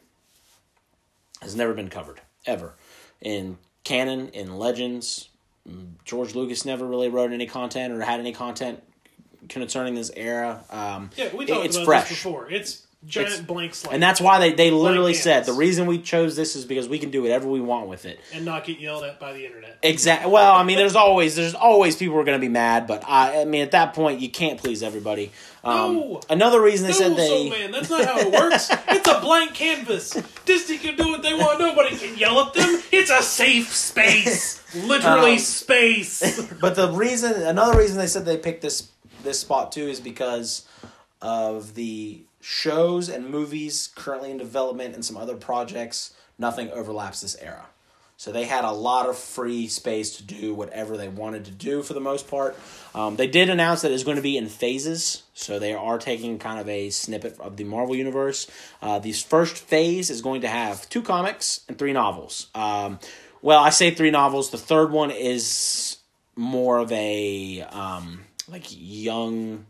has 1.44 1.54
never 1.54 1.72
been 1.74 1.88
covered, 1.88 2.20
ever. 2.46 2.74
In 3.20 3.58
canon, 3.84 4.28
in 4.30 4.56
legends, 4.58 5.28
George 6.04 6.34
Lucas 6.34 6.64
never 6.64 6.86
really 6.86 7.08
wrote 7.08 7.32
any 7.32 7.46
content 7.46 7.92
or 7.92 8.00
had 8.02 8.18
any 8.20 8.32
content 8.32 8.82
concerning 9.48 9.94
this 9.94 10.10
era. 10.16 10.64
Um, 10.70 11.10
Yeah, 11.16 11.34
we 11.34 11.44
it- 11.44 11.48
talked 11.48 11.66
it's 11.66 11.76
about 11.76 11.86
fresh. 11.86 12.08
this 12.08 12.18
before. 12.18 12.50
It's 12.50 12.82
giant 13.06 13.32
It's- 13.32 13.46
blank 13.46 13.74
slate 13.74 13.92
And 13.92 14.02
that's 14.02 14.18
why 14.20 14.38
they, 14.38 14.52
they 14.54 14.70
literally 14.70 15.12
said 15.12 15.44
the 15.44 15.52
reason 15.52 15.86
we 15.86 15.98
chose 15.98 16.36
this 16.36 16.56
is 16.56 16.64
because 16.64 16.88
we 16.88 16.98
can 16.98 17.10
do 17.10 17.20
whatever 17.22 17.46
we 17.48 17.60
want 17.60 17.86
with 17.88 18.06
it. 18.06 18.18
and 18.32 18.46
not 18.46 18.64
get 18.64 18.78
yelled 18.80 19.04
at 19.04 19.20
by 19.20 19.34
the 19.34 19.44
internet. 19.44 19.76
Exactly. 19.82 20.30
Well, 20.32 20.52
I 20.54 20.62
mean, 20.64 20.78
there's 20.78 20.96
always 20.96 21.36
there's 21.36 21.54
always 21.54 21.96
people 21.96 22.14
who 22.14 22.20
are 22.20 22.24
going 22.24 22.38
to 22.40 22.44
be 22.46 22.48
mad, 22.50 22.86
but 22.86 23.04
I, 23.06 23.42
I 23.42 23.44
mean, 23.44 23.60
at 23.60 23.72
that 23.72 23.92
point, 23.92 24.20
you 24.20 24.30
can't 24.30 24.58
please 24.58 24.82
everybody. 24.82 25.32
Um, 25.62 25.96
No. 25.96 26.20
Another 26.30 26.60
reason 26.62 26.86
they 26.86 26.92
No, 26.94 26.98
said 26.98 27.16
they 27.16 27.28
so 27.50 27.58
man, 27.58 27.70
that's 27.70 27.90
not 27.90 28.04
how 28.06 28.18
it 28.18 28.32
works. 28.32 28.70
it's 28.88 29.08
a 29.08 29.20
blank 29.20 29.52
canvas. 29.54 30.16
Disney 30.44 30.78
can 30.78 30.96
do 30.96 31.08
what 31.08 31.22
they 31.22 31.34
want. 31.34 31.58
Nobody 31.58 31.96
can 31.96 32.16
yell 32.16 32.38
at 32.40 32.54
them. 32.54 32.82
It's 32.92 33.10
a 33.10 33.22
safe 33.22 33.72
space. 33.74 34.62
Literally 34.74 35.32
Um, 35.34 35.38
space. 35.38 36.50
But 36.60 36.74
the 36.76 36.90
reason, 36.92 37.32
another 37.42 37.78
reason 37.78 37.96
they 37.98 38.06
said 38.06 38.24
they 38.24 38.36
picked 38.38 38.62
this 38.62 38.88
this 39.22 39.40
spot 39.40 39.72
too 39.72 39.88
is 39.88 40.00
because 40.00 40.66
of 41.22 41.74
the 41.74 42.22
shows 42.40 43.08
and 43.08 43.30
movies 43.30 43.88
currently 43.94 44.30
in 44.30 44.36
development 44.36 44.94
and 44.94 45.04
some 45.04 45.16
other 45.16 45.34
projects. 45.36 46.12
Nothing 46.38 46.70
overlaps 46.72 47.20
this 47.20 47.36
era, 47.40 47.66
so 48.16 48.32
they 48.32 48.44
had 48.44 48.64
a 48.64 48.70
lot 48.70 49.08
of 49.08 49.18
free 49.18 49.66
space 49.66 50.16
to 50.16 50.22
do 50.22 50.54
whatever 50.54 50.96
they 50.96 51.08
wanted 51.08 51.44
to 51.46 51.50
do 51.50 51.82
for 51.82 51.94
the 51.94 52.00
most 52.00 52.28
part. 52.28 52.56
Um, 52.94 53.16
they 53.16 53.26
did 53.26 53.50
announce 53.50 53.82
that 53.82 53.90
it's 53.90 54.04
going 54.04 54.16
to 54.16 54.22
be 54.22 54.36
in 54.36 54.48
phases, 54.48 55.24
so 55.34 55.58
they 55.58 55.74
are 55.74 55.98
taking 55.98 56.38
kind 56.38 56.60
of 56.60 56.68
a 56.68 56.90
snippet 56.90 57.38
of 57.40 57.56
the 57.56 57.64
Marvel 57.64 57.96
universe. 57.96 58.48
Uh, 58.80 58.98
this 58.98 59.22
first 59.22 59.56
phase 59.56 60.10
is 60.10 60.22
going 60.22 60.42
to 60.42 60.48
have 60.48 60.88
two 60.88 61.02
comics 61.02 61.60
and 61.68 61.78
three 61.78 61.92
novels. 61.92 62.48
Um, 62.54 62.98
well, 63.42 63.62
I 63.62 63.70
say 63.70 63.90
three 63.90 64.10
novels. 64.10 64.50
The 64.50 64.58
third 64.58 64.90
one 64.90 65.10
is 65.10 65.98
more 66.36 66.78
of 66.78 66.90
a 66.92 67.62
um, 67.70 68.24
like 68.48 68.64
young 68.70 69.66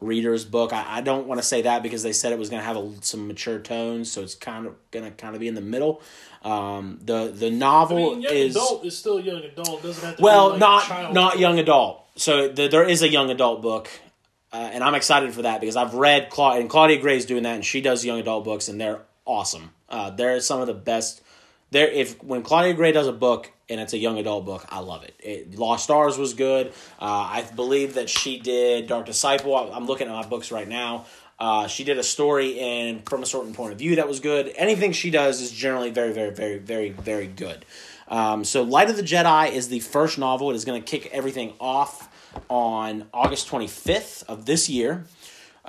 reader's 0.00 0.44
book. 0.44 0.72
I, 0.72 0.98
I 0.98 1.00
don't 1.00 1.26
want 1.26 1.40
to 1.40 1.46
say 1.46 1.62
that 1.62 1.82
because 1.82 2.02
they 2.02 2.12
said 2.12 2.32
it 2.32 2.38
was 2.38 2.50
going 2.50 2.60
to 2.60 2.66
have 2.66 2.76
a, 2.76 2.92
some 3.00 3.26
mature 3.26 3.58
tones, 3.58 4.10
so 4.10 4.22
it's 4.22 4.34
kind 4.34 4.66
of 4.66 4.74
going 4.90 5.04
to 5.04 5.10
kind 5.10 5.34
of 5.34 5.40
be 5.40 5.48
in 5.48 5.54
the 5.54 5.60
middle. 5.60 6.02
Um, 6.42 7.00
the 7.02 7.32
the 7.34 7.48
I 7.48 7.50
novel 7.50 7.96
mean, 7.96 8.22
young 8.22 8.32
is 8.32 8.56
adult 8.56 8.84
is 8.84 8.96
still 8.96 9.18
young 9.20 9.42
adult. 9.42 9.82
Doesn't 9.82 10.04
have 10.04 10.16
to. 10.16 10.22
well, 10.22 10.50
like 10.50 10.60
not 10.60 11.12
not 11.12 11.38
young 11.38 11.58
adult. 11.58 12.04
So 12.16 12.48
the, 12.48 12.68
there 12.68 12.84
is 12.88 13.02
a 13.02 13.08
young 13.08 13.30
adult 13.30 13.60
book, 13.62 13.88
uh, 14.52 14.70
and 14.72 14.84
I'm 14.84 14.94
excited 14.94 15.32
for 15.34 15.42
that 15.42 15.60
because 15.60 15.76
I've 15.76 15.94
read 15.94 16.30
Cla- 16.30 16.58
and 16.58 16.70
Claudia 16.70 16.98
Gray's 17.00 17.26
doing 17.26 17.42
that, 17.42 17.54
and 17.56 17.64
she 17.64 17.80
does 17.80 18.04
young 18.04 18.20
adult 18.20 18.44
books, 18.44 18.68
and 18.68 18.80
they're 18.80 19.00
awesome. 19.24 19.70
Uh, 19.88 20.10
they're 20.10 20.40
some 20.40 20.60
of 20.60 20.66
the 20.66 20.74
best. 20.74 21.22
There, 21.70 21.88
if 21.88 22.22
when 22.22 22.42
Claudia 22.42 22.74
Gray 22.74 22.92
does 22.92 23.06
a 23.06 23.12
book 23.12 23.50
and 23.68 23.80
it's 23.80 23.92
a 23.92 23.98
young 23.98 24.18
adult 24.18 24.46
book, 24.46 24.64
I 24.70 24.80
love 24.80 25.04
it. 25.04 25.14
it 25.20 25.58
Lost 25.58 25.84
Stars 25.84 26.16
was 26.16 26.34
good. 26.34 26.68
Uh, 26.98 27.28
I 27.30 27.46
believe 27.54 27.94
that 27.94 28.08
she 28.08 28.38
did 28.38 28.86
Dark 28.86 29.06
Disciple. 29.06 29.54
I- 29.54 29.70
I'm 29.76 29.86
looking 29.86 30.08
at 30.08 30.12
my 30.14 30.26
books 30.26 30.50
right 30.50 30.66
now. 30.68 31.04
Uh, 31.38 31.68
she 31.68 31.84
did 31.84 31.98
a 31.98 32.02
story 32.02 32.58
in 32.58 33.00
from 33.02 33.22
a 33.22 33.26
certain 33.26 33.54
point 33.54 33.72
of 33.72 33.78
view 33.78 33.96
that 33.96 34.08
was 34.08 34.18
good. 34.20 34.52
Anything 34.56 34.92
she 34.92 35.10
does 35.10 35.40
is 35.40 35.52
generally 35.52 35.90
very, 35.90 36.12
very, 36.12 36.30
very, 36.30 36.58
very, 36.58 36.90
very 36.90 37.26
good. 37.26 37.64
Um, 38.08 38.44
so, 38.44 38.62
Light 38.62 38.88
of 38.90 38.96
the 38.96 39.02
Jedi 39.02 39.52
is 39.52 39.68
the 39.68 39.80
first 39.80 40.18
novel. 40.18 40.50
It 40.50 40.56
is 40.56 40.64
going 40.64 40.82
to 40.82 40.90
kick 40.90 41.10
everything 41.12 41.52
off 41.60 42.08
on 42.48 43.06
August 43.12 43.48
25th 43.48 44.24
of 44.24 44.46
this 44.46 44.68
year. 44.68 45.04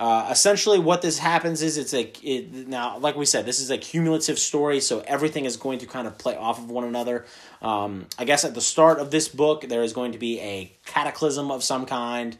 Uh, 0.00 0.26
essentially, 0.30 0.78
what 0.78 1.02
this 1.02 1.18
happens 1.18 1.60
is 1.60 1.76
it's 1.76 1.92
a 1.92 2.10
it, 2.22 2.66
now, 2.66 2.96
like 2.96 3.16
we 3.16 3.26
said, 3.26 3.44
this 3.44 3.60
is 3.60 3.70
a 3.70 3.76
cumulative 3.76 4.38
story, 4.38 4.80
so 4.80 5.00
everything 5.00 5.44
is 5.44 5.58
going 5.58 5.78
to 5.78 5.84
kind 5.84 6.06
of 6.06 6.16
play 6.16 6.34
off 6.34 6.58
of 6.58 6.70
one 6.70 6.84
another. 6.84 7.26
Um, 7.60 8.06
I 8.18 8.24
guess 8.24 8.46
at 8.46 8.54
the 8.54 8.62
start 8.62 8.98
of 8.98 9.10
this 9.10 9.28
book, 9.28 9.68
there 9.68 9.82
is 9.82 9.92
going 9.92 10.12
to 10.12 10.18
be 10.18 10.40
a 10.40 10.72
cataclysm 10.86 11.50
of 11.50 11.62
some 11.62 11.84
kind, 11.84 12.38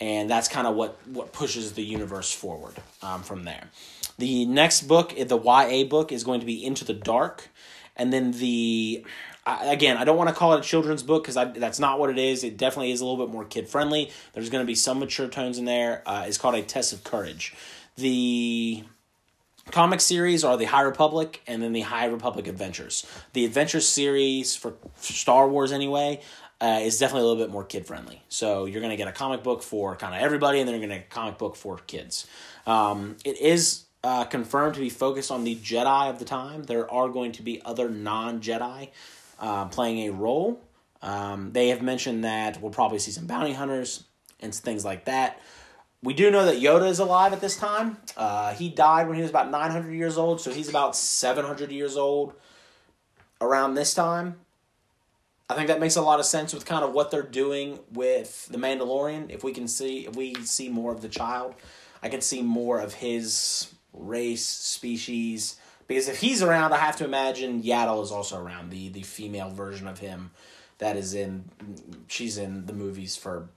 and 0.00 0.30
that's 0.30 0.48
kind 0.48 0.66
of 0.66 0.74
what 0.74 0.98
what 1.06 1.34
pushes 1.34 1.74
the 1.74 1.84
universe 1.84 2.32
forward 2.32 2.76
um, 3.02 3.22
from 3.22 3.44
there. 3.44 3.68
The 4.16 4.46
next 4.46 4.88
book, 4.88 5.10
the 5.10 5.38
YA 5.38 5.84
book, 5.84 6.12
is 6.12 6.24
going 6.24 6.40
to 6.40 6.46
be 6.46 6.64
Into 6.64 6.86
the 6.86 6.94
Dark, 6.94 7.50
and 7.94 8.10
then 8.10 8.32
the 8.32 9.04
I, 9.46 9.72
again, 9.72 9.96
I 9.96 10.04
don't 10.04 10.16
want 10.16 10.28
to 10.28 10.34
call 10.34 10.54
it 10.54 10.58
a 10.58 10.62
children's 10.62 11.04
book 11.04 11.22
because 11.26 11.36
that's 11.56 11.78
not 11.78 12.00
what 12.00 12.10
it 12.10 12.18
is. 12.18 12.42
It 12.42 12.56
definitely 12.56 12.90
is 12.90 13.00
a 13.00 13.06
little 13.06 13.24
bit 13.24 13.32
more 13.32 13.44
kid 13.44 13.68
friendly. 13.68 14.10
There's 14.32 14.50
going 14.50 14.62
to 14.62 14.66
be 14.66 14.74
some 14.74 14.98
mature 14.98 15.28
tones 15.28 15.58
in 15.58 15.64
there. 15.64 16.02
Uh, 16.04 16.24
it's 16.26 16.36
called 16.36 16.56
a 16.56 16.62
Test 16.62 16.92
of 16.92 17.04
Courage. 17.04 17.54
The 17.96 18.82
comic 19.70 20.00
series 20.00 20.44
are 20.44 20.56
the 20.56 20.64
High 20.64 20.82
Republic 20.82 21.42
and 21.46 21.62
then 21.62 21.72
the 21.72 21.82
High 21.82 22.06
Republic 22.06 22.48
Adventures. 22.48 23.06
The 23.32 23.44
Adventure 23.44 23.80
series 23.80 24.56
for 24.56 24.74
Star 24.96 25.48
Wars, 25.48 25.70
anyway, 25.70 26.20
uh, 26.60 26.80
is 26.82 26.98
definitely 26.98 27.22
a 27.22 27.28
little 27.30 27.44
bit 27.44 27.52
more 27.52 27.64
kid 27.64 27.86
friendly. 27.86 28.22
So 28.28 28.64
you're 28.64 28.80
going 28.80 28.90
to 28.90 28.96
get 28.96 29.08
a 29.08 29.12
comic 29.12 29.44
book 29.44 29.62
for 29.62 29.94
kind 29.94 30.14
of 30.14 30.20
everybody, 30.20 30.58
and 30.58 30.68
then 30.68 30.74
you're 30.74 30.86
going 30.86 30.98
to 30.98 31.04
get 31.04 31.12
a 31.12 31.14
comic 31.14 31.38
book 31.38 31.54
for 31.54 31.78
kids. 31.78 32.26
Um, 32.66 33.16
it 33.24 33.40
is 33.40 33.84
uh, 34.02 34.24
confirmed 34.24 34.74
to 34.74 34.80
be 34.80 34.90
focused 34.90 35.30
on 35.30 35.44
the 35.44 35.56
Jedi 35.56 36.10
of 36.10 36.18
the 36.18 36.24
time. 36.24 36.64
There 36.64 36.90
are 36.92 37.08
going 37.08 37.32
to 37.32 37.42
be 37.42 37.60
other 37.64 37.88
non 37.88 38.40
Jedi 38.40 38.90
uh, 39.38 39.66
playing 39.66 40.08
a 40.08 40.12
role. 40.12 40.60
Um, 41.02 41.52
they 41.52 41.68
have 41.68 41.82
mentioned 41.82 42.24
that 42.24 42.60
we'll 42.60 42.72
probably 42.72 42.98
see 42.98 43.10
some 43.10 43.26
bounty 43.26 43.52
hunters 43.52 44.04
and 44.40 44.54
things 44.54 44.84
like 44.84 45.04
that. 45.04 45.40
We 46.02 46.14
do 46.14 46.30
know 46.30 46.44
that 46.46 46.56
Yoda 46.56 46.88
is 46.88 46.98
alive 46.98 47.32
at 47.32 47.40
this 47.40 47.56
time. 47.56 47.96
Uh, 48.16 48.52
he 48.54 48.68
died 48.68 49.08
when 49.08 49.16
he 49.16 49.22
was 49.22 49.30
about 49.30 49.50
900 49.50 49.92
years 49.92 50.18
old, 50.18 50.40
so 50.40 50.52
he's 50.52 50.68
about 50.68 50.94
700 50.94 51.72
years 51.72 51.96
old 51.96 52.34
around 53.40 53.74
this 53.74 53.94
time. 53.94 54.36
I 55.48 55.54
think 55.54 55.68
that 55.68 55.80
makes 55.80 55.96
a 55.96 56.02
lot 56.02 56.18
of 56.18 56.26
sense 56.26 56.52
with 56.52 56.66
kind 56.66 56.84
of 56.84 56.92
what 56.92 57.10
they're 57.10 57.22
doing 57.22 57.78
with 57.92 58.46
the 58.46 58.58
Mandalorian. 58.58 59.30
If 59.30 59.44
we 59.44 59.52
can 59.52 59.68
see, 59.68 60.06
if 60.06 60.16
we 60.16 60.34
see 60.34 60.68
more 60.68 60.92
of 60.92 61.02
the 61.02 61.08
child, 61.08 61.54
I 62.02 62.08
can 62.08 62.20
see 62.20 62.42
more 62.42 62.80
of 62.80 62.94
his 62.94 63.72
race, 63.92 64.44
species. 64.44 65.56
Because 65.86 66.08
if 66.08 66.18
he's 66.18 66.42
around, 66.42 66.72
I 66.72 66.78
have 66.78 66.96
to 66.96 67.04
imagine 67.04 67.62
Yaddle 67.62 68.02
is 68.02 68.10
also 68.10 68.40
around 68.40 68.70
the 68.70 68.88
the 68.88 69.02
female 69.02 69.50
version 69.50 69.86
of 69.86 69.98
him 69.98 70.30
that 70.78 70.96
is 70.96 71.14
in. 71.14 71.44
She's 72.08 72.38
in 72.38 72.66
the 72.66 72.72
movies 72.72 73.16
for 73.16 73.48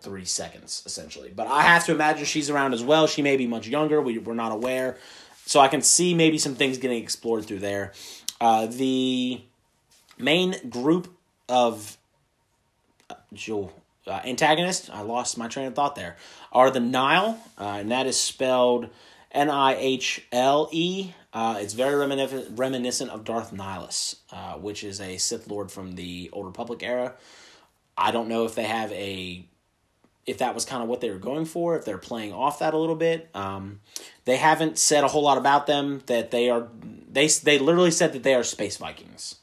three 0.00 0.24
seconds 0.24 0.82
essentially, 0.86 1.32
but 1.34 1.46
I 1.46 1.62
have 1.62 1.84
to 1.86 1.92
imagine 1.92 2.24
she's 2.24 2.50
around 2.50 2.74
as 2.74 2.82
well. 2.82 3.06
She 3.06 3.22
may 3.22 3.36
be 3.36 3.46
much 3.46 3.66
younger. 3.66 4.00
We 4.00 4.18
we're 4.18 4.34
not 4.34 4.52
aware, 4.52 4.98
so 5.46 5.60
I 5.60 5.68
can 5.68 5.82
see 5.82 6.14
maybe 6.14 6.38
some 6.38 6.54
things 6.54 6.78
getting 6.78 7.02
explored 7.02 7.44
through 7.44 7.60
there. 7.60 7.92
Uh, 8.40 8.66
the 8.66 9.40
main 10.18 10.56
group 10.68 11.08
of 11.48 11.96
uh, 13.08 13.14
Joe, 13.32 13.72
uh, 14.06 14.20
antagonist, 14.24 14.90
I 14.90 15.02
lost 15.02 15.38
my 15.38 15.48
train 15.48 15.66
of 15.66 15.74
thought 15.74 15.94
there, 15.94 16.16
are 16.52 16.70
the 16.70 16.80
Nihil, 16.80 17.38
uh, 17.58 17.64
and 17.64 17.90
that 17.90 18.06
is 18.06 18.18
spelled 18.18 18.90
N 19.36 19.50
I 19.50 19.76
H 19.76 20.22
L 20.32 20.68
E. 20.72 21.12
Uh, 21.32 21.58
it's 21.60 21.74
very 21.74 21.94
reminiscent, 21.94 22.58
reminiscent 22.58 23.10
of 23.10 23.22
Darth 23.22 23.52
Nihilus, 23.52 24.16
uh, 24.32 24.54
which 24.54 24.82
is 24.82 25.00
a 25.00 25.18
Sith 25.18 25.46
Lord 25.48 25.70
from 25.70 25.92
the 25.92 26.30
Old 26.32 26.46
Republic 26.46 26.82
era. 26.82 27.14
I 27.98 28.10
don't 28.10 28.28
know 28.28 28.46
if 28.46 28.54
they 28.54 28.64
have 28.64 28.90
a 28.92 29.46
if 30.24 30.38
that 30.38 30.54
was 30.54 30.64
kind 30.64 30.82
of 30.82 30.88
what 30.88 31.00
they 31.00 31.10
were 31.10 31.18
going 31.18 31.44
for, 31.44 31.76
if 31.76 31.84
they're 31.84 31.98
playing 31.98 32.32
off 32.32 32.58
that 32.58 32.74
a 32.74 32.78
little 32.78 32.96
bit. 32.96 33.28
Um, 33.34 33.80
they 34.24 34.36
haven't 34.36 34.76
said 34.76 35.04
a 35.04 35.08
whole 35.08 35.22
lot 35.22 35.38
about 35.38 35.66
them. 35.66 36.02
That 36.06 36.30
they 36.30 36.48
are 36.48 36.68
they 37.10 37.28
they 37.28 37.58
literally 37.58 37.90
said 37.90 38.14
that 38.14 38.22
they 38.22 38.34
are 38.34 38.42
space 38.42 38.78
Vikings. 38.78 39.36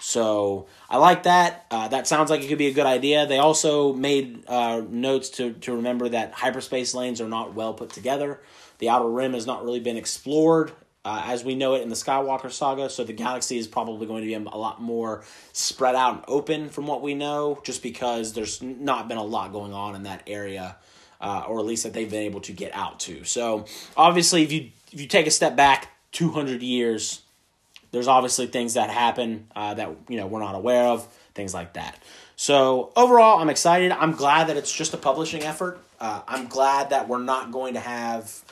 So 0.00 0.66
I 0.88 0.98
like 0.98 1.24
that. 1.24 1.66
Uh, 1.70 1.88
that 1.88 2.06
sounds 2.06 2.30
like 2.30 2.42
it 2.42 2.48
could 2.48 2.58
be 2.58 2.68
a 2.68 2.72
good 2.72 2.86
idea. 2.86 3.26
They 3.26 3.38
also 3.38 3.92
made 3.92 4.44
uh, 4.48 4.82
notes 4.88 5.28
to 5.30 5.52
to 5.52 5.76
remember 5.76 6.08
that 6.08 6.32
hyperspace 6.32 6.94
lanes 6.94 7.20
are 7.20 7.28
not 7.28 7.54
well 7.54 7.74
put 7.74 7.90
together. 7.90 8.40
The 8.78 8.88
outer 8.88 9.08
rim 9.08 9.34
has 9.34 9.46
not 9.46 9.64
really 9.64 9.80
been 9.80 9.96
explored 9.96 10.72
uh, 11.04 11.22
as 11.26 11.42
we 11.42 11.54
know 11.54 11.74
it 11.74 11.82
in 11.82 11.88
the 11.88 11.94
Skywalker 11.94 12.50
saga. 12.50 12.90
So 12.90 13.02
the 13.02 13.12
galaxy 13.12 13.56
is 13.56 13.66
probably 13.66 14.06
going 14.06 14.22
to 14.22 14.26
be 14.26 14.34
a 14.34 14.56
lot 14.56 14.82
more 14.82 15.24
spread 15.52 15.94
out 15.94 16.16
and 16.16 16.24
open 16.28 16.68
from 16.68 16.86
what 16.86 17.02
we 17.02 17.14
know, 17.14 17.60
just 17.64 17.82
because 17.82 18.34
there's 18.34 18.60
not 18.62 19.08
been 19.08 19.16
a 19.16 19.24
lot 19.24 19.52
going 19.52 19.72
on 19.72 19.94
in 19.94 20.02
that 20.02 20.22
area, 20.26 20.76
uh, 21.20 21.44
or 21.48 21.60
at 21.60 21.64
least 21.64 21.84
that 21.84 21.92
they've 21.92 22.10
been 22.10 22.24
able 22.24 22.40
to 22.42 22.52
get 22.52 22.74
out 22.74 23.00
to. 23.00 23.24
So 23.24 23.64
obviously, 23.96 24.42
if 24.42 24.52
you 24.52 24.70
if 24.92 25.00
you 25.00 25.06
take 25.06 25.26
a 25.26 25.30
step 25.30 25.56
back 25.56 25.88
two 26.12 26.30
hundred 26.30 26.62
years, 26.62 27.22
there's 27.90 28.08
obviously 28.08 28.46
things 28.46 28.74
that 28.74 28.90
happen 28.90 29.46
uh, 29.56 29.74
that 29.74 29.96
you 30.08 30.18
know 30.18 30.26
we're 30.26 30.40
not 30.40 30.54
aware 30.54 30.84
of, 30.84 31.06
things 31.34 31.54
like 31.54 31.72
that. 31.72 32.02
So 32.36 32.92
overall, 32.94 33.40
I'm 33.40 33.50
excited. 33.50 33.92
I'm 33.92 34.12
glad 34.12 34.48
that 34.48 34.56
it's 34.56 34.72
just 34.72 34.94
a 34.94 34.98
publishing 34.98 35.42
effort. 35.42 35.80
Uh, 35.98 36.22
I'm 36.28 36.46
glad 36.46 36.90
that 36.90 37.08
we're 37.08 37.18
not 37.18 37.50
going 37.50 37.74
to 37.74 37.80
have 37.80 38.44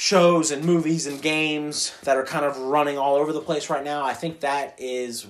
shows 0.00 0.50
and 0.50 0.64
movies 0.64 1.06
and 1.06 1.20
games 1.20 1.92
that 2.04 2.16
are 2.16 2.24
kind 2.24 2.46
of 2.46 2.56
running 2.56 2.96
all 2.96 3.16
over 3.16 3.34
the 3.34 3.40
place 3.42 3.68
right 3.68 3.84
now. 3.84 4.02
I 4.02 4.14
think 4.14 4.40
that 4.40 4.74
is 4.78 5.26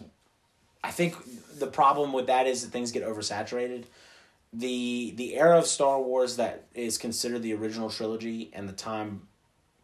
I 0.85 0.93
think 0.93 1.17
the 1.59 1.67
problem 1.67 2.13
with 2.13 2.29
that 2.29 2.47
is 2.47 2.63
that 2.63 2.71
things 2.71 2.93
get 2.93 3.03
oversaturated. 3.03 3.87
The 4.53 5.13
the 5.17 5.35
era 5.35 5.59
of 5.59 5.67
Star 5.67 6.01
Wars 6.01 6.37
that 6.37 6.67
is 6.73 6.99
considered 6.99 7.43
the 7.43 7.53
original 7.53 7.91
trilogy 7.91 8.53
and 8.53 8.69
the 8.69 8.73
time 8.73 9.23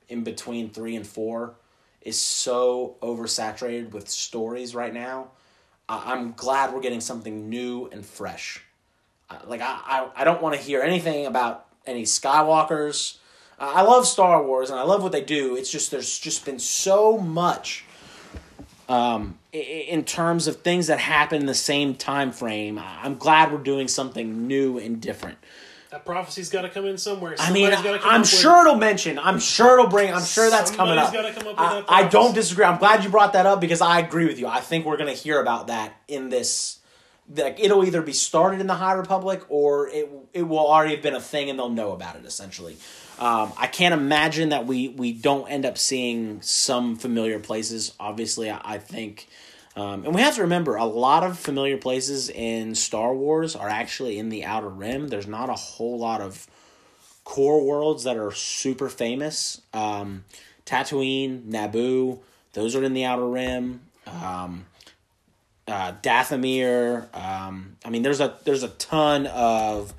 in 0.08 0.22
between 0.22 0.70
three 0.70 0.94
and 0.94 1.04
four 1.04 1.56
is 2.00 2.20
so 2.20 2.94
oversaturated 3.02 3.90
with 3.90 4.08
stories 4.08 4.72
right 4.72 4.94
now. 4.94 5.32
I'm 5.88 6.30
glad 6.34 6.72
we're 6.72 6.80
getting 6.80 7.00
something 7.00 7.50
new 7.50 7.88
and 7.90 8.06
fresh. 8.06 8.62
Uh, 9.28 9.38
like 9.48 9.62
I, 9.62 9.80
I, 9.84 10.08
I 10.18 10.24
don't 10.24 10.40
want 10.40 10.54
to 10.54 10.60
hear 10.60 10.80
anything 10.80 11.26
about 11.26 11.66
any 11.84 12.04
Skywalkers. 12.04 13.18
I 13.58 13.82
love 13.82 14.06
Star 14.06 14.42
Wars 14.42 14.70
and 14.70 14.78
I 14.78 14.82
love 14.82 15.02
what 15.02 15.12
they 15.12 15.22
do. 15.22 15.56
It's 15.56 15.70
just 15.70 15.90
there's 15.90 16.18
just 16.18 16.44
been 16.44 16.58
so 16.58 17.16
much 17.16 17.84
um, 18.88 19.38
in 19.52 20.04
terms 20.04 20.46
of 20.46 20.60
things 20.60 20.88
that 20.88 20.98
happen 20.98 21.40
in 21.40 21.46
the 21.46 21.54
same 21.54 21.94
time 21.94 22.32
frame. 22.32 22.78
I'm 22.78 23.16
glad 23.16 23.52
we're 23.52 23.58
doing 23.58 23.88
something 23.88 24.46
new 24.46 24.78
and 24.78 25.00
different. 25.00 25.38
That 25.90 26.04
prophecy's 26.04 26.50
got 26.50 26.62
to 26.62 26.68
come 26.68 26.84
in 26.84 26.98
somewhere. 26.98 27.36
I 27.38 27.52
mean, 27.52 27.70
come 27.70 27.98
I'm 28.04 28.24
sure 28.24 28.66
it'll 28.66 28.76
mention. 28.76 29.18
I'm 29.18 29.38
sure 29.38 29.78
it'll 29.78 29.88
bring. 29.88 30.12
I'm 30.12 30.24
sure 30.24 30.50
that's 30.50 30.70
coming 30.70 30.98
up. 30.98 31.12
Come 31.12 31.24
up 31.24 31.34
with 31.36 31.54
I, 31.56 31.84
I 31.88 32.08
don't 32.08 32.34
disagree. 32.34 32.64
I'm 32.64 32.78
glad 32.78 33.04
you 33.04 33.10
brought 33.10 33.32
that 33.32 33.46
up 33.46 33.60
because 33.60 33.80
I 33.80 34.00
agree 34.00 34.26
with 34.26 34.38
you. 34.38 34.46
I 34.46 34.60
think 34.60 34.84
we're 34.84 34.96
gonna 34.96 35.12
hear 35.12 35.40
about 35.40 35.68
that 35.68 35.94
in 36.08 36.28
this. 36.28 36.80
Like 37.34 37.58
it'll 37.60 37.84
either 37.84 38.02
be 38.02 38.12
started 38.12 38.60
in 38.60 38.66
the 38.66 38.74
High 38.74 38.92
Republic 38.92 39.44
or 39.48 39.88
it 39.88 40.10
it 40.32 40.42
will 40.42 40.58
already 40.58 40.94
have 40.94 41.02
been 41.02 41.14
a 41.14 41.20
thing 41.20 41.48
and 41.50 41.58
they'll 41.58 41.70
know 41.70 41.92
about 41.92 42.16
it. 42.16 42.26
Essentially, 42.26 42.76
um, 43.18 43.52
I 43.56 43.66
can't 43.66 43.94
imagine 43.94 44.50
that 44.50 44.66
we 44.66 44.88
we 44.88 45.12
don't 45.12 45.48
end 45.48 45.64
up 45.64 45.78
seeing 45.78 46.42
some 46.42 46.96
familiar 46.96 47.38
places. 47.38 47.94
Obviously, 47.98 48.50
I, 48.50 48.60
I 48.62 48.78
think. 48.78 49.28
Um, 49.74 50.06
and 50.06 50.14
we 50.14 50.22
have 50.22 50.36
to 50.36 50.42
remember 50.42 50.76
a 50.76 50.86
lot 50.86 51.22
of 51.22 51.38
familiar 51.38 51.76
places 51.76 52.30
in 52.30 52.74
Star 52.74 53.14
Wars 53.14 53.54
are 53.54 53.68
actually 53.68 54.18
in 54.18 54.30
the 54.30 54.42
Outer 54.42 54.70
Rim. 54.70 55.08
There's 55.08 55.26
not 55.26 55.50
a 55.50 55.54
whole 55.54 55.98
lot 55.98 56.22
of 56.22 56.46
core 57.24 57.62
worlds 57.62 58.04
that 58.04 58.16
are 58.16 58.32
super 58.32 58.88
famous. 58.88 59.60
Um, 59.74 60.24
Tatooine, 60.64 61.42
Naboo, 61.42 62.20
those 62.54 62.74
are 62.74 62.82
in 62.82 62.94
the 62.94 63.04
Outer 63.04 63.28
Rim. 63.28 63.82
Um, 64.06 64.64
uh, 65.68 65.92
Dathomir. 66.02 67.14
Um, 67.14 67.76
I 67.84 67.90
mean, 67.90 68.02
there's 68.02 68.20
a 68.20 68.38
there's 68.44 68.62
a 68.62 68.68
ton 68.68 69.26
of 69.26 69.92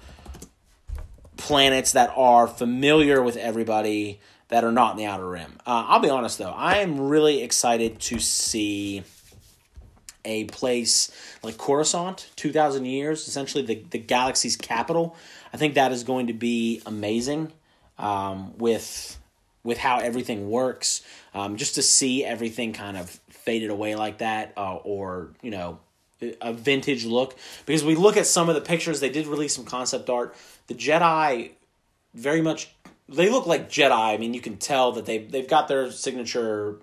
planets 1.38 1.94
that 1.94 2.12
are 2.16 2.48
familiar 2.48 3.22
with 3.22 3.38
everybody 3.38 4.20
that 4.50 4.64
are 4.64 4.72
not 4.72 4.92
in 4.92 4.98
the 4.98 5.06
Outer 5.06 5.28
Rim. 5.28 5.54
Uh, 5.66 5.86
I'll 5.88 6.00
be 6.00 6.10
honest 6.10 6.38
though, 6.38 6.52
I 6.52 6.78
am 6.78 7.00
really 7.00 7.44
excited 7.44 8.00
to 8.02 8.20
see 8.20 9.04
a 10.26 10.44
place 10.46 11.12
like 11.42 11.58
Coruscant, 11.58 12.30
2,000 12.36 12.86
years, 12.86 13.28
essentially 13.28 13.64
the, 13.64 13.84
the 13.90 13.98
galaxy's 13.98 14.58
capital. 14.58 15.16
I 15.54 15.58
think 15.58 15.76
that 15.76 15.92
is 15.92 16.04
going 16.04 16.28
to 16.28 16.34
be 16.34 16.82
amazing 16.86 17.52
um, 17.98 18.58
with 18.58 19.18
with 19.64 19.78
how 19.78 20.00
everything 20.00 20.50
works. 20.50 21.02
Um, 21.34 21.58
just 21.58 21.76
to 21.76 21.82
see 21.82 22.24
everything 22.24 22.72
kind 22.72 22.96
of 22.96 23.10
faded 23.30 23.70
away 23.70 23.96
like 23.96 24.20
that, 24.20 24.54
uh, 24.56 24.76
or 24.78 25.30
you 25.42 25.52
know, 25.52 25.80
a 26.42 26.54
vintage 26.54 27.06
look. 27.06 27.36
Because 27.66 27.84
we 27.84 27.96
look 27.96 28.18
at 28.18 28.26
some 28.26 28.50
of 28.50 28.56
the 28.56 28.62
pictures, 28.62 29.00
they 29.00 29.10
did 29.10 29.28
release 29.28 29.56
some 29.56 29.66
concept 29.66 30.10
art. 30.10 30.36
The 30.68 30.76
Jedi 30.76 31.51
very 32.13 32.41
much 32.41 32.70
they 33.09 33.30
look 33.30 33.45
like 33.45 33.70
Jedi. 33.70 33.91
I 33.91 34.18
mean, 34.18 34.34
you 34.34 34.41
can 34.41 34.57
tell 34.57 34.91
that 34.93 35.05
they 35.05 35.20
they've 35.20 35.47
got 35.47 35.68
their 35.68 35.91
signature 35.91 36.78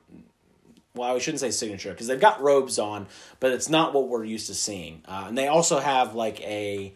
well, 0.96 1.14
I 1.14 1.18
shouldn't 1.18 1.40
say 1.40 1.50
signature 1.50 1.90
because 1.90 2.06
they've 2.06 2.20
got 2.20 2.40
robes 2.40 2.78
on, 2.78 3.06
but 3.40 3.50
it's 3.50 3.68
not 3.68 3.92
what 3.92 4.08
we're 4.08 4.24
used 4.24 4.46
to 4.46 4.54
seeing. 4.54 5.02
Uh, 5.06 5.24
and 5.28 5.36
they 5.36 5.48
also 5.48 5.80
have 5.80 6.14
like 6.14 6.40
a, 6.42 6.94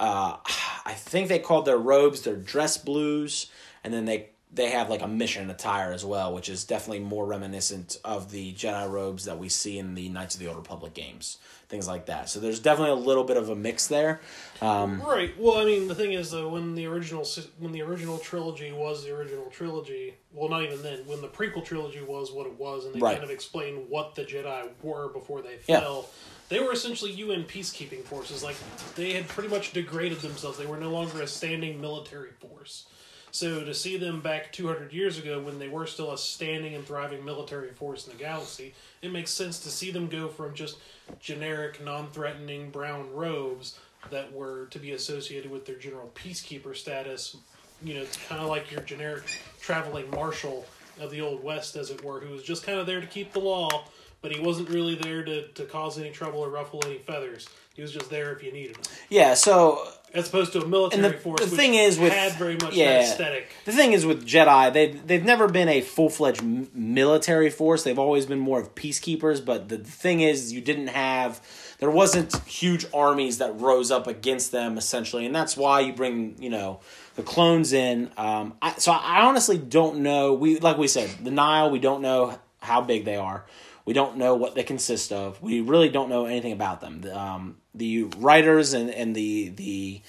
uh, 0.00 0.36
I 0.84 0.94
think 0.94 1.28
they 1.28 1.38
called 1.38 1.64
their 1.64 1.78
robes 1.78 2.22
their 2.22 2.36
dress 2.36 2.78
blues, 2.78 3.46
and 3.84 3.94
then 3.94 4.06
they 4.06 4.30
they 4.52 4.70
have 4.70 4.88
like 4.88 5.02
a 5.02 5.08
mission 5.08 5.50
attire 5.50 5.92
as 5.92 6.04
well, 6.04 6.32
which 6.34 6.48
is 6.48 6.64
definitely 6.64 7.00
more 7.00 7.26
reminiscent 7.26 7.98
of 8.04 8.30
the 8.30 8.54
Jedi 8.54 8.88
robes 8.90 9.26
that 9.26 9.38
we 9.38 9.48
see 9.48 9.78
in 9.78 9.94
the 9.94 10.08
Knights 10.08 10.34
of 10.34 10.40
the 10.40 10.46
Old 10.48 10.56
Republic 10.56 10.94
games, 10.94 11.36
things 11.68 11.86
like 11.86 12.06
that. 12.06 12.28
So 12.30 12.40
there's 12.40 12.58
definitely 12.58 12.92
a 12.92 13.04
little 13.06 13.24
bit 13.24 13.36
of 13.36 13.50
a 13.50 13.54
mix 13.54 13.86
there. 13.88 14.20
Um, 14.62 15.02
Right. 15.02 15.38
Well, 15.38 15.58
I 15.58 15.64
mean, 15.64 15.86
the 15.86 15.94
thing 15.94 16.12
is, 16.14 16.30
though, 16.30 16.48
when 16.48 16.74
the 16.74 16.86
original 16.86 17.26
when 17.58 17.72
the 17.72 17.82
original 17.82 18.18
trilogy 18.18 18.72
was 18.72 19.04
the 19.04 19.14
original 19.14 19.46
trilogy, 19.50 20.14
well, 20.32 20.48
not 20.48 20.62
even 20.62 20.82
then, 20.82 21.00
when 21.06 21.20
the 21.20 21.28
prequel 21.28 21.64
trilogy 21.64 22.00
was 22.00 22.32
what 22.32 22.46
it 22.46 22.58
was, 22.58 22.86
and 22.86 22.94
they 22.94 23.00
Right. 23.00 23.12
kind 23.18 23.24
of 23.24 23.30
explained 23.30 23.88
what 23.90 24.14
the 24.14 24.24
Jedi 24.24 24.68
were 24.82 25.08
before 25.08 25.42
they 25.42 25.58
Yeah. 25.68 25.80
fell, 25.80 26.08
they 26.48 26.58
were 26.58 26.72
essentially 26.72 27.12
UN 27.12 27.44
peacekeeping 27.44 28.02
forces. 28.04 28.42
Like 28.42 28.56
they 28.96 29.12
had 29.12 29.28
pretty 29.28 29.50
much 29.50 29.72
degraded 29.74 30.20
themselves. 30.22 30.56
They 30.56 30.64
were 30.66 30.78
no 30.78 30.88
longer 30.90 31.20
a 31.20 31.26
standing 31.26 31.80
military 31.80 32.30
force. 32.32 32.86
So 33.30 33.64
to 33.64 33.74
see 33.74 33.96
them 33.96 34.20
back 34.20 34.52
200 34.52 34.92
years 34.92 35.18
ago 35.18 35.40
when 35.40 35.58
they 35.58 35.68
were 35.68 35.86
still 35.86 36.12
a 36.12 36.18
standing 36.18 36.74
and 36.74 36.86
thriving 36.86 37.24
military 37.24 37.70
force 37.70 38.06
in 38.06 38.12
the 38.12 38.18
galaxy, 38.18 38.74
it 39.02 39.12
makes 39.12 39.30
sense 39.30 39.58
to 39.60 39.68
see 39.68 39.90
them 39.90 40.08
go 40.08 40.28
from 40.28 40.54
just 40.54 40.78
generic, 41.20 41.82
non-threatening 41.84 42.70
brown 42.70 43.12
robes 43.12 43.78
that 44.10 44.32
were 44.32 44.66
to 44.70 44.78
be 44.78 44.92
associated 44.92 45.50
with 45.50 45.66
their 45.66 45.76
general 45.76 46.10
peacekeeper 46.14 46.74
status, 46.74 47.36
you 47.82 47.94
know, 47.94 48.04
kind 48.28 48.40
of 48.40 48.48
like 48.48 48.70
your 48.70 48.80
generic 48.82 49.24
traveling 49.60 50.08
marshal 50.10 50.66
of 51.00 51.10
the 51.10 51.20
old 51.20 51.42
west, 51.42 51.76
as 51.76 51.90
it 51.90 52.02
were, 52.02 52.20
who 52.20 52.32
was 52.32 52.42
just 52.42 52.64
kind 52.64 52.78
of 52.78 52.86
there 52.86 53.00
to 53.00 53.06
keep 53.06 53.32
the 53.32 53.38
law, 53.38 53.84
but 54.20 54.32
he 54.32 54.40
wasn't 54.40 54.68
really 54.68 54.94
there 54.94 55.24
to, 55.24 55.46
to 55.48 55.64
cause 55.64 55.98
any 55.98 56.10
trouble 56.10 56.40
or 56.40 56.48
ruffle 56.48 56.80
any 56.86 56.98
feathers. 56.98 57.48
He 57.74 57.82
was 57.82 57.92
just 57.92 58.10
there 58.10 58.32
if 58.32 58.42
you 58.42 58.52
needed 58.52 58.76
him, 58.76 58.82
yeah, 59.08 59.34
so 59.34 59.86
as 60.14 60.28
opposed 60.28 60.52
to 60.52 60.62
a 60.62 60.66
military 60.66 61.04
And 61.04 61.14
the- 61.14 61.18
force. 61.18 61.40
the 61.40 61.46
which 61.46 61.54
thing 61.60 61.74
is 61.74 61.98
with- 61.98 62.12
had 62.12 62.32
very 62.32 62.54
much 62.54 62.74
yeah. 62.74 63.00
aesthetic. 63.00 63.48
The 63.64 63.72
thing 63.72 63.92
is 63.92 64.06
with 64.06 64.26
Jedi, 64.26 64.72
they 64.72 64.86
they've 64.92 65.24
never 65.24 65.48
been 65.48 65.68
a 65.68 65.80
full 65.80 66.08
fledged 66.08 66.42
military 66.42 67.50
force. 67.50 67.82
They've 67.82 67.98
always 67.98 68.26
been 68.26 68.38
more 68.38 68.60
of 68.60 68.74
peacekeepers. 68.74 69.44
But 69.44 69.68
the, 69.68 69.76
the 69.78 69.90
thing 69.90 70.20
is, 70.20 70.52
you 70.52 70.60
didn't 70.60 70.88
have 70.88 71.40
there 71.78 71.90
wasn't 71.90 72.34
huge 72.46 72.86
armies 72.92 73.38
that 73.38 73.58
rose 73.60 73.90
up 73.90 74.06
against 74.06 74.52
them 74.52 74.78
essentially, 74.78 75.26
and 75.26 75.34
that's 75.34 75.56
why 75.56 75.80
you 75.80 75.92
bring 75.92 76.36
you 76.40 76.50
know 76.50 76.80
the 77.16 77.22
clones 77.22 77.72
in. 77.72 78.10
Um, 78.16 78.54
I, 78.62 78.72
so 78.78 78.92
I 78.92 79.22
honestly 79.22 79.58
don't 79.58 79.98
know. 79.98 80.32
We 80.34 80.58
like 80.58 80.78
we 80.78 80.88
said 80.88 81.10
the 81.22 81.30
Nihil. 81.30 81.70
We 81.70 81.78
don't 81.78 82.02
know 82.02 82.38
how 82.60 82.80
big 82.80 83.04
they 83.04 83.16
are. 83.16 83.44
We 83.84 83.94
don't 83.94 84.18
know 84.18 84.34
what 84.34 84.54
they 84.54 84.64
consist 84.64 85.12
of. 85.12 85.40
We 85.40 85.62
really 85.62 85.88
don't 85.88 86.10
know 86.10 86.26
anything 86.26 86.52
about 86.52 86.82
them. 86.82 87.02
Um, 87.10 87.56
the 87.78 88.04
writers 88.18 88.74
and, 88.74 88.90
and 88.90 89.14
the 89.14 89.48
the 89.50 90.02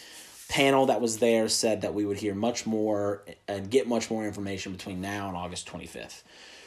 panel 0.49 0.87
that 0.87 0.99
was 0.99 1.19
there 1.19 1.47
said 1.47 1.81
that 1.81 1.93
we 1.93 2.05
would 2.05 2.17
hear 2.17 2.33
much 2.33 2.65
more 2.65 3.23
and 3.47 3.69
get 3.69 3.87
much 3.87 4.09
more 4.09 4.25
information 4.25 4.71
between 4.71 4.99
now 4.99 5.27
and 5.27 5.37
August 5.37 5.67
25th. 5.67 6.23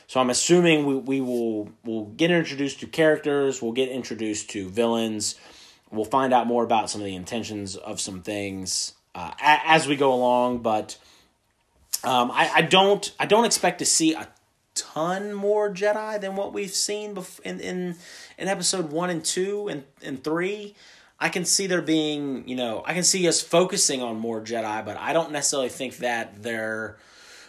So 0.07 0.21
I'm 0.21 0.31
assuming 0.31 0.87
we, 0.87 0.95
we 0.95 1.21
will 1.21 1.71
will 1.85 2.07
get 2.07 2.31
introduced 2.31 2.81
to 2.81 2.87
characters, 2.87 3.61
we'll 3.61 3.73
get 3.73 3.89
introduced 3.89 4.51
to 4.51 4.69
villains, 4.69 5.35
we'll 5.91 6.05
find 6.05 6.33
out 6.33 6.47
more 6.47 6.65
about 6.65 6.91
some 6.91 7.01
of 7.01 7.07
the 7.07 7.15
intentions 7.15 7.77
of 7.77 8.01
some 8.01 8.23
things 8.23 8.95
uh, 9.15 9.33
a, 9.43 9.61
as 9.67 9.87
we 9.87 9.97
go 9.97 10.13
along. 10.13 10.59
But 10.59 10.97
um, 12.05 12.31
I, 12.31 12.51
I 12.55 12.63
don't 12.63 13.13
I 13.19 13.27
don't 13.27 13.45
expect 13.45 13.81
to 13.81 13.87
see 13.87 14.15
a 14.15 14.29
ton 14.75 15.33
more 15.33 15.73
Jedi 15.73 16.21
than 16.21 16.37
what 16.37 16.53
we've 16.53 16.71
seen 16.71 17.15
bef- 17.15 17.41
in 17.41 17.61
in 17.61 17.97
in 18.39 18.49
episode 18.49 18.91
one 18.91 19.11
and 19.11 19.25
two 19.25 19.69
and 19.69 19.85
and 20.03 20.23
three. 20.23 20.75
I 21.21 21.29
can 21.29 21.45
see 21.45 21.69
there 21.69 21.83
being, 21.83 22.49
you 22.49 22.57
know, 22.57 22.83
I 22.85 22.95
can 22.95 23.05
see 23.05 23.29
us 23.29 23.41
focusing 23.41 24.03
on 24.03 24.17
more 24.19 24.41
Jedi, 24.41 24.85
but 24.85 24.97
I 24.97 25.13
don't 25.13 25.31
necessarily 25.31 25.69
think 25.69 25.99
that 25.99 26.43
they're 26.43 26.97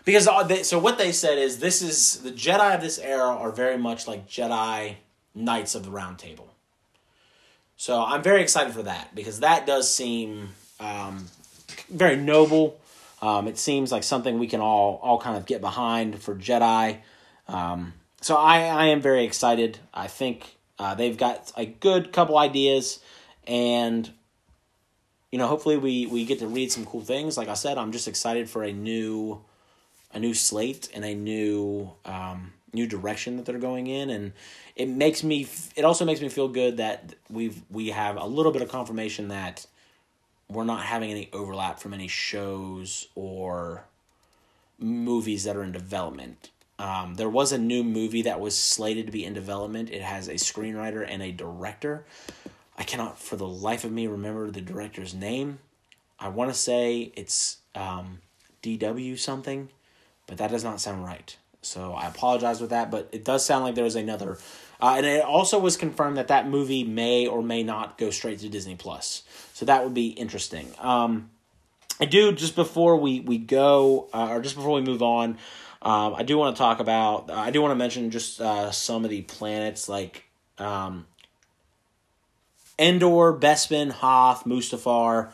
because 0.05 0.27
they, 0.47 0.63
so 0.63 0.77
what 0.79 0.97
they 0.97 1.11
said 1.11 1.37
is 1.37 1.59
this 1.59 1.81
is 1.81 2.17
the 2.21 2.31
Jedi 2.31 2.75
of 2.75 2.81
this 2.81 2.99
era 2.99 3.25
are 3.25 3.51
very 3.51 3.77
much 3.77 4.07
like 4.07 4.27
Jedi 4.27 4.95
Knights 5.33 5.75
of 5.75 5.85
the 5.85 5.89
Round 5.89 6.19
Table. 6.19 6.53
So 7.77 8.01
I'm 8.01 8.21
very 8.21 8.41
excited 8.41 8.73
for 8.73 8.83
that 8.83 9.15
because 9.15 9.39
that 9.39 9.65
does 9.65 9.91
seem 9.91 10.49
um, 10.79 11.25
very 11.89 12.15
noble. 12.15 12.79
Um, 13.21 13.47
it 13.47 13.57
seems 13.57 13.91
like 13.91 14.03
something 14.03 14.37
we 14.37 14.47
can 14.47 14.59
all 14.59 14.99
all 15.01 15.19
kind 15.19 15.37
of 15.37 15.45
get 15.45 15.61
behind 15.61 16.21
for 16.21 16.35
Jedi. 16.35 16.99
Um, 17.53 17.93
so 18.19 18.35
I, 18.35 18.63
I 18.65 18.85
am 18.87 19.01
very 19.01 19.23
excited. 19.23 19.79
I 19.93 20.07
think 20.07 20.57
uh, 20.79 20.95
they've 20.95 21.17
got 21.17 21.51
a 21.55 21.65
good 21.65 22.11
couple 22.11 22.37
ideas, 22.37 22.99
and 23.47 24.09
you 25.31 25.37
know, 25.37 25.47
hopefully 25.47 25.77
we 25.77 26.07
we 26.07 26.25
get 26.25 26.39
to 26.39 26.47
read 26.47 26.71
some 26.71 26.85
cool 26.85 27.01
things. 27.01 27.37
Like 27.37 27.47
I 27.47 27.53
said, 27.53 27.77
I'm 27.77 27.91
just 27.91 28.07
excited 28.07 28.49
for 28.49 28.63
a 28.63 28.73
new 28.73 29.41
a 30.13 30.19
new 30.19 30.33
slate 30.33 30.89
and 30.93 31.05
a 31.05 31.13
new 31.13 31.91
um, 32.05 32.53
new 32.73 32.87
direction 32.87 33.37
that 33.37 33.45
they're 33.45 33.59
going 33.59 33.87
in, 33.87 34.09
and 34.09 34.33
it 34.75 34.89
makes 34.89 35.23
me. 35.23 35.47
It 35.75 35.85
also 35.85 36.05
makes 36.05 36.21
me 36.21 36.29
feel 36.29 36.47
good 36.47 36.77
that 36.77 37.13
we've 37.29 37.61
we 37.69 37.89
have 37.89 38.17
a 38.17 38.25
little 38.25 38.51
bit 38.51 38.61
of 38.61 38.69
confirmation 38.69 39.27
that 39.27 39.65
we're 40.49 40.63
not 40.63 40.83
having 40.83 41.11
any 41.11 41.29
overlap 41.33 41.79
from 41.79 41.93
any 41.93 42.07
shows 42.07 43.07
or 43.15 43.85
movies 44.79 45.43
that 45.43 45.55
are 45.55 45.63
in 45.63 45.71
development. 45.71 46.49
Um, 46.83 47.15
there 47.15 47.29
was 47.29 47.53
a 47.53 47.57
new 47.57 47.81
movie 47.81 48.23
that 48.23 48.41
was 48.41 48.59
slated 48.59 49.05
to 49.05 49.11
be 49.13 49.23
in 49.23 49.33
development. 49.33 49.89
It 49.89 50.01
has 50.01 50.27
a 50.27 50.33
screenwriter 50.33 51.05
and 51.09 51.23
a 51.23 51.31
director. 51.31 52.03
I 52.77 52.83
cannot, 52.83 53.17
for 53.17 53.37
the 53.37 53.47
life 53.47 53.85
of 53.85 53.91
me, 53.93 54.05
remember 54.05 54.51
the 54.51 54.59
director's 54.59 55.13
name. 55.13 55.59
I 56.19 56.27
want 56.27 56.51
to 56.51 56.53
say 56.53 57.13
it's 57.15 57.59
um, 57.73 58.19
DW 58.63 59.17
something, 59.17 59.69
but 60.27 60.37
that 60.39 60.51
does 60.51 60.65
not 60.65 60.81
sound 60.81 61.05
right. 61.05 61.33
So 61.61 61.93
I 61.93 62.07
apologize 62.07 62.59
with 62.59 62.71
that, 62.71 62.91
but 62.91 63.07
it 63.13 63.23
does 63.23 63.45
sound 63.45 63.63
like 63.63 63.75
there 63.75 63.85
is 63.85 63.95
another. 63.95 64.37
Uh, 64.81 64.95
and 64.97 65.05
it 65.05 65.23
also 65.23 65.59
was 65.59 65.77
confirmed 65.77 66.17
that 66.17 66.27
that 66.27 66.49
movie 66.49 66.83
may 66.83 67.25
or 67.27 67.41
may 67.41 67.63
not 67.63 67.97
go 67.97 68.09
straight 68.09 68.39
to 68.39 68.49
Disney 68.49 68.75
Plus. 68.75 69.23
So 69.53 69.65
that 69.67 69.85
would 69.85 69.93
be 69.93 70.07
interesting. 70.07 70.67
Um, 70.79 71.29
I 72.01 72.05
do 72.05 72.33
just 72.33 72.55
before 72.55 72.97
we 72.97 73.21
we 73.21 73.37
go, 73.37 74.09
uh, 74.13 74.27
or 74.31 74.41
just 74.41 74.55
before 74.55 74.73
we 74.73 74.81
move 74.81 75.01
on, 75.01 75.37
um, 75.83 76.15
I 76.15 76.23
do 76.23 76.37
want 76.37 76.55
to 76.55 76.59
talk 76.59 76.79
about. 76.79 77.29
I 77.29 77.51
do 77.51 77.61
want 77.61 77.71
to 77.71 77.75
mention 77.75 78.09
just 78.09 78.39
uh, 78.39 78.71
some 78.71 79.03
of 79.03 79.11
the 79.11 79.21
planets 79.23 79.89
like 79.89 80.23
um, 80.57 81.05
Endor, 82.79 83.33
Bespin, 83.33 83.91
Hoth, 83.91 84.45
Mustafar. 84.45 85.31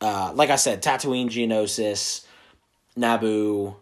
Uh, 0.00 0.32
like 0.34 0.48
I 0.48 0.56
said, 0.56 0.82
Tatooine, 0.82 1.28
Geonosis, 1.28 2.24
Naboo. 2.96 3.76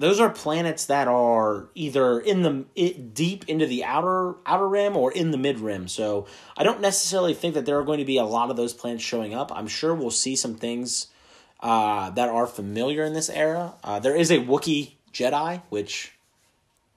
Those 0.00 0.18
are 0.18 0.30
planets 0.30 0.86
that 0.86 1.06
are 1.06 1.68
either 1.76 2.18
in 2.18 2.42
the 2.42 2.64
it, 2.74 3.14
deep 3.14 3.48
into 3.48 3.66
the 3.66 3.84
outer 3.84 4.34
outer 4.44 4.68
rim 4.68 4.96
or 4.96 5.12
in 5.12 5.30
the 5.30 5.38
mid 5.38 5.60
rim. 5.60 5.86
So 5.86 6.26
I 6.56 6.64
don't 6.64 6.80
necessarily 6.80 7.34
think 7.34 7.54
that 7.54 7.64
there 7.64 7.78
are 7.78 7.84
going 7.84 8.00
to 8.00 8.04
be 8.04 8.16
a 8.16 8.24
lot 8.24 8.50
of 8.50 8.56
those 8.56 8.74
planets 8.74 9.04
showing 9.04 9.34
up. 9.34 9.52
I'm 9.54 9.68
sure 9.68 9.94
we'll 9.94 10.10
see 10.10 10.34
some 10.34 10.56
things 10.56 11.06
uh, 11.62 12.10
that 12.10 12.28
are 12.28 12.46
familiar 12.46 13.04
in 13.04 13.12
this 13.12 13.30
era. 13.30 13.74
Uh, 13.84 14.00
there 14.00 14.16
is 14.16 14.30
a 14.30 14.38
Wookiee 14.38 14.92
Jedi, 15.12 15.62
which 15.68 16.12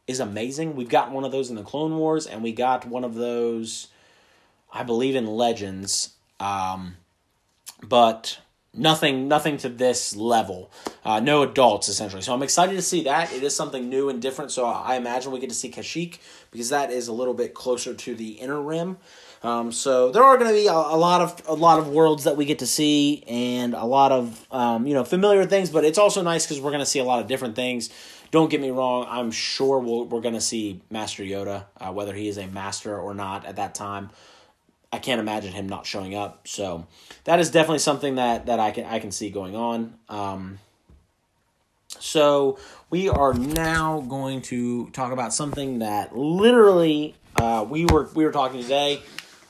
is 0.07 0.20
amazing. 0.20 0.76
We've 0.76 0.89
got 0.89 1.11
one 1.11 1.24
of 1.24 1.32
those 1.32 1.49
in 1.49 1.55
the 1.55 1.63
Clone 1.63 1.97
Wars, 1.97 2.26
and 2.26 2.43
we 2.43 2.51
got 2.51 2.86
one 2.86 3.03
of 3.03 3.13
those, 3.13 3.88
I 4.74 4.84
believe, 4.84 5.16
in 5.16 5.28
Legends. 5.28 6.16
Um, 6.39 6.97
but 7.84 8.39
nothing, 8.74 9.28
nothing 9.28 9.57
to 9.57 9.70
this 9.70 10.16
level. 10.16 10.72
Uh, 11.03 11.20
no 11.20 11.43
adults 11.43 11.88
essentially. 11.88 12.22
So 12.22 12.34
I'm 12.34 12.43
excited 12.43 12.76
to 12.76 12.82
see 12.82 13.03
that. 13.03 13.34
It 13.34 13.43
is 13.43 13.55
something 13.55 13.89
new 13.89 14.09
and 14.09 14.22
different. 14.22 14.51
So 14.51 14.66
I 14.66 14.95
imagine 14.95 15.32
we 15.32 15.39
get 15.39 15.49
to 15.49 15.55
see 15.55 15.72
Kashyyyk 15.72 16.20
because 16.51 16.70
that 16.70 16.91
is 16.91 17.07
a 17.07 17.13
little 17.13 17.34
bit 17.34 17.53
closer 17.53 17.93
to 17.93 18.16
the 18.16 18.32
inner 18.32 18.61
rim. 18.61 18.97
Um, 19.46 19.72
so 19.72 20.10
there 20.10 20.24
are 20.24 20.38
going 20.38 20.50
to 20.50 20.56
be 20.56 20.66
a, 20.66 20.74
a, 20.74 20.98
lot 20.98 21.22
of 21.22 21.39
a 21.48 21.54
lot 21.54 21.78
of 21.78 21.88
worlds 21.89 22.24
that 22.24 22.36
we 22.36 22.46
get 22.46 22.60
to 22.60 22.66
see 22.66 23.24
and 23.28 23.76
a 23.76 23.86
lot 23.86 24.12
of 24.12 24.48
um, 24.52 24.88
you 24.88 24.96
know 24.96 25.04
familiar 25.04 25.46
things, 25.46 25.70
but 25.70 25.86
it's 25.86 26.00
also 26.00 26.24
nice 26.24 26.48
because 26.48 26.60
we're 26.60 26.72
going 26.72 26.80
to 26.80 26.86
see 26.86 26.98
a 26.98 27.04
lot 27.04 27.22
of 27.22 27.28
different 27.28 27.56
things. 27.56 27.91
Don't 28.32 28.50
get 28.50 28.60
me 28.60 28.72
wrong; 28.72 29.06
I'm 29.08 29.30
sure 29.30 29.78
we 29.78 30.02
we 30.02 30.18
are 30.18 30.22
going 30.22 30.34
to 30.34 30.41
see 30.41 30.82
Master 30.89 31.22
Yoda, 31.22 31.66
uh, 31.80 31.93
whether 31.93 32.16
he 32.16 32.28
is 32.28 32.39
a 32.39 32.48
master 32.48 32.98
or 32.98 33.14
not 33.14 33.46
at 33.46 33.58
that 33.58 33.76
time. 33.76 34.10
I 34.91 34.98
can't 34.98 35.20
imagine 35.20 35.54
him 35.54 35.70
not 35.70 35.86
showing 35.86 36.16
up. 36.16 36.48
So 36.48 36.88
that 37.26 37.39
is 37.39 37.52
definitely 37.52 37.80
something 37.80 38.16
that 38.16 38.48
that 38.48 38.60
I 38.60 38.72
can 38.72 38.86
I 38.86 38.98
can 38.98 39.12
see 39.12 39.30
going 39.30 39.56
on. 39.56 39.93
Um, 40.10 40.58
so 42.00 42.58
we 42.89 43.10
are 43.10 43.36
now 43.36 44.02
going 44.08 44.41
to 44.43 44.89
talk 44.89 45.12
about 45.12 45.36
something 45.36 45.80
that 45.80 46.18
literally 46.18 47.16
uh, 47.36 47.66
we 47.70 47.86
were 47.86 48.10
we 48.16 48.26
were 48.26 48.32
talking 48.32 48.62
today. 48.62 49.02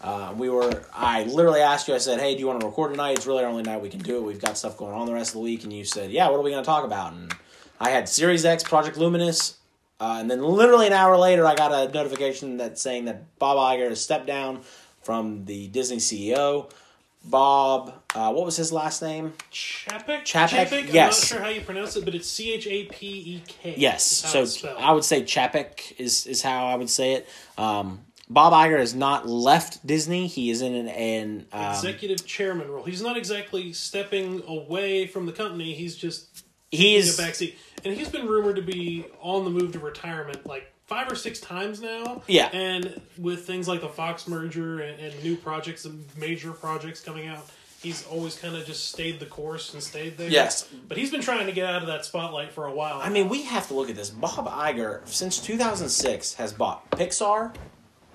Uh, 0.06 0.32
we 0.38 0.50
were 0.50 0.84
I 0.94 1.24
literally 1.24 1.62
asked 1.62 1.88
you. 1.88 1.96
I 1.96 1.98
said, 1.98 2.20
"Hey, 2.20 2.36
do 2.36 2.40
you 2.40 2.46
want 2.46 2.60
to 2.60 2.68
record 2.68 2.92
tonight? 2.92 3.18
It's 3.18 3.26
really 3.26 3.44
our 3.44 3.50
only 3.50 3.64
night 3.64 3.82
we 3.82 3.90
can 3.90 4.02
do 4.02 4.18
it. 4.18 4.22
We've 4.22 4.40
got 4.40 4.56
stuff 4.56 4.78
going 4.78 4.94
on 4.94 5.08
the 5.08 5.14
rest 5.14 5.30
of 5.32 5.34
the 5.34 5.40
week." 5.40 5.64
And 5.64 5.74
you 5.74 5.84
said, 5.84 6.12
"Yeah, 6.12 6.30
what 6.30 6.40
are 6.40 6.44
we 6.44 6.52
going 6.52 6.64
to 6.64 6.66
talk 6.66 6.86
about?" 6.86 7.14
And 7.14 7.34
I 7.80 7.90
had 7.90 8.08
Series 8.08 8.46
X, 8.46 8.64
Project 8.64 8.98
Luminous, 8.98 9.58
uh, 10.00 10.18
and 10.20 10.30
then 10.30 10.44
literally 10.44 10.86
an 10.86 10.94
hour 10.94 11.18
later, 11.18 11.44
I 11.48 11.56
got 11.56 11.74
a 11.74 11.92
notification 11.92 12.58
that 12.58 12.78
saying 12.78 13.06
that 13.06 13.40
Bob 13.40 13.58
Iger 13.58 13.90
has 13.90 14.00
stepped 14.00 14.28
down 14.28 14.62
from 15.02 15.46
the 15.46 15.70
Disney 15.70 15.98
CEO. 15.98 16.70
Bob, 17.24 17.92
uh, 18.14 18.32
what 18.32 18.46
was 18.46 18.56
his 18.56 18.72
last 18.72 19.02
name? 19.02 19.34
Chapek. 19.52 20.22
Chapek. 20.22 20.68
Chapek? 20.68 20.94
Yes. 20.94 21.32
I'm 21.32 21.40
not 21.40 21.40
sure 21.40 21.40
how 21.40 21.50
you 21.50 21.62
pronounce 21.62 21.96
it, 21.96 22.06
but 22.06 22.14
it's 22.14 22.30
C 22.30 22.54
H 22.54 22.68
A 22.68 22.84
P 22.86 23.08
E 23.08 23.44
K. 23.48 23.74
Yes. 23.76 24.06
So 24.06 24.46
I 24.78 24.92
would 24.92 25.04
say 25.04 25.24
Chapek 25.24 26.00
is 26.00 26.28
is 26.28 26.44
how 26.44 26.68
I 26.68 26.76
would 26.76 26.92
say 26.92 27.14
it. 27.14 27.28
Um, 27.58 28.02
Bob 28.30 28.54
Iger 28.54 28.80
has 28.80 28.96
not 28.96 29.28
left 29.28 29.86
Disney. 29.86 30.28
He 30.28 30.50
is 30.50 30.62
in 30.62 30.74
an, 30.74 30.88
an 30.88 31.46
um, 31.52 31.72
executive 31.72 32.26
chairman 32.26 32.70
role. 32.70 32.84
He's 32.84 33.02
not 33.02 33.18
exactly 33.18 33.72
stepping 33.74 34.44
away 34.48 35.08
from 35.08 35.26
the 35.26 35.32
company. 35.32 35.74
He's 35.74 35.96
just 35.96 36.46
he's 36.72 37.20
in 37.20 37.26
a 37.26 37.28
backseat, 37.28 37.56
and 37.84 37.94
he's 37.94 38.10
been 38.10 38.28
rumored 38.28 38.56
to 38.56 38.62
be 38.62 39.06
on 39.20 39.44
the 39.44 39.52
move 39.52 39.74
to 39.74 39.80
retirement 39.80 40.46
like 40.46 40.72
five 40.86 41.12
or 41.12 41.16
six 41.16 41.40
times 41.40 41.82
now. 41.82 42.24
Yeah. 42.28 42.50
And 42.54 43.02
with 43.18 43.46
things 43.46 43.68
like 43.68 43.82
the 43.82 43.90
Fox 43.90 44.28
merger 44.28 44.80
and, 44.80 45.00
and 45.00 45.24
new 45.24 45.36
projects 45.36 45.86
and 45.86 46.06
major 46.18 46.52
projects 46.52 47.02
coming 47.02 47.28
out, 47.28 47.46
he's 47.82 48.06
always 48.08 48.38
kind 48.38 48.56
of 48.56 48.66
just 48.66 48.90
stayed 48.90 49.20
the 49.20 49.26
course 49.26 49.74
and 49.74 49.82
stayed 49.82 50.18
there. 50.18 50.30
Yes. 50.30 50.68
But 50.88 50.98
he's 50.98 51.12
been 51.12 51.22
trying 51.22 51.46
to 51.46 51.52
get 51.52 51.68
out 51.68 51.82
of 51.82 51.88
that 51.88 52.06
spotlight 52.06 52.52
for 52.52 52.66
a 52.66 52.74
while. 52.74 53.00
I 53.02 53.10
mean, 53.10 53.30
we 53.30 53.44
have 53.44 53.68
to 53.68 53.74
look 53.74 53.90
at 53.90 53.96
this. 53.96 54.10
Bob 54.10 54.48
Iger, 54.48 55.08
since 55.08 55.40
2006, 55.40 56.36
has 56.36 56.54
bought 56.54 56.90
Pixar, 56.92 57.54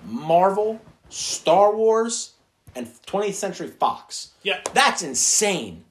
Marvel, 0.05 0.81
Star 1.09 1.75
Wars, 1.75 2.33
and 2.75 2.87
20th 3.05 3.33
Century 3.33 3.67
Fox. 3.67 4.31
Yeah. 4.43 4.61
That's 4.73 5.01
insane. 5.01 5.85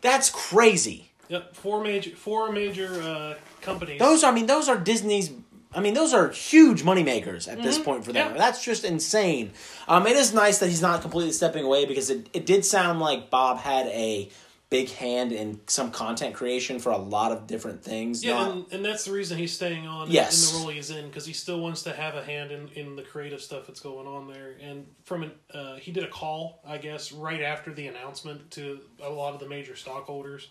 That's 0.00 0.30
crazy. 0.30 1.10
Yep, 1.28 1.56
four 1.56 1.82
major 1.82 2.10
four 2.10 2.50
major 2.52 3.02
uh, 3.02 3.34
companies. 3.60 3.98
Those 3.98 4.24
are, 4.24 4.32
I 4.32 4.34
mean, 4.34 4.46
those 4.46 4.68
are 4.68 4.78
Disney's 4.78 5.30
I 5.74 5.80
mean, 5.80 5.92
those 5.92 6.14
are 6.14 6.30
huge 6.30 6.82
moneymakers 6.82 7.46
at 7.46 7.56
mm-hmm. 7.56 7.62
this 7.62 7.78
point 7.78 8.04
for 8.04 8.12
them. 8.12 8.32
Yeah. 8.32 8.38
That's 8.38 8.64
just 8.64 8.84
insane. 8.84 9.52
Um, 9.86 10.06
it 10.06 10.16
is 10.16 10.32
nice 10.32 10.58
that 10.58 10.68
he's 10.68 10.80
not 10.80 11.02
completely 11.02 11.32
stepping 11.32 11.64
away 11.64 11.84
because 11.84 12.08
it, 12.08 12.28
it 12.32 12.46
did 12.46 12.64
sound 12.64 13.00
like 13.00 13.28
Bob 13.28 13.58
had 13.58 13.86
a 13.88 14.30
big 14.70 14.90
hand 14.90 15.32
in 15.32 15.60
some 15.66 15.90
content 15.90 16.34
creation 16.34 16.78
for 16.78 16.92
a 16.92 16.98
lot 16.98 17.32
of 17.32 17.46
different 17.46 17.82
things. 17.82 18.22
Yeah, 18.22 18.34
not... 18.34 18.50
and, 18.50 18.66
and, 18.72 18.84
that's 18.84 19.04
the 19.04 19.12
reason 19.12 19.38
he's 19.38 19.54
staying 19.54 19.86
on 19.86 20.10
yes. 20.10 20.52
in 20.52 20.52
the 20.52 20.60
role 20.60 20.68
he's 20.68 20.90
in 20.90 21.06
because 21.06 21.24
he 21.24 21.32
still 21.32 21.60
wants 21.60 21.82
to 21.84 21.92
have 21.92 22.16
a 22.16 22.22
hand 22.22 22.52
in, 22.52 22.68
in 22.68 22.94
the 22.94 23.02
creative 23.02 23.40
stuff 23.40 23.66
that's 23.66 23.80
going 23.80 24.06
on 24.06 24.28
there. 24.28 24.56
And 24.60 24.86
from 25.04 25.22
an, 25.22 25.32
uh, 25.54 25.76
he 25.76 25.90
did 25.90 26.04
a 26.04 26.08
call, 26.08 26.60
I 26.66 26.76
guess, 26.76 27.12
right 27.12 27.40
after 27.40 27.72
the 27.72 27.86
announcement 27.86 28.50
to 28.52 28.80
a 29.02 29.08
lot 29.08 29.32
of 29.32 29.40
the 29.40 29.48
major 29.48 29.74
stockholders, 29.74 30.48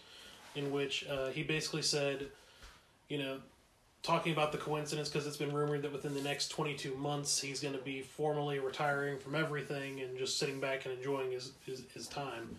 in 0.55 0.71
which 0.71 1.05
uh, 1.07 1.27
he 1.27 1.43
basically 1.43 1.83
said, 1.83 2.27
you 3.09 3.19
know, 3.19 3.37
talking 4.01 4.33
about 4.33 4.51
the 4.51 4.57
coincidence 4.57 5.09
because 5.09 5.27
it's 5.27 5.37
been 5.37 5.53
rumored 5.53 5.83
that 5.83 5.91
within 5.91 6.13
the 6.15 6.21
next 6.21 6.47
22 6.49 6.95
months 6.95 7.39
he's 7.39 7.59
going 7.59 7.73
to 7.73 7.83
be 7.83 8.01
formally 8.01 8.57
retiring 8.57 9.19
from 9.19 9.35
everything 9.35 10.01
and 10.01 10.17
just 10.17 10.39
sitting 10.39 10.59
back 10.59 10.85
and 10.85 10.97
enjoying 10.97 11.31
his, 11.31 11.51
his, 11.65 11.83
his 11.93 12.07
time. 12.07 12.55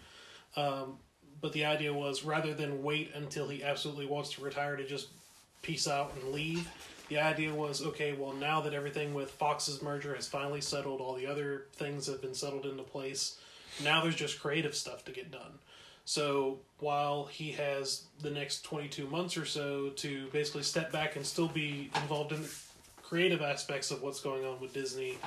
Um, 0.57 0.99
but 1.41 1.53
the 1.53 1.65
idea 1.65 1.93
was 1.93 2.25
rather 2.25 2.55
than 2.55 2.83
wait 2.83 3.13
until 3.15 3.49
he 3.49 3.63
absolutely 3.63 4.07
wants 4.07 4.33
to 4.33 4.43
retire 4.43 4.77
to 4.77 4.87
just 4.87 5.09
peace 5.63 5.89
out 5.89 6.13
and 6.21 6.33
leave, 6.33 6.69
the 7.09 7.19
idea 7.19 7.55
was 7.55 7.83
okay, 7.83 8.13
well, 8.13 8.33
now 8.33 8.61
that 8.61 8.75
everything 8.75 9.15
with 9.15 9.31
Fox's 9.31 9.83
merger 9.83 10.15
has 10.15 10.29
finally 10.29 10.61
settled, 10.61 11.01
all 11.01 11.15
the 11.15 11.27
other 11.27 11.65
things 11.75 12.07
have 12.07 12.21
been 12.21 12.35
settled 12.35 12.67
into 12.67 12.83
place, 12.83 13.39
now 13.83 14.03
there's 14.03 14.17
just 14.17 14.41
creative 14.41 14.75
stuff 14.75 15.05
to 15.05 15.13
get 15.13 15.31
done. 15.31 15.59
So 16.05 16.59
while 16.81 17.27
he 17.27 17.53
has 17.53 18.05
the 18.23 18.31
next 18.31 18.63
22 18.63 19.07
months 19.09 19.37
or 19.37 19.45
so 19.45 19.91
to 19.97 20.27
basically 20.33 20.63
step 20.63 20.91
back 20.91 21.17
and 21.17 21.27
still 21.27 21.49
be 21.49 21.91
involved 21.97 22.33
in 22.33 22.45
creative 23.03 23.43
aspects 23.43 23.91
of 23.91 24.03
what's 24.03 24.21
going 24.21 24.45
on 24.45 24.61
with 24.61 24.73
Disney, 24.73 25.19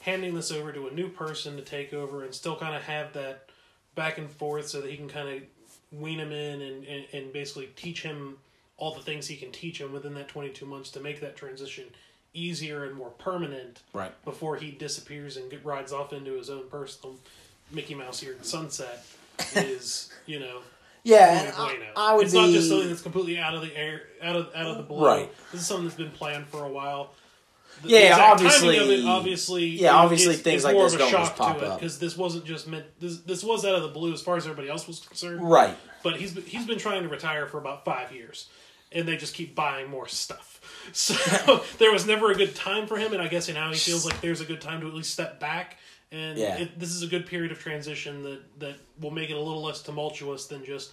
handing 0.00 0.34
this 0.34 0.50
over 0.50 0.72
to 0.72 0.86
a 0.86 0.90
new 0.90 1.08
person 1.08 1.56
to 1.56 1.62
take 1.62 1.92
over 1.92 2.24
and 2.24 2.34
still 2.34 2.56
kind 2.56 2.74
of 2.74 2.82
have 2.82 3.12
that 3.12 3.48
back 3.96 4.18
and 4.18 4.30
forth 4.30 4.68
so 4.68 4.80
that 4.80 4.90
he 4.90 4.96
can 4.96 5.08
kind 5.08 5.28
of 5.28 5.42
wean 5.90 6.20
him 6.20 6.30
in 6.30 6.62
and, 6.62 6.84
and, 6.84 7.06
and 7.12 7.32
basically 7.32 7.68
teach 7.74 8.02
him 8.02 8.36
all 8.76 8.94
the 8.94 9.00
things 9.00 9.26
he 9.26 9.36
can 9.36 9.50
teach 9.50 9.80
him 9.80 9.92
within 9.92 10.14
that 10.14 10.28
22 10.28 10.64
months 10.64 10.90
to 10.90 11.00
make 11.00 11.20
that 11.20 11.36
transition 11.36 11.86
easier 12.34 12.84
and 12.84 12.94
more 12.94 13.10
permanent 13.10 13.82
right 13.94 14.12
before 14.24 14.56
he 14.56 14.70
disappears 14.70 15.36
and 15.38 15.52
rides 15.64 15.92
off 15.92 16.12
into 16.12 16.32
his 16.34 16.50
own 16.50 16.68
personal 16.68 17.16
Mickey 17.72 17.94
Mouse 17.94 18.22
eared 18.22 18.44
sunset 18.44 19.04
is 19.54 20.12
you 20.26 20.38
know 20.38 20.60
yeah, 21.06 21.52
I, 21.56 21.78
I, 21.94 22.14
would. 22.14 22.24
It's 22.24 22.32
be... 22.32 22.40
not 22.40 22.50
just 22.50 22.68
something 22.68 22.88
that's 22.88 23.00
completely 23.00 23.38
out 23.38 23.54
of 23.54 23.60
the 23.60 23.74
air, 23.76 24.02
out 24.20 24.34
of 24.34 24.50
out 24.56 24.66
of 24.66 24.76
the 24.76 24.82
blue. 24.82 25.06
Right. 25.06 25.32
This 25.52 25.60
is 25.60 25.66
something 25.68 25.84
that's 25.84 25.96
been 25.96 26.10
planned 26.10 26.48
for 26.48 26.64
a 26.64 26.68
while. 26.68 27.12
The, 27.82 27.88
yeah, 27.90 28.16
obviously, 28.18 28.76
it, 28.76 29.04
obviously, 29.04 29.66
yeah, 29.66 29.94
obviously, 29.94 30.34
is, 30.34 30.40
things 30.40 30.60
is 30.60 30.64
like 30.64 30.76
this 30.76 30.94
don't 30.94 31.10
just 31.10 31.36
pop 31.36 31.62
up 31.62 31.78
because 31.78 31.98
this 31.98 32.16
wasn't 32.16 32.44
just 32.44 32.66
meant. 32.66 32.86
This 33.00 33.20
this 33.20 33.44
was 33.44 33.64
out 33.64 33.74
of 33.74 33.82
the 33.82 33.88
blue 33.88 34.12
as 34.12 34.22
far 34.22 34.36
as 34.36 34.44
everybody 34.44 34.68
else 34.68 34.86
was 34.86 35.00
concerned. 35.00 35.42
Right. 35.42 35.76
But 36.02 36.16
he's 36.16 36.34
he's 36.44 36.66
been 36.66 36.78
trying 36.78 37.02
to 37.02 37.08
retire 37.08 37.46
for 37.46 37.58
about 37.58 37.84
five 37.84 38.12
years, 38.12 38.48
and 38.92 39.06
they 39.06 39.16
just 39.16 39.34
keep 39.34 39.54
buying 39.54 39.90
more 39.90 40.08
stuff. 40.08 40.52
So 40.92 41.64
there 41.78 41.90
was 41.90 42.06
never 42.06 42.30
a 42.30 42.36
good 42.36 42.54
time 42.54 42.86
for 42.86 42.96
him, 42.96 43.12
and 43.12 43.20
I 43.20 43.26
guess 43.26 43.48
now 43.48 43.72
he 43.72 43.76
feels 43.76 44.04
like 44.04 44.20
there's 44.20 44.40
a 44.40 44.44
good 44.44 44.60
time 44.60 44.80
to 44.82 44.86
at 44.86 44.94
least 44.94 45.12
step 45.12 45.40
back 45.40 45.78
and 46.12 46.38
yeah. 46.38 46.56
it, 46.58 46.78
this 46.78 46.90
is 46.90 47.02
a 47.02 47.06
good 47.06 47.26
period 47.26 47.50
of 47.50 47.58
transition 47.58 48.22
that 48.22 48.60
that 48.60 48.76
will 49.00 49.10
make 49.10 49.30
it 49.30 49.36
a 49.36 49.40
little 49.40 49.62
less 49.62 49.82
tumultuous 49.82 50.46
than 50.46 50.64
just 50.64 50.92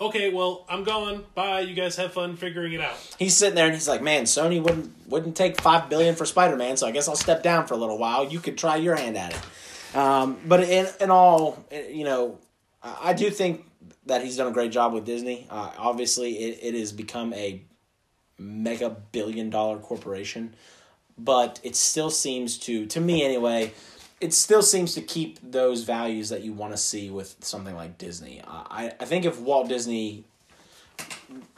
okay, 0.00 0.32
well, 0.32 0.64
I'm 0.68 0.84
going. 0.84 1.24
Bye. 1.34 1.60
You 1.60 1.74
guys 1.74 1.96
have 1.96 2.12
fun 2.12 2.36
figuring 2.36 2.72
it 2.72 2.80
out. 2.80 2.96
He's 3.18 3.36
sitting 3.36 3.54
there 3.54 3.66
and 3.66 3.74
he's 3.74 3.88
like, 3.88 4.02
"Man, 4.02 4.24
Sony 4.24 4.62
wouldn't 4.62 4.92
wouldn't 5.08 5.36
take 5.36 5.60
five 5.60 5.88
billion 5.88 6.14
for 6.14 6.24
Spider 6.24 6.56
Man, 6.56 6.76
so 6.76 6.86
I 6.86 6.90
guess 6.90 7.08
I'll 7.08 7.16
step 7.16 7.42
down 7.42 7.66
for 7.66 7.74
a 7.74 7.78
little 7.78 7.98
while. 7.98 8.26
You 8.28 8.40
could 8.40 8.58
try 8.58 8.76
your 8.76 8.96
hand 8.96 9.16
at 9.16 9.32
it." 9.32 9.96
Um, 9.96 10.38
but 10.46 10.60
in 10.60 10.86
in 11.00 11.10
all, 11.10 11.64
you 11.90 12.04
know, 12.04 12.38
I 12.82 13.10
I 13.10 13.12
do 13.12 13.30
think 13.30 13.66
that 14.06 14.24
he's 14.24 14.36
done 14.36 14.48
a 14.48 14.52
great 14.52 14.72
job 14.72 14.92
with 14.92 15.04
Disney. 15.04 15.46
Uh, 15.50 15.70
obviously, 15.78 16.32
it, 16.32 16.58
it 16.62 16.78
has 16.78 16.92
become 16.92 17.32
a 17.34 17.62
mega 18.38 18.90
billion 19.12 19.50
dollar 19.50 19.78
corporation, 19.78 20.54
but 21.18 21.60
it 21.62 21.76
still 21.76 22.10
seems 22.10 22.58
to, 22.58 22.86
to 22.86 23.00
me 23.00 23.22
anyway, 23.22 23.72
it 24.20 24.34
still 24.34 24.62
seems 24.62 24.94
to 24.94 25.00
keep 25.00 25.38
those 25.42 25.82
values 25.82 26.28
that 26.28 26.42
you 26.42 26.52
want 26.52 26.72
to 26.72 26.76
see 26.76 27.10
with 27.10 27.36
something 27.40 27.74
like 27.74 27.96
Disney. 27.96 28.42
I, 28.46 28.92
I 29.00 29.04
think 29.06 29.24
if 29.24 29.40
Walt 29.40 29.68
Disney 29.68 30.24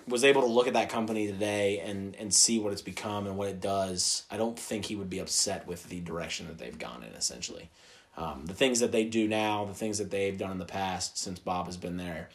was 0.07 0.25
able 0.25 0.43
to 0.43 0.47
look 0.47 0.69
at 0.69 0.75
that 0.75 0.89
company 0.89 1.27
today 1.27 1.81
and, 1.81 2.15
and 2.17 2.33
see 2.33 2.59
what 2.59 2.73
it's 2.73 2.83
become 2.83 3.27
and 3.27 3.37
what 3.37 3.49
it 3.49 3.61
does, 3.61 4.25
I 4.31 4.37
don't 4.37 4.59
think 4.59 4.85
he 4.85 4.97
would 4.97 5.11
be 5.11 5.19
upset 5.19 5.67
with 5.67 5.89
the 5.89 6.01
direction 6.01 6.47
that 6.47 6.59
they've 6.59 6.79
gone 6.79 7.03
in, 7.03 7.13
essentially. 7.15 7.69
Um, 8.17 8.45
the 8.47 8.55
things 8.55 8.81
that 8.81 8.93
they 8.93 9.05
do 9.05 9.27
now, 9.27 9.65
the 9.65 9.75
things 9.75 9.99
that 9.99 10.11
they've 10.11 10.37
done 10.37 10.53
in 10.53 10.59
the 10.59 10.65
past 10.65 11.19
since 11.19 11.39
Bob 11.39 11.67
has 11.67 11.77
been 11.77 11.97
there, 11.97 12.29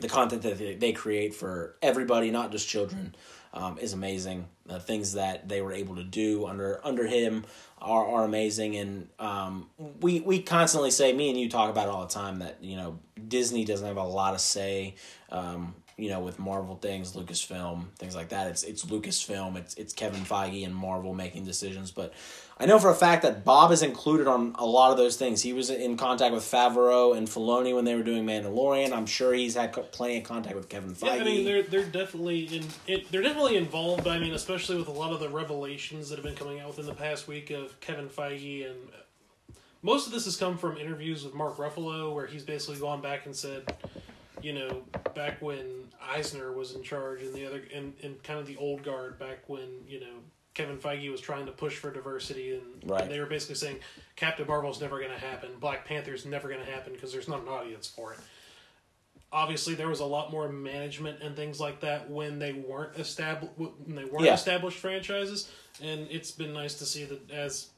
the 0.00 0.08
content 0.08 0.42
that 0.42 0.58
they, 0.58 0.74
they 0.74 0.92
create 0.92 1.34
for 1.34 1.76
everybody, 1.82 2.30
not 2.30 2.50
just 2.50 2.68
children, 2.68 3.14
um, 3.52 3.78
is 3.78 3.92
amazing. 3.92 4.46
The 4.66 4.80
things 4.80 5.14
that 5.14 5.48
they 5.48 5.62
were 5.62 5.72
able 5.72 5.96
to 5.96 6.04
do 6.04 6.46
under 6.46 6.80
under 6.84 7.06
him 7.06 7.44
are, 7.78 8.06
are 8.06 8.24
amazing, 8.24 8.76
and 8.76 9.08
um, 9.18 9.68
we 10.00 10.20
we 10.20 10.42
constantly 10.42 10.90
say, 10.90 11.12
me 11.12 11.30
and 11.30 11.38
you 11.38 11.48
talk 11.48 11.70
about 11.70 11.88
it 11.88 11.90
all 11.90 12.06
the 12.06 12.12
time 12.12 12.38
that 12.38 12.58
you 12.62 12.76
know 12.76 12.98
Disney 13.28 13.64
doesn't 13.64 13.86
have 13.86 13.96
a 13.96 14.02
lot 14.02 14.34
of 14.34 14.40
say. 14.40 14.94
Um, 15.30 15.74
you 15.98 16.10
know, 16.10 16.20
with 16.20 16.38
Marvel 16.38 16.76
things, 16.76 17.14
Lucasfilm, 17.14 17.86
things 17.98 18.14
like 18.14 18.28
that. 18.28 18.48
It's 18.48 18.62
it's 18.64 18.84
Lucasfilm, 18.84 19.56
it's 19.56 19.74
it's 19.76 19.94
Kevin 19.94 20.22
Feige 20.22 20.64
and 20.64 20.74
Marvel 20.74 21.14
making 21.14 21.46
decisions. 21.46 21.90
But 21.90 22.12
I 22.58 22.64
know 22.64 22.78
for 22.78 22.88
a 22.88 22.94
fact 22.94 23.22
that 23.22 23.44
Bob 23.44 23.70
is 23.70 23.82
included 23.82 24.26
on 24.26 24.54
a 24.58 24.64
lot 24.64 24.90
of 24.90 24.96
those 24.96 25.16
things. 25.16 25.42
He 25.42 25.52
was 25.52 25.68
in 25.68 25.98
contact 25.98 26.32
with 26.32 26.42
Favreau 26.42 27.14
and 27.14 27.28
Filoni 27.28 27.74
when 27.74 27.84
they 27.84 27.94
were 27.94 28.02
doing 28.02 28.24
Mandalorian. 28.24 28.92
I'm 28.92 29.04
sure 29.04 29.34
he's 29.34 29.54
had 29.54 29.74
co- 29.74 29.82
plenty 29.82 30.18
of 30.18 30.24
contact 30.24 30.56
with 30.56 30.70
Kevin 30.70 30.94
Feige. 30.94 31.04
Yeah, 31.04 31.12
I 31.20 31.24
mean 31.24 31.44
they're 31.44 31.62
they're 31.62 31.84
definitely 31.84 32.44
in 32.44 32.64
it, 32.86 33.12
they're 33.12 33.22
definitely 33.22 33.56
involved. 33.56 34.08
I 34.08 34.18
mean, 34.18 34.32
especially 34.32 34.78
with 34.78 34.88
a 34.88 34.92
lot 34.92 35.12
of 35.12 35.20
the 35.20 35.28
revelations 35.28 36.08
that 36.08 36.16
have 36.16 36.24
been 36.24 36.34
coming 36.34 36.60
out 36.60 36.68
within 36.68 36.86
the 36.86 36.94
past 36.94 37.28
week 37.28 37.50
of 37.50 37.78
Kevin 37.80 38.08
Feige, 38.08 38.64
and 38.64 38.76
uh, 38.88 39.52
most 39.82 40.06
of 40.06 40.14
this 40.14 40.24
has 40.24 40.36
come 40.38 40.56
from 40.56 40.78
interviews 40.78 41.24
with 41.24 41.34
Mark 41.34 41.58
Ruffalo, 41.58 42.14
where 42.14 42.26
he's 42.26 42.42
basically 42.42 42.80
gone 42.80 43.02
back 43.02 43.26
and 43.26 43.36
said, 43.36 43.76
you 44.40 44.54
know, 44.54 44.82
back 45.14 45.42
when 45.42 45.66
Eisner 46.00 46.52
was 46.52 46.74
in 46.74 46.82
charge, 46.82 47.20
and 47.20 47.34
the 47.34 47.44
other 47.46 47.62
and, 47.74 47.92
and 48.02 48.22
kind 48.22 48.40
of 48.40 48.46
the 48.46 48.56
old 48.56 48.82
guard 48.82 49.18
back 49.18 49.40
when 49.46 49.68
you 49.86 50.00
know 50.00 50.16
Kevin 50.56 50.78
Feige 50.78 51.10
was 51.12 51.20
trying 51.20 51.46
to 51.46 51.52
push 51.52 51.76
for 51.76 51.92
diversity, 51.92 52.54
and 52.54 52.62
Right. 52.90 53.08
they 53.08 53.20
were 53.20 53.26
basically 53.26 53.54
saying 53.56 53.78
Captain 54.16 54.46
Marvel's 54.46 54.80
never 54.80 54.98
going 54.98 55.12
to 55.12 55.18
happen, 55.18 55.50
Black 55.60 55.84
Panther's 55.84 56.24
never 56.26 56.48
going 56.48 56.64
to 56.64 56.70
happen 56.70 56.94
because 56.94 57.12
there's 57.12 57.28
not 57.28 57.42
an 57.42 57.48
audience 57.48 57.86
for 57.86 58.12
it 58.14 58.18
obviously 59.32 59.74
there 59.74 59.88
was 59.88 59.98
a 59.98 60.04
lot 60.04 60.30
more 60.30 60.48
management 60.48 61.20
and 61.20 61.34
things 61.34 61.58
like 61.58 61.80
that 61.80 62.08
when 62.08 62.38
they 62.38 62.52
weren't 62.52 62.96
established 62.96 63.52
when 63.58 63.96
they 63.96 64.04
weren't 64.04 64.24
Yeah. 64.24 64.34
established 64.34 64.78
franchises 64.78 65.50
and 65.82 66.06
it's 66.12 66.30
been 66.30 66.52
nice 66.52 66.74
to 66.74 66.86
see 66.86 67.04
that 67.04 67.28
as 67.30 67.70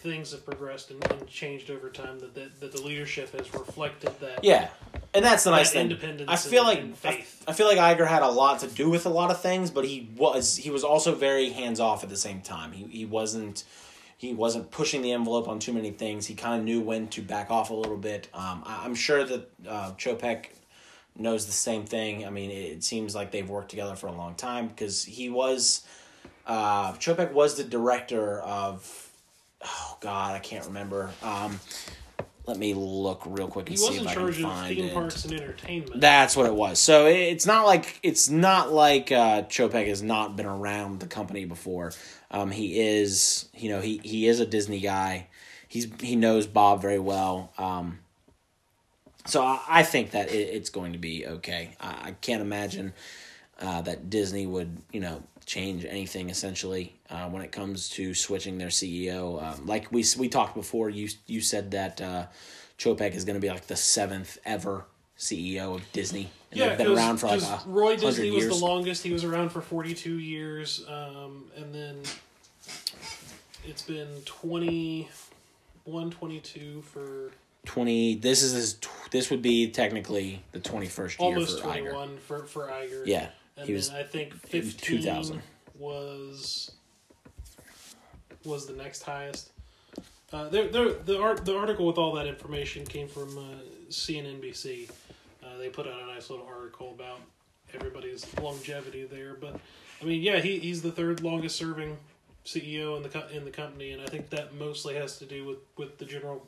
things 0.00 0.32
have 0.32 0.44
progressed 0.44 0.90
and, 0.90 1.04
and 1.12 1.26
changed 1.28 1.70
over 1.70 1.88
time 1.90 2.18
that, 2.20 2.34
that 2.34 2.60
that 2.60 2.72
the 2.72 2.80
leadership 2.80 3.32
has 3.36 3.52
reflected 3.54 4.10
that 4.20 4.42
Yeah, 4.44 4.68
and 5.14 5.24
that's 5.24 5.44
the 5.44 5.50
nice 5.50 5.68
that 5.70 5.74
thing. 5.74 5.90
independence 5.90 6.30
I 6.30 6.36
feel 6.36 6.60
and- 6.60 6.68
like 6.68 6.78
and 6.80 6.92
I, 6.92 6.96
faith. 6.96 7.44
I 7.46 7.52
feel 7.52 7.66
like 7.66 7.78
Iger 7.78 8.06
had 8.06 8.22
a 8.22 8.28
lot 8.30 8.60
to 8.60 8.66
do 8.66 8.88
with 8.90 9.06
a 9.06 9.10
lot 9.10 9.30
of 9.30 9.40
things, 9.40 9.70
but 9.70 9.84
he 9.84 10.08
was 10.16 10.56
he 10.56 10.70
was 10.70 10.84
also 10.84 11.14
very 11.14 11.50
hands 11.50 11.80
off 11.80 12.02
at 12.02 12.08
the 12.08 12.16
same 12.16 12.40
time. 12.40 12.72
He 12.72 12.84
he 12.84 13.04
wasn't 13.06 13.64
he 14.16 14.34
wasn't 14.34 14.70
pushing 14.70 15.00
the 15.02 15.12
envelope 15.12 15.48
on 15.48 15.58
too 15.58 15.72
many 15.72 15.90
things. 15.90 16.26
He 16.26 16.34
kind 16.34 16.58
of 16.58 16.64
knew 16.64 16.80
when 16.80 17.08
to 17.08 17.22
back 17.22 17.50
off 17.50 17.70
a 17.70 17.74
little 17.74 17.96
bit. 17.96 18.28
Um, 18.34 18.62
I, 18.66 18.82
I'm 18.84 18.94
sure 18.94 19.24
that 19.24 19.50
uh, 19.66 19.92
Chapek 19.92 20.46
knows 21.16 21.46
the 21.46 21.52
same 21.52 21.84
thing. 21.84 22.26
I 22.26 22.30
mean, 22.30 22.50
it, 22.50 22.84
seems 22.84 23.14
like 23.14 23.30
they've 23.30 23.48
worked 23.48 23.70
together 23.70 23.96
for 23.96 24.06
a 24.08 24.12
long 24.12 24.34
time 24.34 24.68
because 24.68 25.04
he 25.04 25.28
was 25.30 25.84
uh, 26.46 26.92
Chapek 26.94 27.32
was 27.32 27.56
the 27.56 27.64
director 27.64 28.40
of 28.42 29.09
oh 29.64 29.96
god, 30.00 30.34
I 30.34 30.38
can't 30.38 30.66
remember. 30.66 31.10
Um, 31.22 31.60
let 32.46 32.58
me 32.58 32.74
look 32.74 33.22
real 33.26 33.46
quick 33.46 33.68
and 33.68 33.78
was 33.78 33.88
see 33.88 33.96
if 34.02 34.06
I 34.08 34.14
charge 34.14 34.36
can 34.36 34.44
of 34.46 34.50
find 34.52 34.74
theme 34.76 34.84
it. 34.86 34.94
parks 34.94 35.24
and 35.24 35.34
entertainment 35.34 36.00
That's 36.00 36.36
what 36.36 36.46
it 36.46 36.54
was. 36.54 36.78
So 36.80 37.06
it- 37.06 37.16
it's 37.32 37.46
not 37.46 37.66
like 37.66 38.00
it's 38.02 38.28
not 38.28 38.72
like 38.72 39.12
uh, 39.12 39.42
Chapek 39.42 39.86
has 39.86 40.02
not 40.02 40.36
been 40.36 40.46
around 40.46 41.00
the 41.00 41.06
company 41.06 41.44
before. 41.44 41.92
Um, 42.30 42.50
he 42.50 42.80
is, 42.80 43.48
you 43.54 43.68
know, 43.70 43.80
he 43.80 43.98
he 44.02 44.26
is 44.26 44.40
a 44.40 44.46
Disney 44.46 44.80
guy. 44.80 45.28
He's 45.68 45.86
he 46.00 46.16
knows 46.16 46.46
Bob 46.46 46.80
very 46.82 46.98
well. 46.98 47.52
Um, 47.58 48.00
so 49.26 49.42
I, 49.44 49.60
I 49.68 49.82
think 49.82 50.12
that 50.12 50.30
it, 50.32 50.48
it's 50.48 50.70
going 50.70 50.92
to 50.92 50.98
be 50.98 51.26
okay. 51.26 51.76
I, 51.80 51.88
I 52.08 52.10
can't 52.20 52.40
imagine 52.42 52.92
uh, 53.60 53.82
that 53.82 54.10
Disney 54.10 54.46
would, 54.46 54.78
you 54.92 55.00
know, 55.00 55.22
change 55.46 55.84
anything 55.84 56.30
essentially 56.30 56.98
uh, 57.10 57.28
when 57.28 57.42
it 57.42 57.52
comes 57.52 57.88
to 57.90 58.14
switching 58.14 58.58
their 58.58 58.68
CEO. 58.68 59.42
Um, 59.42 59.66
like 59.66 59.90
we 59.90 60.04
we 60.18 60.28
talked 60.28 60.54
before, 60.54 60.88
you 60.90 61.08
you 61.26 61.40
said 61.40 61.72
that 61.72 62.00
uh, 62.00 62.26
Chapek 62.78 63.14
is 63.14 63.24
going 63.24 63.34
to 63.34 63.40
be 63.40 63.50
like 63.50 63.66
the 63.66 63.76
seventh 63.76 64.38
ever 64.44 64.86
CEO 65.18 65.74
of 65.74 65.92
Disney. 65.92 66.30
And 66.50 66.60
yeah, 66.60 66.68
they've 66.70 66.78
been 66.78 66.96
around 66.96 67.18
for 67.18 67.26
like 67.26 67.42
a 67.42 67.60
Roy 67.66 67.96
Disney 67.96 68.30
was 68.30 68.44
years. 68.44 68.58
the 68.58 68.64
longest. 68.64 69.02
He 69.02 69.12
was 69.12 69.24
around 69.24 69.50
for 69.50 69.60
forty 69.60 69.94
two 69.94 70.18
years, 70.18 70.84
um, 70.88 71.44
and 71.56 71.74
then 71.74 72.00
it's 73.64 73.82
been 73.82 74.08
21, 74.24 76.10
22 76.10 76.82
for 76.82 77.30
Twenty. 77.66 78.14
This 78.14 78.42
is 78.42 78.52
his. 78.52 78.78
This 79.10 79.30
would 79.30 79.42
be 79.42 79.70
technically 79.70 80.42
the 80.52 80.60
twenty 80.60 80.86
first 80.86 81.20
year 81.20 81.28
almost 81.28 81.58
for 81.58 81.64
twenty 81.64 81.82
Iger. 81.82 81.94
one 81.94 82.16
for 82.16 82.44
for 82.46 82.68
Iger. 82.68 83.02
Yeah, 83.04 83.28
and 83.56 83.66
he 83.66 83.72
then 83.72 83.74
was. 83.74 83.90
I 83.90 84.02
think 84.02 84.32
was 84.32 84.40
fifteen 84.40 85.02
2000. 85.02 85.42
was 85.78 86.70
was 88.44 88.66
the 88.66 88.72
next 88.74 89.02
highest. 89.02 89.50
Uh, 90.32 90.48
there, 90.48 90.68
the 90.68 91.20
art, 91.20 91.44
the 91.44 91.56
article 91.56 91.86
with 91.86 91.98
all 91.98 92.12
that 92.12 92.26
information 92.26 92.86
came 92.86 93.08
from 93.08 93.36
uh, 93.36 93.42
CNNBC. 93.90 94.88
Uh, 95.42 95.58
they 95.58 95.68
put 95.68 95.86
out 95.88 96.00
a 96.02 96.06
nice 96.06 96.30
little 96.30 96.46
article 96.46 96.92
about 96.92 97.20
everybody's 97.74 98.26
longevity 98.38 99.04
there. 99.04 99.34
But 99.34 99.58
I 100.00 100.04
mean, 100.04 100.22
yeah, 100.22 100.38
he, 100.38 100.58
he's 100.58 100.82
the 100.82 100.92
third 100.92 101.22
longest 101.22 101.56
serving 101.56 101.96
CEO 102.44 102.96
in 102.96 103.02
the 103.02 103.08
co- 103.08 103.26
in 103.32 103.44
the 103.44 103.50
company, 103.50 103.90
and 103.90 104.00
I 104.00 104.06
think 104.06 104.30
that 104.30 104.54
mostly 104.54 104.94
has 104.94 105.18
to 105.18 105.26
do 105.26 105.44
with 105.44 105.58
with 105.76 105.98
the 105.98 106.04
general 106.04 106.46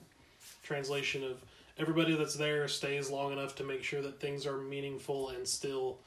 translation 0.62 1.24
of 1.24 1.42
everybody 1.78 2.14
that's 2.14 2.34
there 2.34 2.68
stays 2.68 3.10
long 3.10 3.32
enough 3.32 3.56
to 3.56 3.64
make 3.64 3.82
sure 3.82 4.02
that 4.02 4.20
things 4.20 4.46
are 4.46 4.58
meaningful 4.58 5.30
and 5.30 5.46
still 5.46 5.98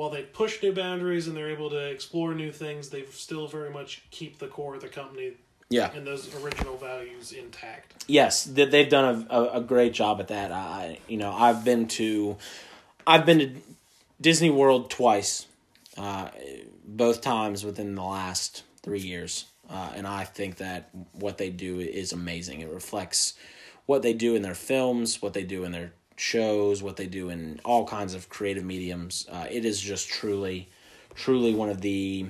while 0.00 0.08
they 0.08 0.22
push 0.22 0.62
new 0.62 0.72
boundaries 0.72 1.28
and 1.28 1.36
they're 1.36 1.50
able 1.50 1.68
to 1.68 1.76
explore 1.90 2.32
new 2.34 2.50
things 2.50 2.88
they 2.88 3.04
still 3.10 3.46
very 3.46 3.68
much 3.68 4.02
keep 4.10 4.38
the 4.38 4.46
core 4.46 4.74
of 4.74 4.80
the 4.80 4.88
company 4.88 5.32
Yeah. 5.68 5.90
and 5.94 6.06
those 6.06 6.34
original 6.42 6.78
values 6.78 7.32
intact 7.32 8.00
Yes, 8.06 8.44
th- 8.44 8.70
they've 8.70 8.88
done 8.88 9.26
a, 9.30 9.36
a, 9.36 9.58
a 9.58 9.60
great 9.60 9.92
job 9.92 10.18
at 10.20 10.28
that. 10.28 10.50
I, 10.50 10.98
you 11.06 11.18
know, 11.18 11.30
I've 11.30 11.64
been 11.64 11.86
to, 11.88 12.38
I've 13.06 13.24
been 13.26 13.38
to 13.40 13.50
Disney 14.20 14.50
World 14.50 14.90
twice, 14.90 15.46
uh, 15.96 16.30
both 16.84 17.20
times 17.20 17.62
within 17.64 17.94
the 17.94 18.02
last 18.02 18.64
three 18.82 19.00
years, 19.00 19.44
uh, 19.68 19.90
and 19.94 20.06
I 20.06 20.24
think 20.24 20.56
that 20.56 20.88
what 21.12 21.38
they 21.38 21.50
do 21.50 21.78
is 21.78 22.12
amazing. 22.12 22.62
It 22.62 22.68
reflects 22.70 23.34
what 23.86 24.02
they 24.02 24.12
do 24.12 24.34
in 24.34 24.42
their 24.42 24.54
films, 24.56 25.22
what 25.22 25.34
they 25.34 25.44
do 25.44 25.62
in 25.64 25.70
their 25.72 25.92
shows, 26.20 26.82
what 26.82 26.96
they 26.96 27.06
do 27.06 27.30
in 27.30 27.60
all 27.64 27.86
kinds 27.86 28.14
of 28.14 28.28
creative 28.28 28.64
mediums. 28.64 29.26
Uh, 29.30 29.46
it 29.50 29.64
is 29.64 29.80
just 29.80 30.08
truly, 30.08 30.68
truly 31.14 31.54
one 31.54 31.70
of 31.70 31.80
the 31.80 32.26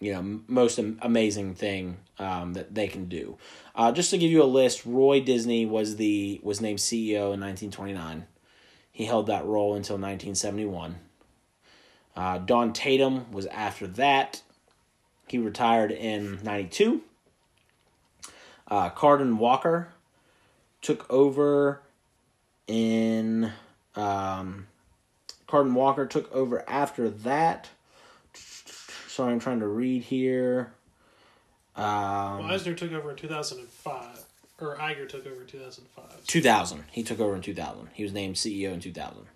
you 0.00 0.12
know 0.12 0.40
most 0.46 0.78
amazing 0.78 1.54
thing 1.54 1.98
um, 2.18 2.54
that 2.54 2.74
they 2.74 2.88
can 2.88 3.08
do. 3.08 3.36
Uh, 3.74 3.92
just 3.92 4.10
to 4.10 4.18
give 4.18 4.30
you 4.30 4.42
a 4.42 4.44
list, 4.44 4.86
Roy 4.86 5.20
Disney 5.20 5.66
was 5.66 5.96
the 5.96 6.40
was 6.42 6.60
named 6.60 6.78
CEO 6.78 7.34
in 7.34 7.40
1929. 7.40 8.26
He 8.90 9.04
held 9.04 9.26
that 9.26 9.44
role 9.44 9.74
until 9.74 9.94
1971. 9.94 10.96
Uh, 12.16 12.38
Don 12.38 12.72
Tatum 12.72 13.30
was 13.30 13.46
after 13.46 13.86
that. 13.86 14.42
He 15.28 15.38
retired 15.38 15.92
in 15.92 16.42
92. 16.42 17.02
Uh, 18.66 18.90
Walker 19.38 19.92
took 20.80 21.10
over 21.10 21.82
in. 22.68 23.52
Um, 23.96 24.66
Cardon 25.48 25.74
Walker 25.74 26.06
took 26.06 26.32
over 26.32 26.68
after 26.68 27.10
that. 27.10 27.70
Sorry, 28.34 29.32
I'm 29.32 29.40
trying 29.40 29.60
to 29.60 29.66
read 29.66 30.04
here. 30.04 30.72
Um, 31.74 32.38
well 32.38 32.44
eisner 32.52 32.74
took 32.74 32.92
over 32.92 33.10
in 33.10 33.16
2005 33.16 34.24
or 34.60 34.76
Iger 34.76 35.08
took 35.08 35.26
over 35.26 35.42
in 35.42 35.46
2005 35.46 36.26
2000. 36.26 36.84
He 36.90 37.04
took 37.04 37.20
over 37.20 37.36
in 37.36 37.42
2000. 37.42 37.88
He 37.94 38.02
was 38.02 38.12
named 38.12 38.34
CEO 38.34 38.72
in 38.72 38.80
2000. 38.80 39.26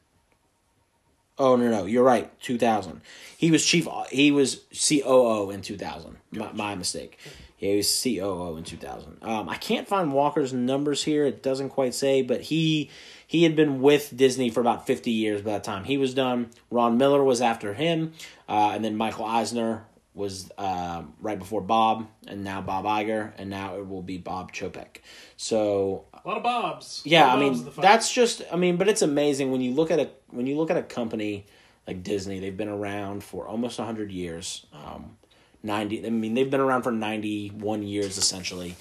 Oh 1.38 1.56
no 1.56 1.70
no, 1.70 1.86
you're 1.86 2.04
right. 2.04 2.38
Two 2.40 2.58
thousand. 2.58 3.00
He 3.36 3.50
was 3.50 3.64
chief. 3.64 3.88
He 4.10 4.30
was 4.30 4.60
COO 4.70 5.50
in 5.50 5.62
two 5.62 5.78
thousand. 5.78 6.18
My, 6.30 6.52
my 6.52 6.74
mistake. 6.74 7.18
Yeah, 7.62 7.70
he 7.70 7.76
was 7.76 8.02
COO 8.02 8.56
in 8.56 8.64
two 8.64 8.76
thousand. 8.76 9.18
Um, 9.22 9.48
I 9.48 9.54
can't 9.56 9.86
find 9.86 10.12
Walker's 10.12 10.52
numbers 10.52 11.04
here. 11.04 11.24
It 11.26 11.44
doesn't 11.44 11.68
quite 11.68 11.94
say, 11.94 12.20
but 12.22 12.40
he 12.40 12.90
he 13.24 13.44
had 13.44 13.54
been 13.54 13.80
with 13.80 14.16
Disney 14.16 14.50
for 14.50 14.60
about 14.60 14.84
fifty 14.84 15.12
years 15.12 15.42
by 15.42 15.52
the 15.52 15.60
time 15.60 15.84
he 15.84 15.96
was 15.96 16.12
done. 16.12 16.50
Ron 16.72 16.98
Miller 16.98 17.22
was 17.22 17.40
after 17.40 17.72
him, 17.72 18.14
uh, 18.48 18.72
and 18.74 18.84
then 18.84 18.96
Michael 18.96 19.26
Eisner 19.26 19.84
was 20.12 20.50
uh, 20.58 21.02
right 21.20 21.38
before 21.38 21.60
Bob, 21.60 22.08
and 22.26 22.42
now 22.42 22.60
Bob 22.60 22.84
Iger, 22.84 23.30
and 23.38 23.48
now 23.48 23.76
it 23.76 23.88
will 23.88 24.02
be 24.02 24.18
Bob 24.18 24.52
Chapek. 24.52 24.96
So 25.36 26.06
A 26.24 26.26
lot 26.26 26.38
of 26.38 26.42
bobs. 26.42 27.00
Yeah, 27.04 27.28
I 27.28 27.34
of 27.34 27.38
bobs 27.38 27.40
mean 27.42 27.58
in 27.60 27.64
the 27.64 27.70
fight. 27.70 27.82
that's 27.82 28.12
just 28.12 28.42
I 28.52 28.56
mean, 28.56 28.76
but 28.76 28.88
it's 28.88 29.02
amazing 29.02 29.52
when 29.52 29.60
you 29.60 29.72
look 29.72 29.92
at 29.92 30.00
a 30.00 30.10
when 30.30 30.48
you 30.48 30.56
look 30.56 30.72
at 30.72 30.76
a 30.76 30.82
company 30.82 31.46
like 31.86 32.02
Disney. 32.02 32.40
They've 32.40 32.56
been 32.56 32.68
around 32.68 33.22
for 33.22 33.46
almost 33.46 33.78
hundred 33.78 34.10
years. 34.10 34.66
Um, 34.72 35.16
Ninety. 35.62 36.04
I 36.06 36.10
mean, 36.10 36.34
they've 36.34 36.50
been 36.50 36.60
around 36.60 36.82
for 36.82 36.92
ninety 36.92 37.48
one 37.48 37.82
years 37.82 38.18
essentially. 38.18 38.76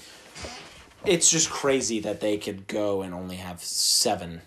It's 1.06 1.30
just 1.30 1.50
crazy 1.50 2.00
that 2.02 2.22
they 2.22 2.38
could 2.38 2.68
go 2.68 3.02
and 3.02 3.14
only 3.14 3.38
have 3.38 3.62
seven. 3.62 4.42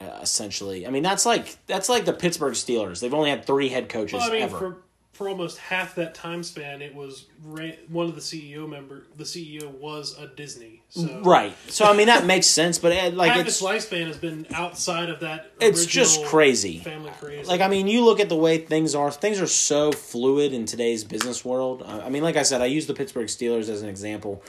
Uh, 0.00 0.18
essentially, 0.20 0.86
I 0.86 0.90
mean 0.90 1.02
that's 1.04 1.24
like 1.24 1.56
that's 1.66 1.88
like 1.88 2.04
the 2.04 2.12
Pittsburgh 2.12 2.54
Steelers. 2.54 3.00
They've 3.00 3.14
only 3.14 3.30
had 3.30 3.46
three 3.46 3.68
head 3.68 3.88
coaches 3.88 4.20
Well, 4.20 4.30
I 4.30 4.32
mean, 4.32 4.42
ever. 4.42 4.58
for 4.58 4.76
for 5.22 5.28
almost 5.28 5.58
half 5.58 5.94
that 5.94 6.14
time 6.14 6.42
span, 6.42 6.82
it 6.82 6.94
was 6.94 7.26
ra- 7.44 7.70
one 7.88 8.06
of 8.06 8.14
the 8.14 8.20
CEO 8.20 8.68
member. 8.68 9.04
The 9.16 9.24
CEO 9.24 9.70
was 9.70 10.18
a 10.18 10.26
Disney, 10.26 10.82
so 10.88 11.20
right. 11.22 11.56
So 11.68 11.84
I 11.84 11.96
mean 11.96 12.08
that 12.08 12.26
makes 12.26 12.46
sense, 12.46 12.78
but 12.78 12.92
it, 12.92 13.14
like 13.14 13.32
half 13.32 13.46
it's 13.46 13.60
its 13.60 13.62
lifespan 13.62 14.06
has 14.08 14.16
been 14.16 14.46
outside 14.52 15.10
of 15.10 15.20
that. 15.20 15.52
It's 15.60 15.86
just 15.86 16.24
crazy. 16.24 16.78
Family 16.78 17.12
crazy. 17.20 17.44
like 17.44 17.60
I 17.60 17.68
mean, 17.68 17.86
you 17.86 18.04
look 18.04 18.20
at 18.20 18.28
the 18.28 18.36
way 18.36 18.58
things 18.58 18.94
are. 18.94 19.10
Things 19.10 19.40
are 19.40 19.46
so 19.46 19.92
fluid 19.92 20.52
in 20.52 20.66
today's 20.66 21.04
business 21.04 21.44
world. 21.44 21.82
Uh, 21.82 22.02
I 22.04 22.08
mean, 22.08 22.22
like 22.22 22.36
I 22.36 22.42
said, 22.42 22.60
I 22.60 22.66
use 22.66 22.86
the 22.86 22.94
Pittsburgh 22.94 23.28
Steelers 23.28 23.68
as 23.68 23.82
an 23.82 23.88
example. 23.88 24.42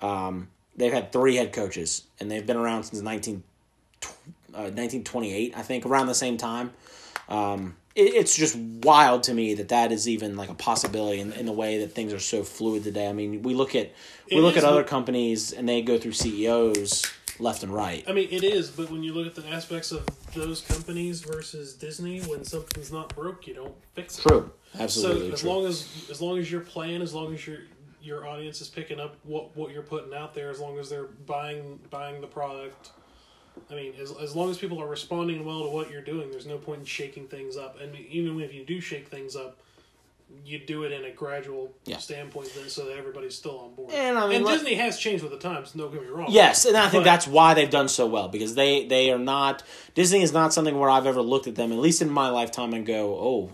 Um, 0.00 0.48
they've 0.76 0.92
had 0.92 1.12
three 1.12 1.36
head 1.36 1.52
coaches, 1.52 2.04
and 2.20 2.30
they've 2.30 2.46
been 2.46 2.56
around 2.56 2.84
since 2.84 3.02
19, 3.02 3.42
uh, 4.54 4.72
1928, 4.72 5.56
I 5.56 5.62
think, 5.62 5.84
around 5.84 6.06
the 6.06 6.14
same 6.14 6.36
time. 6.36 6.72
Um, 7.28 7.76
it's 7.96 8.36
just 8.36 8.56
wild 8.56 9.22
to 9.24 9.34
me 9.34 9.54
that 9.54 9.68
that 9.68 9.90
is 9.90 10.06
even 10.06 10.36
like 10.36 10.50
a 10.50 10.54
possibility 10.54 11.18
in, 11.18 11.32
in 11.32 11.46
the 11.46 11.52
way 11.52 11.78
that 11.78 11.92
things 11.92 12.12
are 12.12 12.20
so 12.20 12.44
fluid 12.44 12.84
today. 12.84 13.08
I 13.08 13.12
mean, 13.12 13.42
we 13.42 13.54
look 13.54 13.74
at 13.74 13.92
we 14.30 14.36
It 14.36 14.40
look 14.40 14.56
at 14.56 14.64
other 14.64 14.84
companies, 14.84 15.52
and 15.52 15.68
they 15.68 15.80
go 15.80 15.98
through 15.98 16.12
CEOs 16.12 17.10
left 17.38 17.62
and 17.62 17.72
right. 17.72 18.04
I 18.06 18.12
mean, 18.12 18.28
it 18.30 18.44
is, 18.44 18.70
but 18.70 18.90
when 18.90 19.02
you 19.02 19.12
look 19.14 19.26
at 19.26 19.34
the 19.34 19.48
aspects 19.48 19.92
of 19.92 20.06
those 20.34 20.60
companies 20.60 21.20
versus 21.22 21.74
Disney, 21.74 22.20
when 22.20 22.44
something's 22.44 22.92
not 22.92 23.14
broke, 23.14 23.46
you 23.46 23.54
don't 23.54 23.74
fix 23.94 24.18
it. 24.18 24.22
True, 24.28 24.50
absolutely. 24.78 25.28
So 25.28 25.34
as 25.34 25.40
true. 25.40 25.50
long 25.50 25.66
as 25.66 26.06
as 26.10 26.20
long 26.20 26.38
as 26.38 26.50
you're 26.52 26.60
playing, 26.60 27.00
as 27.00 27.14
long 27.14 27.32
as 27.32 27.46
your 27.46 27.58
your 28.02 28.26
audience 28.26 28.60
is 28.60 28.68
picking 28.68 29.00
up 29.00 29.16
what 29.22 29.56
what 29.56 29.72
you're 29.72 29.82
putting 29.82 30.12
out 30.12 30.34
there, 30.34 30.50
as 30.50 30.60
long 30.60 30.78
as 30.78 30.90
they're 30.90 31.08
buying 31.26 31.80
buying 31.90 32.20
the 32.20 32.26
product. 32.26 32.90
I 33.70 33.74
mean, 33.74 33.94
as 34.00 34.12
as 34.12 34.36
long 34.36 34.50
as 34.50 34.58
people 34.58 34.80
are 34.80 34.86
responding 34.88 35.44
well 35.44 35.64
to 35.64 35.70
what 35.70 35.90
you're 35.90 36.02
doing, 36.02 36.30
there's 36.30 36.46
no 36.46 36.58
point 36.58 36.80
in 36.80 36.86
shaking 36.86 37.26
things 37.28 37.56
up. 37.56 37.80
And 37.80 37.94
even 37.96 38.40
if 38.40 38.52
you 38.54 38.64
do 38.64 38.80
shake 38.80 39.08
things 39.08 39.34
up, 39.36 39.58
you 40.44 40.58
do 40.58 40.82
it 40.84 40.92
in 40.92 41.04
a 41.04 41.10
gradual 41.10 41.72
Yeah. 41.84 41.98
standpoint, 41.98 42.52
then 42.54 42.68
so 42.68 42.84
that 42.86 42.96
everybody's 42.96 43.34
still 43.36 43.58
on 43.60 43.74
board. 43.74 43.92
And, 43.92 44.18
I 44.18 44.28
mean, 44.28 44.42
let- 44.42 44.54
Disney 44.58 44.74
has 44.74 44.98
changed 44.98 45.22
with 45.22 45.32
the 45.32 45.38
times. 45.38 45.70
Don't 45.72 45.92
get 45.92 46.02
me 46.02 46.08
wrong. 46.08 46.26
Yes, 46.30 46.64
and 46.64 46.76
I 46.76 46.88
think 46.88 47.04
But- 47.04 47.10
that's 47.10 47.26
why 47.28 47.54
they've 47.54 47.70
done 47.70 47.88
so 47.88 48.06
well 48.06 48.28
because 48.28 48.54
they 48.56 48.84
they 48.86 49.10
are 49.10 49.18
not 49.18 49.62
Disney 49.94 50.22
is 50.22 50.32
not 50.32 50.52
something 50.52 50.78
where 50.78 50.90
I've 50.90 51.06
ever 51.06 51.22
looked 51.22 51.46
at 51.46 51.54
them 51.54 51.72
at 51.72 51.78
least 51.78 52.02
in 52.02 52.10
my 52.10 52.28
lifetime 52.28 52.74
and 52.74 52.84
go, 52.84 53.14
oh, 53.14 53.50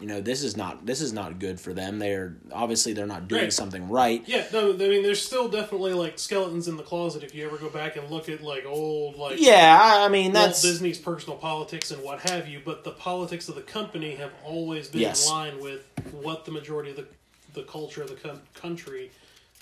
you 0.00 0.06
know, 0.06 0.20
this 0.20 0.42
is 0.42 0.56
not 0.56 0.86
this 0.86 1.00
is 1.00 1.12
not 1.12 1.38
good 1.38 1.58
for 1.60 1.72
them. 1.72 1.98
They're 1.98 2.36
obviously 2.52 2.92
they're 2.92 3.06
not 3.06 3.28
doing 3.28 3.42
Right. 3.42 3.52
something 3.52 3.88
right. 3.88 4.22
Yeah, 4.26 4.44
no, 4.52 4.72
I 4.72 4.76
mean, 4.76 5.02
there's 5.02 5.20
still 5.22 5.48
definitely 5.48 5.92
like 5.94 6.18
skeletons 6.18 6.68
in 6.68 6.76
the 6.76 6.82
closet 6.82 7.22
if 7.24 7.34
you 7.34 7.46
ever 7.46 7.56
go 7.58 7.68
back 7.68 7.96
and 7.96 8.08
look 8.10 8.28
at 8.28 8.42
like 8.42 8.64
old 8.66 9.16
like 9.16 9.40
Yeah, 9.40 9.78
I, 9.82 10.08
mean 10.08 10.32
Walt 10.32 10.46
that's 10.46 10.62
Disney's 10.62 10.98
personal 10.98 11.36
politics 11.38 11.90
and 11.90 12.02
what 12.02 12.20
have 12.30 12.46
you, 12.48 12.60
but 12.64 12.84
the 12.84 12.92
politics 12.92 13.48
of 13.48 13.54
the 13.54 13.62
company 13.62 14.14
have 14.16 14.32
always 14.44 14.88
been 14.88 15.00
Yes. 15.00 15.26
in 15.26 15.32
line 15.32 15.60
with 15.60 15.86
what 16.12 16.44
the 16.44 16.52
majority 16.52 16.90
of 16.90 16.96
the 16.96 17.06
the 17.54 17.62
culture 17.62 18.02
of 18.02 18.08
the 18.08 18.16
co- 18.16 18.40
country 18.54 19.10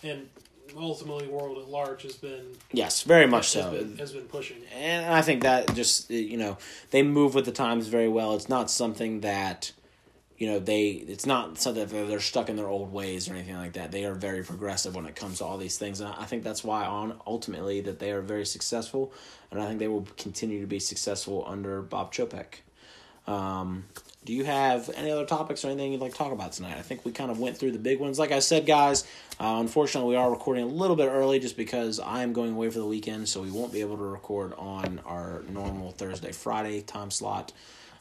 and 0.03 0.29
ultimately 0.77 1.27
world 1.29 1.59
at 1.59 1.69
large 1.69 2.03
has 2.03 2.15
been 2.17 2.47
yes, 2.73 3.03
very 3.03 3.27
much 3.27 3.53
has 3.53 3.65
so. 3.65 3.71
been, 3.73 3.99
has 3.99 4.13
been 4.13 4.25
pushing. 4.25 4.57
and 4.75 5.13
I 5.13 5.21
think 5.21 5.43
that 5.43 5.75
just 5.75 6.11
you 6.11 6.39
know 6.39 6.57
they 6.91 7.03
move 7.03 7.35
with 7.35 7.45
the 7.45 7.53
times 7.53 7.89
very 7.89 8.09
well. 8.09 8.35
It's 8.35 8.49
not 8.49 8.71
something 8.71 9.21
that 9.21 9.73
you 10.43 10.49
know 10.49 10.59
they. 10.59 10.91
It's 10.91 11.25
not 11.25 11.61
something 11.61 11.87
that 11.87 12.09
they're 12.09 12.19
stuck 12.19 12.49
in 12.49 12.57
their 12.57 12.67
old 12.67 12.93
ways 12.93 13.29
or 13.29 13.35
anything 13.35 13.55
like 13.55 13.75
that. 13.75 13.93
They 13.93 14.05
are 14.07 14.15
very 14.15 14.43
progressive 14.43 14.97
when 14.97 15.07
it 15.07 15.15
comes 15.15 15.39
to 15.39 15.45
all 15.45 15.57
these 15.57 15.79
things, 15.79 16.01
and 16.01 16.13
I 16.19 16.25
think 16.25 16.43
that's 16.43 16.65
why 16.65 16.85
on 16.85 17.15
ultimately 17.29 17.81
that 17.83 18.01
they 18.01 18.11
are 18.11 18.21
very 18.21 18.45
successful, 18.45 19.13
and 19.53 19.63
I 19.63 19.69
think 19.69 19.79
they 19.79 19.87
will 19.87 20.05
continue 20.17 20.61
to 20.61 20.67
be 20.67 20.81
successful 20.81 21.45
under 21.47 21.81
Bob 21.81 22.13
Chapek. 22.13 22.55
Um, 23.29 23.85
do 24.25 24.33
you 24.33 24.43
have 24.43 24.91
any 24.97 25.13
other 25.13 25.27
topics 25.27 25.65
or 25.65 25.69
anything 25.69 25.93
you'd 25.93 26.01
like 26.01 26.11
to 26.11 26.19
talk 26.19 26.33
about 26.33 26.51
tonight? 26.51 26.77
I 26.77 26.83
think 26.83 27.05
we 27.05 27.13
kind 27.13 27.31
of 27.31 27.39
went 27.39 27.57
through 27.57 27.71
the 27.71 27.79
big 27.79 28.01
ones. 28.01 28.19
Like 28.19 28.33
I 28.33 28.41
said, 28.41 28.67
guys, 28.67 29.05
uh, 29.39 29.59
unfortunately, 29.61 30.11
we 30.11 30.17
are 30.17 30.29
recording 30.29 30.65
a 30.65 30.67
little 30.67 30.97
bit 30.97 31.07
early 31.07 31.39
just 31.39 31.57
because 31.57 32.01
I 32.01 32.25
am 32.25 32.33
going 32.33 32.55
away 32.55 32.69
for 32.69 32.81
the 32.81 32.87
weekend, 32.87 33.29
so 33.29 33.43
we 33.43 33.53
won't 33.53 33.73
be 33.73 33.81
able 33.81 33.97
to 33.97 34.03
record 34.03 34.55
on 34.59 35.01
our 35.07 35.45
normal 35.49 35.93
Thursday, 35.93 36.33
Friday 36.33 36.81
time 36.81 37.13
slot. 37.13 37.53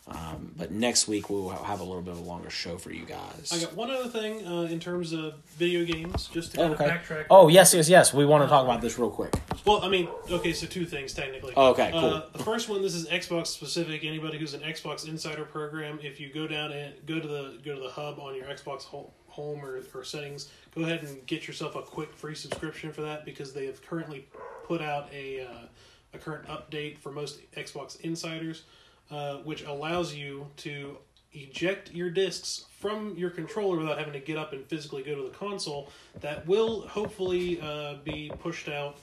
Um, 0.08 0.52
but 0.58 0.72
next 0.72 1.08
week 1.08 1.30
we 1.30 1.36
will 1.36 1.52
have 1.52 1.80
a 1.80 1.84
little 1.84 2.02
bit 2.02 2.14
of 2.14 2.20
a 2.20 2.24
longer 2.24 2.50
show 2.50 2.78
for 2.78 2.92
you 2.92 3.06
guys. 3.06 3.52
I 3.54 3.64
got 3.64 3.76
one 3.76 3.92
other 3.92 4.10
thing 4.10 4.46
uh, 4.46 4.64
in 4.64 4.80
terms 4.80 5.14
of 5.14 5.36
video 5.58 5.86
games, 5.86 6.28
just 6.28 6.52
to 6.52 6.58
kind 6.58 6.74
okay. 6.74 6.86
of 6.86 6.92
backtrack. 6.92 7.26
Oh 7.30 7.50
yes, 7.50 7.74
yes, 7.76 7.88
yes. 7.88 8.12
We 8.12 8.26
want 8.26 8.44
to 8.44 8.48
talk 8.48 8.64
about 8.64 8.82
this 8.82 8.98
real 8.98 9.12
quick. 9.12 9.36
Well, 9.64 9.84
I 9.84 9.90
mean, 9.90 10.10
okay, 10.30 10.54
so 10.54 10.66
two 10.66 10.86
things 10.86 11.14
technically. 11.14 11.54
Oh, 11.56 11.70
okay, 11.70 11.92
cool. 11.92 12.06
Uh, 12.06 12.24
the 12.34 12.44
first 12.44 12.68
one, 12.68 12.82
this 12.82 12.96
is 12.96 13.08
Xbox 13.08 13.48
specific. 13.48 14.04
Anybody 14.04 14.40
who's 14.40 14.56
an 14.56 14.62
Xbox 14.62 15.08
Insider 15.08 15.46
program, 15.46 16.00
if 16.02 16.20
you 16.20 16.34
go 16.34 16.48
down 16.48 16.72
and 16.72 16.94
go 17.06 17.20
to 17.20 17.28
the 17.28 17.60
go 17.64 17.76
to 17.76 17.82
the 17.82 17.90
hub 17.90 18.20
on 18.20 18.36
your 18.36 18.46
Xbox 18.46 18.84
ho- 18.84 19.14
home 19.28 19.64
or, 19.64 19.82
or 19.94 20.04
settings, 20.04 20.50
go 20.74 20.82
ahead 20.82 21.04
and 21.04 21.26
get 21.28 21.48
yourself 21.48 21.76
a 21.76 21.82
quick 21.84 22.12
free 22.12 22.36
subscription 22.36 22.92
for 22.92 23.02
that 23.02 23.24
because 23.24 23.54
they 23.54 23.68
have 23.68 23.86
currently 23.86 24.28
put 24.66 24.82
out 24.82 25.10
a 25.14 25.42
uh, 25.46 25.68
a 26.14 26.18
current 26.18 26.48
update 26.48 26.98
for 26.98 27.12
most 27.12 27.40
Xbox 27.54 28.02
Insiders, 28.02 28.64
uh, 29.12 29.38
which 29.38 29.64
allows 29.64 30.14
you 30.14 30.48
to 30.58 30.98
eject 31.34 31.92
your 31.94 32.10
discs 32.10 32.66
from 32.80 33.16
your 33.16 33.30
controller 33.30 33.78
without 33.78 33.98
having 33.98 34.14
to 34.14 34.20
get 34.20 34.38
up 34.38 34.54
and 34.54 34.66
physically 34.66 35.04
go 35.04 35.16
to 35.16 35.24
the 35.24 35.36
console. 35.38 35.90
That 36.22 36.48
will 36.48 36.82
hopefully 36.88 37.60
uh, 37.62 37.96
be 38.04 38.32
pushed 38.40 38.68
out. 38.68 38.98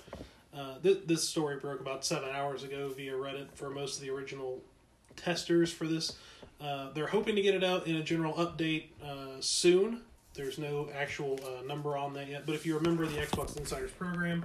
Uh, 0.54 0.78
th- 0.82 1.02
this 1.06 1.28
story 1.28 1.56
broke 1.56 1.80
about 1.80 2.04
seven 2.04 2.30
hours 2.30 2.64
ago 2.64 2.90
via 2.94 3.12
Reddit 3.12 3.48
for 3.54 3.70
most 3.70 3.96
of 3.96 4.02
the 4.02 4.10
original 4.10 4.60
testers 5.16 5.72
for 5.72 5.86
this. 5.86 6.16
Uh, 6.60 6.90
they're 6.92 7.06
hoping 7.06 7.36
to 7.36 7.42
get 7.42 7.54
it 7.54 7.62
out 7.62 7.86
in 7.86 7.96
a 7.96 8.02
general 8.02 8.34
update 8.34 8.86
uh, 9.04 9.40
soon. 9.40 10.02
There's 10.34 10.58
no 10.58 10.88
actual 10.94 11.38
uh, 11.44 11.66
number 11.66 11.96
on 11.96 12.14
that 12.14 12.28
yet, 12.28 12.46
but 12.46 12.54
if 12.54 12.66
you 12.66 12.76
remember 12.76 13.06
the 13.06 13.18
Xbox 13.18 13.56
Insiders 13.56 13.90
program, 13.92 14.44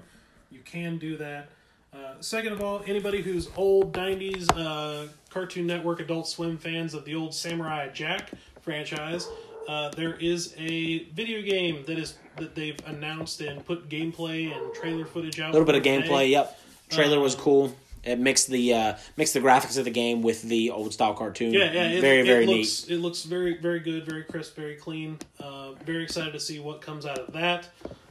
you 0.51 0.59
can 0.65 0.97
do 0.97 1.17
that. 1.17 1.49
Uh, 1.93 2.13
second 2.21 2.53
of 2.53 2.61
all, 2.61 2.81
anybody 2.87 3.21
who's 3.21 3.49
old 3.55 3.93
90s 3.93 4.49
uh, 4.57 5.07
Cartoon 5.29 5.67
Network 5.67 5.99
Adult 5.99 6.27
Swim 6.27 6.57
fans 6.57 6.93
of 6.93 7.05
the 7.05 7.13
old 7.15 7.33
Samurai 7.33 7.89
Jack 7.89 8.31
franchise, 8.61 9.27
uh, 9.67 9.89
there 9.89 10.15
is 10.15 10.55
a 10.57 11.03
video 11.13 11.41
game 11.41 11.83
that 11.85 11.97
is 11.99 12.15
that 12.37 12.55
they've 12.55 12.79
announced 12.87 13.41
and 13.41 13.63
put 13.63 13.89
gameplay 13.89 14.51
and 14.55 14.73
trailer 14.73 15.05
footage 15.05 15.39
out. 15.39 15.49
A 15.49 15.53
little 15.53 15.65
bit 15.67 15.75
of 15.75 15.83
gameplay. 15.83 16.31
Yep. 16.31 16.59
Trailer 16.89 17.19
was 17.19 17.35
Um, 17.35 17.41
cool. 17.41 17.75
It 18.03 18.19
mixed 18.19 18.47
the 18.49 18.73
uh, 18.73 18.93
mixed 19.15 19.33
the 19.33 19.39
graphics 19.39 19.77
of 19.77 19.85
the 19.85 19.91
game 19.91 20.21
with 20.21 20.41
the 20.41 20.71
old 20.71 20.91
style 20.93 21.13
cartoon. 21.13 21.53
Yeah, 21.53 21.71
yeah, 21.71 21.89
it, 21.89 22.01
very 22.01 22.19
it 22.19 22.25
very 22.25 22.45
looks, 22.45 22.85
It 22.85 22.97
looks 22.97 23.23
very, 23.23 23.57
very 23.57 23.79
good, 23.79 24.05
very 24.05 24.23
crisp, 24.23 24.57
very 24.57 24.75
clean. 24.75 25.19
Uh, 25.39 25.71
very 25.85 26.03
excited 26.03 26.33
to 26.33 26.39
see 26.39 26.59
what 26.59 26.81
comes 26.81 27.05
out 27.05 27.19
of 27.19 27.33
that. 27.33 27.69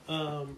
Um, 0.09 0.57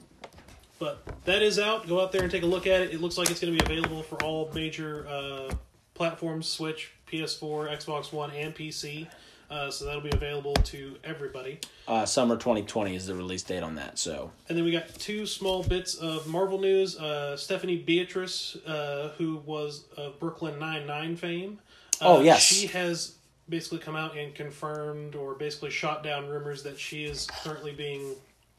but 0.84 1.24
that 1.24 1.40
is 1.40 1.58
out. 1.58 1.88
Go 1.88 1.98
out 1.98 2.12
there 2.12 2.22
and 2.22 2.30
take 2.30 2.42
a 2.42 2.46
look 2.46 2.66
at 2.66 2.82
it. 2.82 2.92
It 2.92 3.00
looks 3.00 3.16
like 3.16 3.30
it's 3.30 3.40
going 3.40 3.56
to 3.56 3.64
be 3.64 3.72
available 3.72 4.02
for 4.02 4.22
all 4.22 4.50
major 4.54 5.06
uh, 5.08 5.54
platforms: 5.94 6.46
Switch, 6.46 6.92
PS4, 7.10 7.74
Xbox 7.74 8.12
One, 8.12 8.30
and 8.32 8.54
PC. 8.54 9.08
Uh, 9.50 9.70
so 9.70 9.86
that'll 9.86 10.02
be 10.02 10.10
available 10.10 10.52
to 10.54 10.96
everybody. 11.02 11.58
Uh, 11.88 12.04
summer 12.04 12.34
2020 12.34 12.96
is 12.96 13.06
the 13.06 13.14
release 13.14 13.42
date 13.42 13.62
on 13.62 13.76
that. 13.76 13.98
So 13.98 14.30
And 14.48 14.58
then 14.58 14.64
we 14.64 14.72
got 14.72 14.88
two 14.98 15.24
small 15.26 15.62
bits 15.62 15.94
of 15.94 16.26
Marvel 16.26 16.60
news. 16.60 16.98
Uh, 16.98 17.36
Stephanie 17.36 17.78
Beatriz, 17.78 18.56
uh, 18.66 19.10
who 19.16 19.36
was 19.46 19.84
of 19.96 20.20
Brooklyn 20.20 20.58
Nine 20.58 20.86
Nine 20.86 21.16
fame. 21.16 21.60
Uh, 22.00 22.16
Oh, 22.16 22.20
yes. 22.20 22.42
she 22.42 22.66
has 22.68 23.14
basically 23.48 23.78
come 23.78 23.96
out 23.96 24.18
and 24.18 24.34
confirmed 24.34 25.14
or 25.14 25.34
basically 25.34 25.70
shot 25.70 26.02
down 26.02 26.28
rumors 26.28 26.62
that 26.62 26.78
she 26.78 27.04
is 27.04 27.26
currently 27.42 27.72
being 27.72 28.14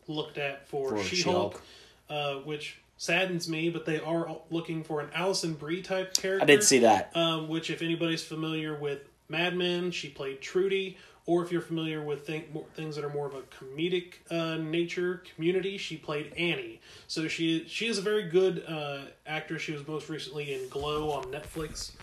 looked 0.07 0.37
at 0.39 0.67
for, 0.67 0.89
For 0.89 1.03
She 1.03 1.17
She-Hulk. 1.17 1.61
Hulk, 2.09 2.37
uh, 2.37 2.39
which 2.41 2.79
saddens 2.97 3.47
me. 3.49 3.69
But 3.69 3.85
they 3.85 3.99
are 3.99 4.37
looking 4.49 4.83
for 4.83 5.01
an 5.01 5.09
Alison 5.13 5.53
Brie 5.53 5.81
type 5.81 6.13
character. 6.13 6.43
I 6.43 6.45
did 6.45 6.63
see 6.63 6.79
that. 6.79 7.15
Um, 7.15 7.47
which, 7.47 7.69
if 7.69 7.81
anybody's 7.81 8.23
familiar 8.23 8.75
with 8.75 8.99
Mad 9.29 9.55
Men. 9.55 9.91
She 9.91 10.09
played 10.09 10.41
Trudy. 10.41 10.97
Or 11.27 11.43
if 11.43 11.51
you're 11.51 11.61
familiar 11.61 12.03
with 12.03 12.27
think, 12.27 12.53
more, 12.53 12.65
things 12.75 12.95
that 12.95 13.03
are 13.03 13.09
more 13.09 13.25
of 13.25 13.33
a 13.33 13.41
comedic 13.41 14.13
uh, 14.29 14.57
nature, 14.57 15.23
Community, 15.33 15.75
she 15.79 15.97
played 15.97 16.31
Annie. 16.33 16.79
So 17.07 17.27
she 17.27 17.65
she 17.67 17.87
is 17.87 17.97
a 17.97 18.01
very 18.03 18.29
good 18.29 18.63
uh, 18.67 19.05
actress. 19.25 19.63
She 19.63 19.71
was 19.71 19.87
most 19.87 20.07
recently 20.07 20.53
in 20.53 20.69
Glow 20.69 21.09
on 21.09 21.23
Netflix. 21.25 21.93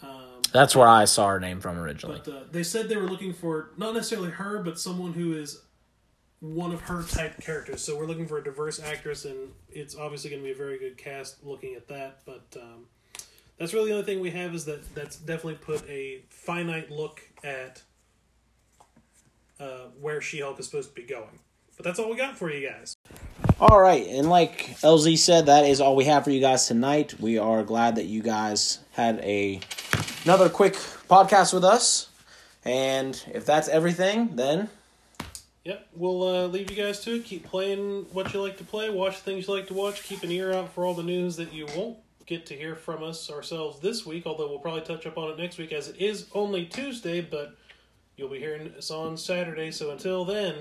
Um, 0.00 0.42
That's 0.52 0.76
where 0.76 0.86
I 0.86 1.06
saw 1.06 1.26
her 1.28 1.40
name 1.40 1.60
from 1.60 1.76
originally. 1.76 2.22
but 2.24 2.32
uh, 2.32 2.40
they 2.52 2.62
said 2.62 2.88
they 2.88 2.96
were 2.96 3.08
looking 3.08 3.32
for 3.32 3.70
not 3.76 3.94
necessarily 3.94 4.30
her, 4.30 4.62
but 4.62 4.78
someone 4.78 5.12
who 5.12 5.32
is 5.32 5.60
one 6.40 6.72
of 6.72 6.82
her 6.82 7.02
type 7.02 7.40
characters. 7.40 7.82
So 7.82 7.96
we're 7.96 8.06
looking 8.06 8.26
for 8.26 8.38
a 8.38 8.44
diverse 8.44 8.80
actress, 8.80 9.24
and 9.24 9.50
it's 9.70 9.96
obviously 9.96 10.30
going 10.30 10.42
to 10.42 10.46
be 10.46 10.52
a 10.52 10.56
very 10.56 10.78
good 10.78 10.96
cast 10.96 11.44
looking 11.44 11.74
at 11.74 11.88
that. 11.88 12.20
But 12.24 12.56
um, 12.60 12.86
that's 13.58 13.74
really 13.74 13.90
the 13.90 13.94
only 13.94 14.06
thing 14.06 14.20
we 14.20 14.30
have 14.30 14.54
is 14.54 14.64
that 14.66 14.94
that's 14.94 15.16
definitely 15.16 15.56
put 15.56 15.88
a 15.88 16.22
finite 16.28 16.90
look 16.90 17.22
at 17.42 17.82
uh, 19.58 19.86
where 20.00 20.20
She 20.20 20.40
Hulk 20.40 20.60
is 20.60 20.66
supposed 20.66 20.90
to 20.90 20.94
be 20.94 21.06
going. 21.06 21.40
But 21.76 21.84
that's 21.84 21.98
all 21.98 22.10
we 22.10 22.16
got 22.16 22.36
for 22.36 22.50
you 22.50 22.68
guys. 22.68 22.94
All 23.60 23.80
right, 23.80 24.06
and 24.06 24.28
like 24.28 24.76
LZ 24.80 25.18
said, 25.18 25.46
that 25.46 25.64
is 25.64 25.80
all 25.80 25.96
we 25.96 26.04
have 26.04 26.24
for 26.24 26.30
you 26.30 26.40
guys 26.40 26.66
tonight. 26.66 27.14
We 27.20 27.38
are 27.38 27.62
glad 27.62 27.96
that 27.96 28.06
you 28.06 28.22
guys 28.22 28.80
had 28.92 29.18
a 29.20 29.60
another 30.24 30.48
quick 30.48 30.74
podcast 31.08 31.54
with 31.54 31.64
us. 31.64 32.08
And 32.64 33.22
if 33.32 33.46
that's 33.46 33.68
everything, 33.68 34.36
then 34.36 34.68
Yep, 35.68 35.86
we'll 35.96 36.22
uh, 36.22 36.46
leave 36.46 36.70
you 36.70 36.76
guys 36.82 37.00
to 37.00 37.16
it. 37.16 37.26
Keep 37.26 37.44
playing 37.44 38.06
what 38.14 38.32
you 38.32 38.40
like 38.40 38.56
to 38.56 38.64
play, 38.64 38.88
watch 38.88 39.18
things 39.18 39.46
you 39.46 39.54
like 39.54 39.66
to 39.66 39.74
watch, 39.74 40.02
keep 40.02 40.22
an 40.22 40.30
ear 40.30 40.50
out 40.50 40.72
for 40.72 40.86
all 40.86 40.94
the 40.94 41.02
news 41.02 41.36
that 41.36 41.52
you 41.52 41.66
won't 41.76 41.98
get 42.24 42.46
to 42.46 42.54
hear 42.54 42.74
from 42.74 43.02
us 43.02 43.30
ourselves 43.30 43.78
this 43.80 44.06
week, 44.06 44.24
although 44.24 44.48
we'll 44.48 44.60
probably 44.60 44.80
touch 44.80 45.04
up 45.04 45.18
on 45.18 45.28
it 45.30 45.36
next 45.36 45.58
week 45.58 45.70
as 45.74 45.88
it 45.88 45.96
is 46.00 46.24
only 46.32 46.64
Tuesday, 46.64 47.20
but 47.20 47.54
you'll 48.16 48.30
be 48.30 48.38
hearing 48.38 48.72
us 48.78 48.90
on 48.90 49.18
Saturday. 49.18 49.70
So 49.70 49.90
until 49.90 50.24
then, 50.24 50.54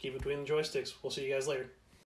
keep 0.00 0.14
it 0.14 0.18
between 0.18 0.44
the 0.44 0.50
joysticks. 0.50 0.94
We'll 1.00 1.12
see 1.12 1.28
you 1.28 1.32
guys 1.32 1.46
later. 1.46 1.70